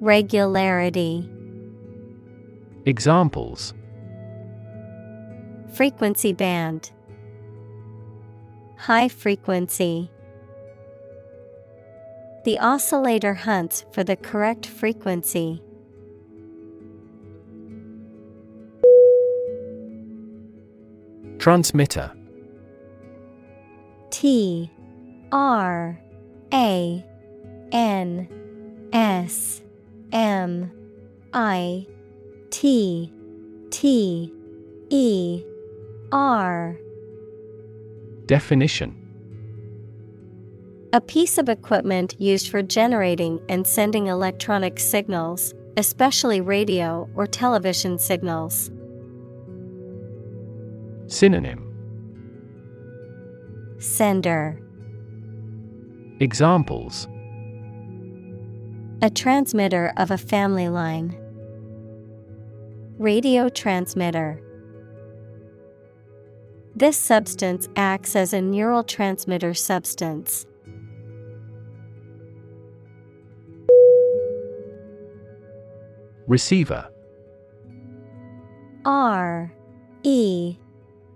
Regularity. 0.00 1.26
Examples. 2.84 3.72
Frequency 5.72 6.34
band. 6.34 6.90
High 8.76 9.08
frequency 9.08 10.10
The 12.48 12.58
oscillator 12.60 13.34
hunts 13.34 13.84
for 13.92 14.02
the 14.02 14.16
correct 14.16 14.64
frequency. 14.64 15.60
Transmitter. 21.36 22.10
T 24.08 24.70
R 25.30 26.00
A 26.54 27.04
N 27.70 28.28
S 28.94 29.60
M 30.10 30.72
I 31.34 31.86
T 32.48 33.12
T 33.68 34.32
E 34.88 35.44
R. 36.10 36.78
Definition 38.24 38.97
A 40.94 41.02
piece 41.02 41.36
of 41.36 41.50
equipment 41.50 42.18
used 42.18 42.48
for 42.48 42.62
generating 42.62 43.42
and 43.50 43.66
sending 43.66 44.06
electronic 44.06 44.80
signals, 44.80 45.52
especially 45.76 46.40
radio 46.40 47.06
or 47.14 47.26
television 47.26 47.98
signals. 47.98 48.70
Synonym 51.08 51.64
Sender 53.78 54.58
Examples 56.20 57.06
A 59.02 59.10
transmitter 59.10 59.92
of 59.98 60.10
a 60.10 60.16
family 60.18 60.70
line. 60.70 61.14
Radio 62.98 63.50
transmitter. 63.50 64.40
This 66.74 66.96
substance 66.96 67.68
acts 67.76 68.16
as 68.16 68.32
a 68.32 68.40
neural 68.40 68.84
transmitter 68.84 69.52
substance. 69.52 70.46
Receiver. 76.28 76.86
R 78.84 79.50
E 80.02 80.56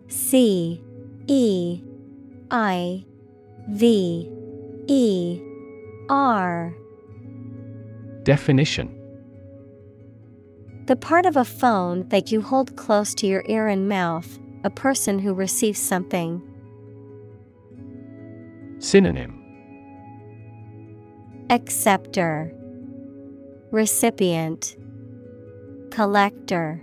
C 0.09 0.83
E 1.27 1.83
I 2.51 3.05
V 3.69 4.31
E 4.89 5.41
R. 6.09 6.75
Definition. 8.23 8.99
The 10.87 10.97
part 10.97 11.27
of 11.27 11.37
a 11.37 11.45
phone 11.45 12.09
that 12.09 12.33
you 12.33 12.41
hold 12.41 12.77
close 12.77 13.15
to 13.17 13.27
your 13.27 13.45
ear 13.47 13.69
and 13.69 13.89
mouth, 13.89 14.39
a 14.65 14.71
person 14.71 15.19
who 15.19 15.35
receives 15.35 15.79
something. 15.79 16.43
Synonym. 18.79 19.39
Acceptor. 21.51 22.55
Recipient 23.71 24.77
Collector. 25.93 26.83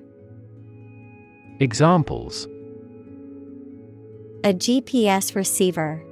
Examples. 1.60 2.46
A 4.44 4.54
GPS 4.54 5.34
receiver. 5.34 6.06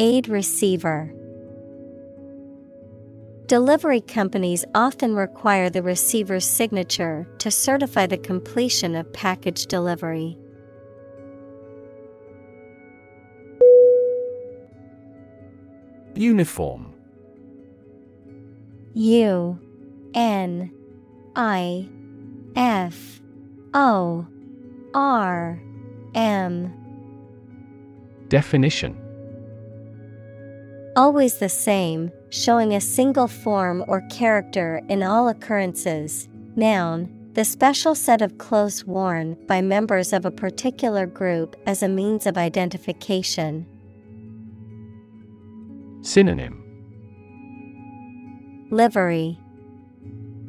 Aid 0.00 0.26
receiver. 0.26 1.14
Delivery 3.46 4.00
companies 4.00 4.64
often 4.74 5.14
require 5.14 5.70
the 5.70 5.84
receiver's 5.84 6.44
signature 6.44 7.28
to 7.38 7.48
certify 7.48 8.06
the 8.06 8.18
completion 8.18 8.96
of 8.96 9.12
package 9.12 9.66
delivery. 9.66 10.36
Uniform. 16.16 16.92
U 18.94 19.60
N 20.14 20.72
I 21.36 21.88
F 22.56 23.20
O 23.72 24.26
R 24.94 25.60
M 26.14 26.72
Definition 28.28 29.00
Always 30.96 31.38
the 31.38 31.48
same, 31.48 32.12
showing 32.30 32.72
a 32.72 32.80
single 32.80 33.26
form 33.26 33.84
or 33.88 34.00
character 34.12 34.80
in 34.88 35.02
all 35.02 35.28
occurrences. 35.28 36.28
Noun, 36.54 37.32
the 37.32 37.44
special 37.44 37.96
set 37.96 38.22
of 38.22 38.38
clothes 38.38 38.84
worn 38.84 39.36
by 39.48 39.60
members 39.60 40.12
of 40.12 40.24
a 40.24 40.30
particular 40.30 41.04
group 41.04 41.56
as 41.66 41.82
a 41.82 41.88
means 41.88 42.26
of 42.26 42.38
identification. 42.38 43.66
Synonym 46.02 46.60
Livery 48.70 49.40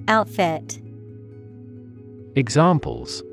Outfit 0.08 0.80
Examples 2.36 3.24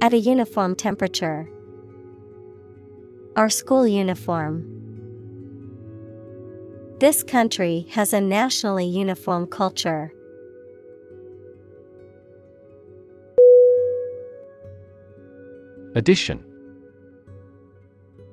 At 0.00 0.14
a 0.14 0.18
uniform 0.18 0.74
temperature. 0.74 1.46
Our 3.36 3.50
school 3.50 3.86
uniform. 3.86 4.64
This 7.00 7.22
country 7.22 7.86
has 7.90 8.14
a 8.14 8.20
nationally 8.20 8.86
uniform 8.86 9.46
culture. 9.46 10.10
Addition 15.94 16.42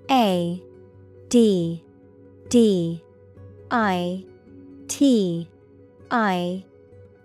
A 0.10 0.64
D 1.27 1.84
D 2.48 3.03
I 3.72 4.23
T 4.88 5.49
I 6.11 6.65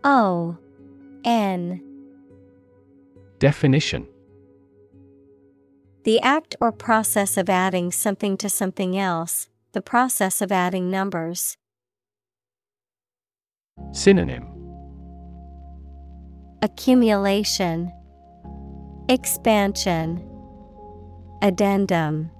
O 0.04 0.56
N. 1.24 1.82
Definition. 3.38 4.06
The 6.04 6.20
act 6.20 6.56
or 6.60 6.72
process 6.72 7.36
of 7.36 7.50
adding 7.50 7.92
something 7.92 8.36
to 8.38 8.48
something 8.48 8.98
else, 8.98 9.48
the 9.72 9.82
process 9.82 10.40
of 10.40 10.50
adding 10.50 10.90
numbers. 10.90 11.56
Synonym. 13.92 14.46
Accumulation. 16.62 17.92
Expansion. 19.08 20.26
Addendum. 21.42 22.30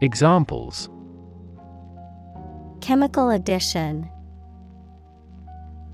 Examples. 0.00 0.90
Chemical 2.80 3.30
addition 3.30 4.10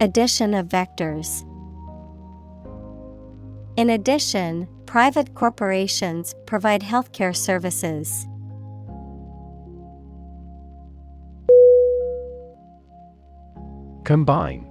Addition 0.01 0.55
of 0.55 0.69
vectors. 0.69 1.43
In 3.77 3.91
addition, 3.91 4.69
private 4.87 5.35
corporations 5.35 6.35
provide 6.47 6.83
healthcare 6.83 7.35
services. 7.35 8.27
Combine 14.05 14.65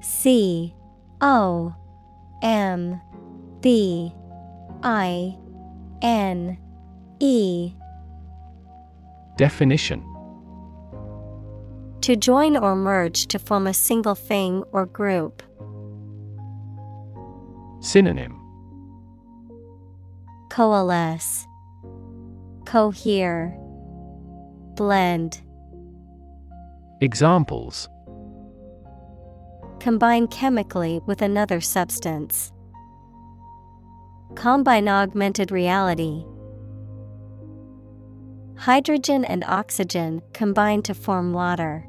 C 0.00 0.74
O 1.22 1.74
M 2.42 3.00
B 3.60 4.12
I 4.82 5.36
N 6.02 6.58
E 7.18 7.72
Definition 9.36 10.11
To 12.02 12.16
join 12.16 12.56
or 12.56 12.74
merge 12.74 13.26
to 13.28 13.38
form 13.38 13.68
a 13.68 13.72
single 13.72 14.16
thing 14.16 14.64
or 14.72 14.86
group. 14.86 15.40
Synonym 17.78 18.40
Coalesce, 20.50 21.46
Cohere, 22.66 23.56
Blend. 24.74 25.40
Examples 27.00 27.88
Combine 29.78 30.26
chemically 30.26 31.00
with 31.06 31.22
another 31.22 31.60
substance. 31.60 32.52
Combine 34.34 34.88
augmented 34.88 35.52
reality. 35.52 36.24
Hydrogen 38.56 39.24
and 39.24 39.44
oxygen 39.44 40.20
combine 40.32 40.82
to 40.82 40.94
form 40.94 41.32
water. 41.32 41.86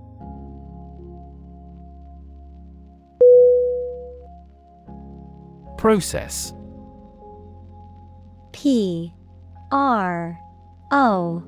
Process 5.83 6.53
P 8.53 9.13
R 9.69 10.39
O 10.91 11.43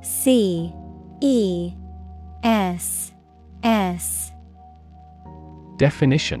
C 0.00 0.72
E 1.20 1.72
S 2.44 3.12
S 3.64 4.30
Definition 5.76 6.40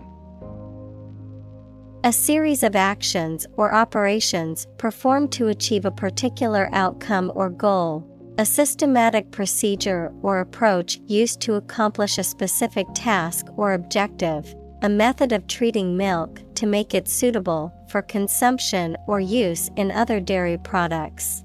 A 2.04 2.12
series 2.12 2.62
of 2.62 2.76
actions 2.76 3.48
or 3.56 3.74
operations 3.74 4.68
performed 4.78 5.32
to 5.32 5.48
achieve 5.48 5.84
a 5.84 5.90
particular 5.90 6.68
outcome 6.72 7.32
or 7.34 7.50
goal. 7.50 8.08
A 8.38 8.46
systematic 8.46 9.32
procedure 9.32 10.12
or 10.22 10.38
approach 10.38 11.00
used 11.08 11.40
to 11.40 11.54
accomplish 11.54 12.16
a 12.16 12.22
specific 12.22 12.86
task 12.94 13.46
or 13.56 13.72
objective. 13.72 14.54
A 14.84 14.88
method 14.90 15.32
of 15.32 15.46
treating 15.46 15.96
milk 15.96 16.42
to 16.56 16.66
make 16.66 16.92
it 16.92 17.08
suitable 17.08 17.72
for 17.88 18.02
consumption 18.02 18.98
or 19.06 19.18
use 19.18 19.70
in 19.76 19.90
other 19.90 20.20
dairy 20.20 20.58
products. 20.58 21.42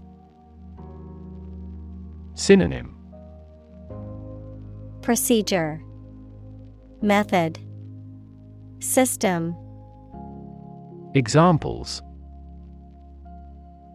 Synonym. 2.34 2.98
Procedure. 5.02 5.82
Method. 7.02 7.60
System. 8.80 9.56
Examples. 11.16 12.02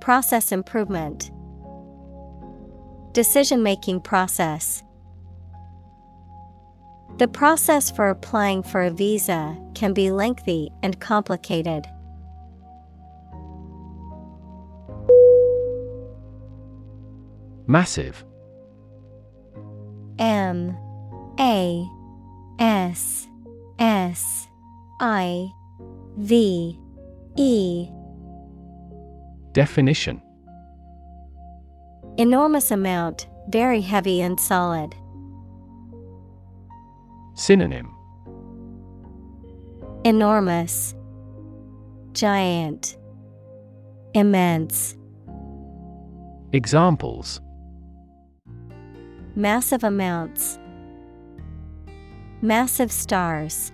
Process 0.01 0.53
improvement. 0.53 1.31
Decision 3.13 3.63
making 3.63 4.01
process 4.01 4.83
the 7.19 7.29
process 7.29 7.91
for 7.91 8.09
applying 8.09 8.63
for 8.63 8.83
a 8.83 8.91
visa 8.91 9.57
can 9.75 9.93
be 9.93 10.11
lengthy 10.11 10.71
and 10.83 11.01
complicated. 11.01 11.87
Massive 17.67 18.25
M 20.19 20.77
A 21.41 21.89
S 22.59 23.27
S 23.79 24.49
I 25.01 25.49
V 26.19 26.79
E 27.37 27.89
Definition 29.53 30.21
Enormous 32.17 32.71
amount, 32.71 33.29
very 33.49 33.81
heavy 33.81 34.21
and 34.21 34.39
solid. 34.39 34.95
Synonym 37.35 37.91
Enormous, 40.05 40.95
Giant, 42.13 42.97
Immense. 44.15 44.97
Examples 46.53 47.41
Massive 49.35 49.83
amounts, 49.83 50.61
Massive 52.41 52.93
stars. 52.93 53.73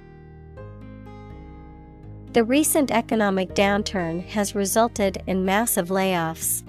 The 2.33 2.45
recent 2.45 2.91
economic 2.91 3.51
downturn 3.55 4.25
has 4.29 4.55
resulted 4.55 5.23
in 5.27 5.45
massive 5.45 5.89
layoffs. 5.89 6.63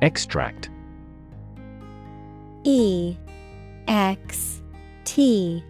Extract 0.00 0.70
E 2.64 3.16
X 3.86 4.62
T 5.04 5.64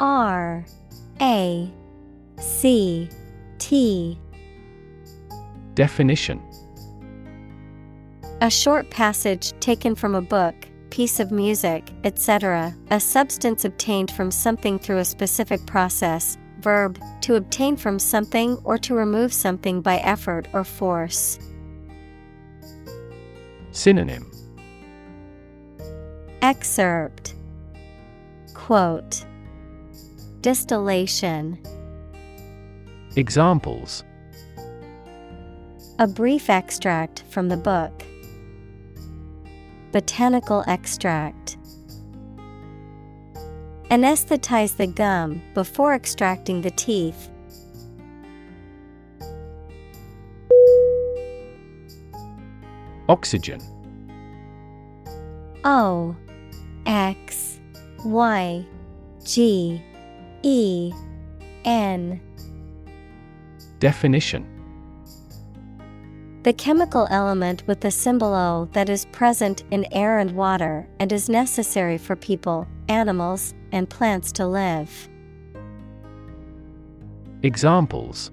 R 0.00 0.64
A 1.20 1.70
C 2.38 3.08
T 3.58 4.18
Definition 5.74 6.40
A 8.40 8.50
short 8.50 8.90
passage 8.90 9.52
taken 9.60 9.94
from 9.94 10.14
a 10.14 10.22
book, 10.22 10.54
piece 10.90 11.20
of 11.20 11.30
music, 11.30 11.90
etc., 12.04 12.74
a 12.90 12.98
substance 12.98 13.64
obtained 13.64 14.10
from 14.10 14.30
something 14.30 14.78
through 14.78 14.98
a 14.98 15.04
specific 15.04 15.64
process. 15.66 16.36
Verb, 16.60 16.98
to 17.20 17.34
obtain 17.36 17.76
from 17.76 17.98
something 17.98 18.56
or 18.64 18.78
to 18.78 18.94
remove 18.94 19.32
something 19.32 19.80
by 19.80 19.96
effort 19.98 20.48
or 20.52 20.64
force. 20.64 21.38
Synonym 23.72 24.31
Excerpt 26.42 27.36
Quote 28.52 29.24
Distillation 30.40 31.56
Examples 33.14 34.02
A 36.00 36.08
brief 36.08 36.50
extract 36.50 37.22
from 37.30 37.48
the 37.48 37.56
book. 37.56 38.02
Botanical 39.92 40.64
extract. 40.66 41.58
Anesthetize 43.92 44.76
the 44.76 44.88
gum 44.88 45.40
before 45.54 45.94
extracting 45.94 46.62
the 46.62 46.72
teeth. 46.72 47.30
Oxygen 53.08 53.60
O 55.64 56.16
X 56.86 57.60
Y 58.04 58.66
G 59.24 59.82
E 60.42 60.92
N 61.64 62.20
Definition 63.78 64.46
The 66.42 66.52
chemical 66.52 67.06
element 67.10 67.62
with 67.66 67.80
the 67.80 67.90
symbol 67.90 68.34
O 68.34 68.68
that 68.72 68.88
is 68.88 69.04
present 69.06 69.62
in 69.70 69.86
air 69.92 70.18
and 70.18 70.32
water 70.32 70.88
and 70.98 71.12
is 71.12 71.28
necessary 71.28 71.98
for 71.98 72.16
people, 72.16 72.66
animals, 72.88 73.54
and 73.70 73.88
plants 73.88 74.32
to 74.32 74.46
live. 74.46 75.08
Examples 77.42 78.30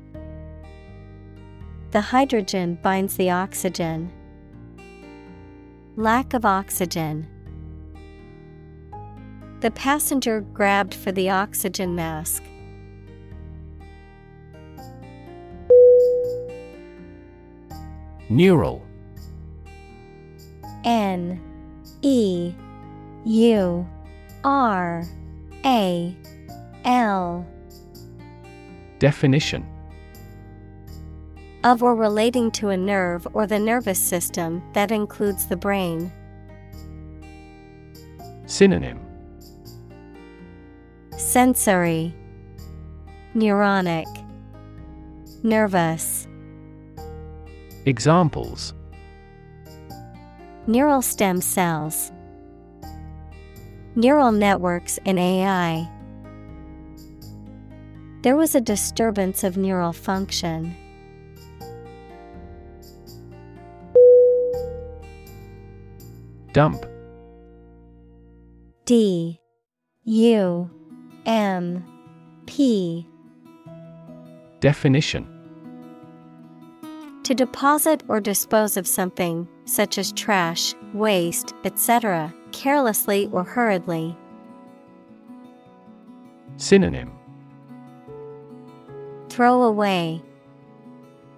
The 1.91 2.01
hydrogen 2.01 2.77
binds 2.81 3.15
the 3.17 3.29
oxygen. 3.31 4.11
Lack 5.95 6.33
of 6.33 6.45
oxygen. 6.45 7.27
The 9.61 9.71
passenger 9.71 10.39
grabbed 10.39 10.93
for 10.93 11.11
the 11.11 11.29
oxygen 11.29 11.93
mask. 11.93 12.43
Neural 18.29 18.81
N 20.85 21.41
E 22.01 22.53
U 23.25 23.87
R 24.45 25.03
A 25.65 26.15
L 26.85 27.45
Definition 28.99 29.65
of 31.65 31.83
or 31.83 31.95
relating 31.95 32.49
to 32.51 32.69
a 32.69 32.77
nerve 32.77 33.27
or 33.33 33.45
the 33.45 33.59
nervous 33.59 33.99
system 33.99 34.63
that 34.73 34.91
includes 34.91 35.47
the 35.47 35.57
brain. 35.57 36.09
Synonym 38.45 39.08
Sensory 41.29 42.11
Neuronic 43.35 44.07
Nervous. 45.43 46.27
Examples. 47.85 48.73
Neural 50.65 51.03
stem 51.03 51.39
cells. 51.39 52.11
Neural 53.95 54.31
networks 54.31 54.97
in 55.05 55.19
AI 55.19 55.87
There 58.23 58.35
was 58.35 58.55
a 58.55 58.61
disturbance 58.61 59.43
of 59.43 59.55
neural 59.55 59.93
function. 59.93 60.75
Dump. 66.53 66.83
D. 68.85 69.39
U 70.05 70.71
M 71.29 71.85
P. 72.47 73.07
Definition. 74.61 75.27
To 77.21 77.35
deposit 77.35 78.01
or 78.07 78.19
dispose 78.19 78.75
of 78.77 78.87
something, 78.87 79.47
such 79.65 79.99
as 79.99 80.11
trash, 80.13 80.73
waste, 80.91 81.53
etc., 81.65 82.33
carelessly 82.51 83.29
or 83.31 83.43
hurriedly. 83.43 84.17
Synonym. 86.57 87.11
Throw 89.29 89.61
away, 89.61 90.23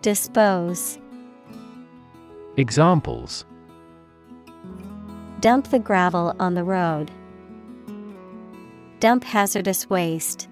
dispose, 0.01 0.99
Examples. 2.55 3.43
Dump 5.41 5.67
the 5.67 5.79
gravel 5.79 6.33
on 6.39 6.53
the 6.53 6.63
road, 6.63 7.11
dump 9.01 9.23
hazardous 9.23 9.89
waste. 9.89 10.47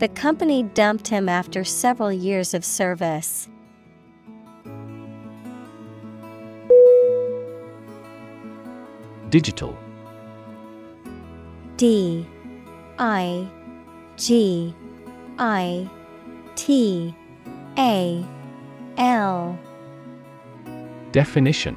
The 0.00 0.08
company 0.08 0.64
dumped 0.64 1.06
him 1.06 1.28
after 1.28 1.62
several 1.62 2.12
years 2.12 2.54
of 2.54 2.64
service. 2.64 3.48
Digital 9.30 9.78
D 11.76 12.26
I 12.98 13.48
G 14.16 14.74
I 15.38 15.88
T 16.56 17.14
A 17.78 18.26
L 18.96 19.56
Definition 21.12 21.76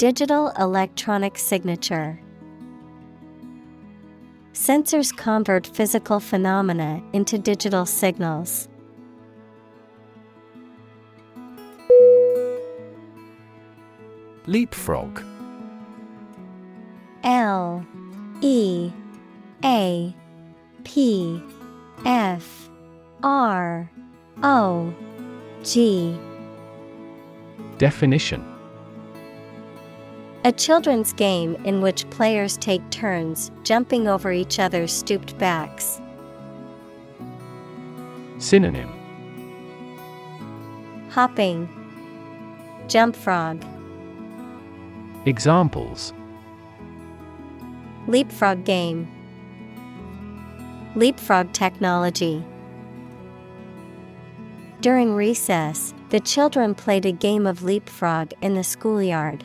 Digital 0.00 0.48
electronic 0.58 1.36
signature. 1.36 2.18
Sensors 4.54 5.14
convert 5.14 5.66
physical 5.66 6.20
phenomena 6.20 7.02
into 7.12 7.36
digital 7.36 7.84
signals. 7.84 8.70
Leapfrog 14.46 15.22
L 17.22 17.84
E 18.40 18.90
A 19.62 20.16
P 20.84 21.42
F 22.06 22.70
R 23.22 23.90
O 24.42 24.94
G 25.62 26.18
Definition 27.76 28.49
A 30.42 30.52
children's 30.52 31.12
game 31.12 31.54
in 31.66 31.82
which 31.82 32.08
players 32.08 32.56
take 32.56 32.88
turns 32.88 33.50
jumping 33.62 34.08
over 34.08 34.32
each 34.32 34.58
other's 34.58 34.90
stooped 34.90 35.36
backs. 35.36 36.00
Synonym 38.38 38.88
Hopping, 41.10 41.68
Jump 42.88 43.14
frog, 43.14 43.62
Examples 45.26 46.14
Leapfrog 48.06 48.64
game, 48.64 49.06
Leapfrog 50.96 51.52
technology. 51.52 52.42
During 54.80 55.14
recess, 55.14 55.92
the 56.08 56.20
children 56.20 56.74
played 56.74 57.04
a 57.04 57.12
game 57.12 57.46
of 57.46 57.62
leapfrog 57.62 58.32
in 58.40 58.54
the 58.54 58.64
schoolyard. 58.64 59.44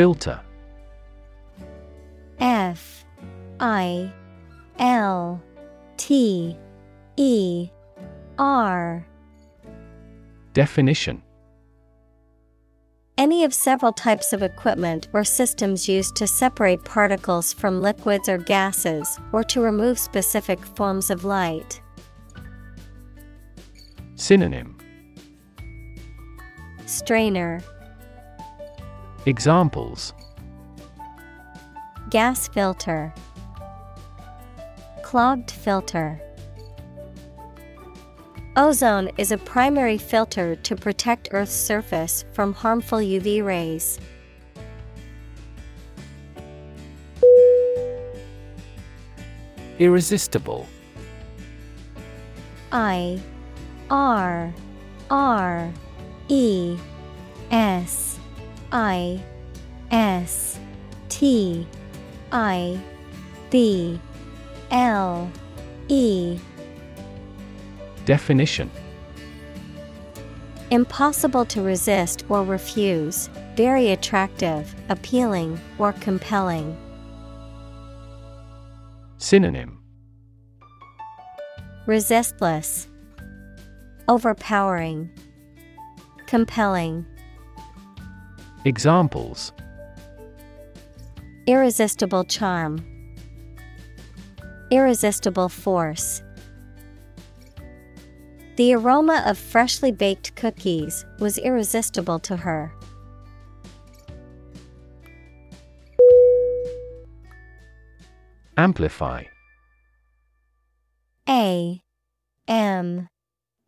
Filter. 0.00 0.40
F 2.38 3.04
I 3.60 4.10
L 4.78 5.42
T 5.98 6.56
E 7.18 7.68
R. 8.38 9.06
Definition. 10.54 11.22
Any 13.18 13.44
of 13.44 13.52
several 13.52 13.92
types 13.92 14.32
of 14.32 14.42
equipment 14.42 15.08
or 15.12 15.22
systems 15.22 15.86
used 15.86 16.16
to 16.16 16.26
separate 16.26 16.82
particles 16.82 17.52
from 17.52 17.82
liquids 17.82 18.26
or 18.26 18.38
gases 18.38 19.18
or 19.32 19.44
to 19.44 19.60
remove 19.60 19.98
specific 19.98 20.64
forms 20.76 21.10
of 21.10 21.24
light. 21.26 21.82
Synonym. 24.14 24.78
Strainer, 26.86 27.60
Examples 29.26 30.14
Gas 32.08 32.48
filter, 32.48 33.12
Clogged 35.02 35.50
filter. 35.50 36.18
Ozone 38.56 39.10
is 39.18 39.30
a 39.30 39.36
primary 39.36 39.98
filter 39.98 40.56
to 40.56 40.74
protect 40.74 41.28
Earth's 41.32 41.54
surface 41.54 42.24
from 42.32 42.54
harmful 42.54 42.98
UV 42.98 43.44
rays. 43.44 44.00
Irresistible 49.78 50.66
I 52.72 53.20
R 53.90 54.54
R 55.10 55.72
E 56.28 56.78
S 57.50 58.09
I 58.72 59.20
S 59.90 60.58
T 61.08 61.66
I 62.30 62.78
B 63.50 64.00
L 64.70 65.30
E. 65.88 66.38
Definition. 68.04 68.70
Impossible 70.70 71.44
to 71.46 71.62
resist 71.62 72.24
or 72.28 72.44
refuse, 72.44 73.28
very 73.56 73.90
attractive, 73.90 74.72
appealing, 74.88 75.58
or 75.78 75.92
compelling. 75.94 76.76
Synonym. 79.18 79.80
Resistless, 81.86 82.86
Overpowering, 84.06 85.10
Compelling. 86.26 87.04
Examples 88.66 89.52
Irresistible 91.46 92.24
charm, 92.24 92.84
Irresistible 94.70 95.48
force. 95.48 96.22
The 98.56 98.74
aroma 98.74 99.22
of 99.24 99.38
freshly 99.38 99.90
baked 99.90 100.36
cookies 100.36 101.06
was 101.18 101.38
irresistible 101.38 102.18
to 102.18 102.36
her. 102.36 102.70
Amplify 108.58 109.24
A 111.26 111.80
M 112.46 113.08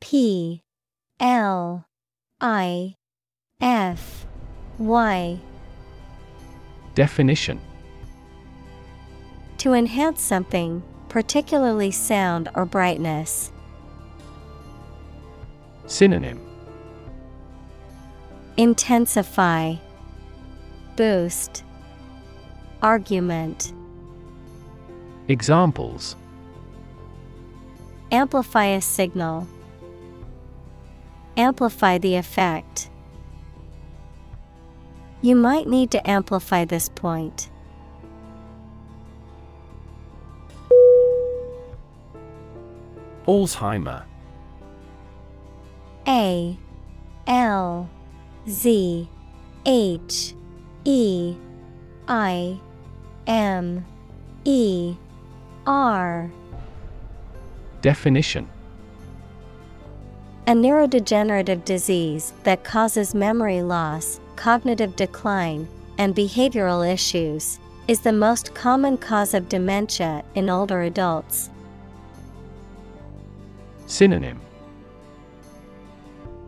P 0.01 0.63
L 1.19 1.87
I 2.43 2.97
F 3.59 4.27
Y 4.83 5.39
Definition 6.97 7.61
To 9.59 9.75
enhance 9.75 10.21
something, 10.21 10.83
particularly 11.09 11.93
sound 11.93 12.49
or 12.57 12.67
brightness. 12.67 13.53
Synonym 15.87 16.41
Intensify, 18.57 19.77
Boost, 20.97 21.63
Argument. 22.83 23.73
Examples 25.29 26.17
Amplify 28.11 28.67
a 28.67 28.81
signal. 28.81 29.47
Amplify 31.37 31.99
the 31.99 32.17
effect. 32.17 32.91
You 35.23 35.37
might 35.37 35.69
need 35.69 35.93
to 35.93 36.11
amplify 36.11 36.65
this 36.65 36.89
point. 36.89 37.49
Alzheimer 43.27 44.03
A 46.09 46.59
L 47.29 47.89
Z 48.49 49.09
H 49.65 50.35
E 50.85 51.37
I 52.09 52.61
M 53.29 53.87
E 54.45 54.97
R. 55.65 56.33
Definition 57.81 58.49
A 60.49 60.53
neurodegenerative 60.53 61.65
disease 61.65 62.33
that 62.43 62.65
causes 62.65 63.15
memory 63.15 63.63
loss, 63.63 64.19
cognitive 64.37 64.97
decline, 64.97 65.69
and 65.99 66.15
behavioral 66.15 66.91
issues, 66.91 67.59
is 67.89 68.01
the 68.01 68.13
most 68.13 68.55
common 68.55 68.97
cause 68.97 69.35
of 69.35 69.49
dementia 69.49 70.25
in 70.35 70.49
older 70.49 70.83
adults. 70.83 71.51
Synonym 73.87 74.41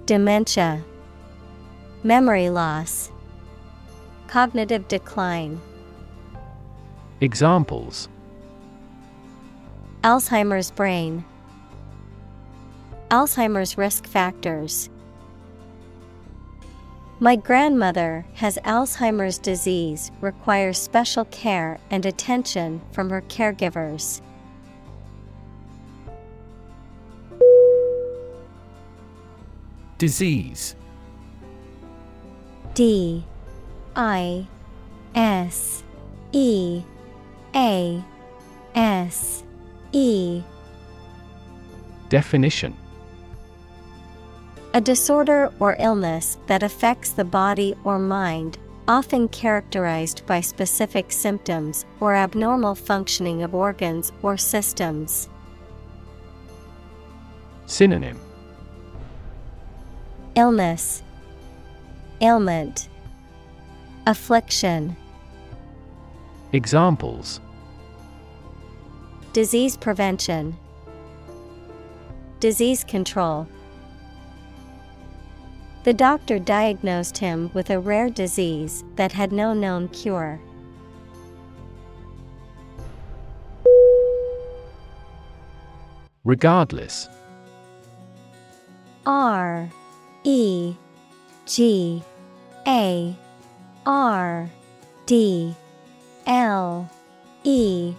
Dementia, 0.06 0.82
Memory 2.02 2.50
loss, 2.50 3.10
Cognitive 4.28 4.88
decline. 4.88 5.60
Examples 7.20 8.08
Alzheimer's 10.02 10.70
brain, 10.70 11.24
Alzheimer's 13.10 13.78
risk 13.78 14.06
factors. 14.06 14.90
My 17.20 17.36
grandmother 17.36 18.26
has 18.34 18.58
Alzheimer's 18.64 19.38
disease, 19.38 20.10
requires 20.20 20.78
special 20.78 21.24
care 21.26 21.78
and 21.90 22.04
attention 22.04 22.82
from 22.90 23.08
her 23.10 23.22
caregivers. 23.22 24.20
Disease. 29.96 30.74
D 32.74 33.24
I 33.94 34.48
S 35.14 35.84
E 36.32 36.82
A 37.54 38.04
S 38.74 39.44
E. 39.92 40.42
Definition 42.08 42.76
A 44.74 44.80
disorder 44.80 45.52
or 45.60 45.76
illness 45.78 46.36
that 46.48 46.64
affects 46.64 47.10
the 47.10 47.24
body 47.24 47.76
or 47.84 47.96
mind, 47.96 48.58
often 48.88 49.28
characterized 49.28 50.26
by 50.26 50.40
specific 50.40 51.12
symptoms 51.12 51.86
or 52.00 52.12
abnormal 52.12 52.74
functioning 52.74 53.44
of 53.44 53.54
organs 53.54 54.10
or 54.20 54.36
systems. 54.36 55.28
Synonym 57.66 58.18
Illness, 60.34 61.04
Ailment, 62.20 62.88
Affliction. 64.08 64.96
Examples 66.52 67.38
Disease 69.32 69.76
prevention, 69.76 70.56
Disease 72.40 72.82
control. 72.82 73.46
The 75.84 75.92
doctor 75.92 76.38
diagnosed 76.38 77.18
him 77.18 77.50
with 77.52 77.68
a 77.68 77.78
rare 77.78 78.08
disease 78.08 78.82
that 78.96 79.12
had 79.12 79.32
no 79.32 79.52
known 79.52 79.88
cure. 79.88 80.40
Regardless. 86.24 87.06
R 89.04 89.68
E 90.24 90.74
G 91.44 92.02
A 92.66 93.14
R 93.84 94.50
D 95.04 95.54
L 96.26 96.90
E 97.42 97.92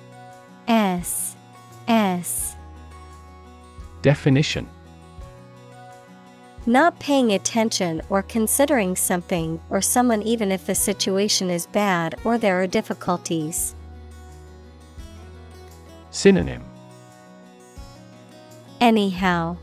S 0.68 1.36
S. 1.88 2.56
Definition 4.02 4.68
Not 6.68 7.00
paying 7.00 7.32
attention 7.32 8.02
or 8.10 8.24
considering 8.24 8.96
something 8.96 9.62
or 9.70 9.82
someone 9.82 10.24
even 10.24 10.52
if 10.52 10.66
the 10.66 10.74
situation 10.74 11.52
is 11.52 11.68
bad 11.68 12.16
or 12.24 12.40
there 12.40 12.60
are 12.60 12.66
difficulties. 12.66 13.76
Synonym 16.10 16.64
Anyhow. 18.82 19.58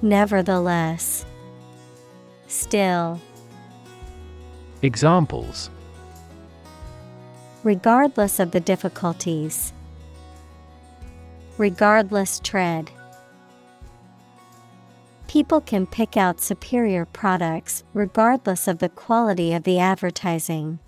Nevertheless. 0.00 1.24
Still. 2.46 3.20
Examples 4.82 5.70
Regardless 7.64 8.38
of 8.38 8.52
the 8.52 8.60
difficulties. 8.60 9.72
Regardless 11.58 12.38
tread. 12.38 12.90
People 15.30 15.60
can 15.60 15.86
pick 15.86 16.16
out 16.16 16.40
superior 16.40 17.04
products 17.04 17.84
regardless 17.94 18.66
of 18.66 18.80
the 18.80 18.88
quality 18.88 19.52
of 19.54 19.62
the 19.62 19.78
advertising. 19.78 20.80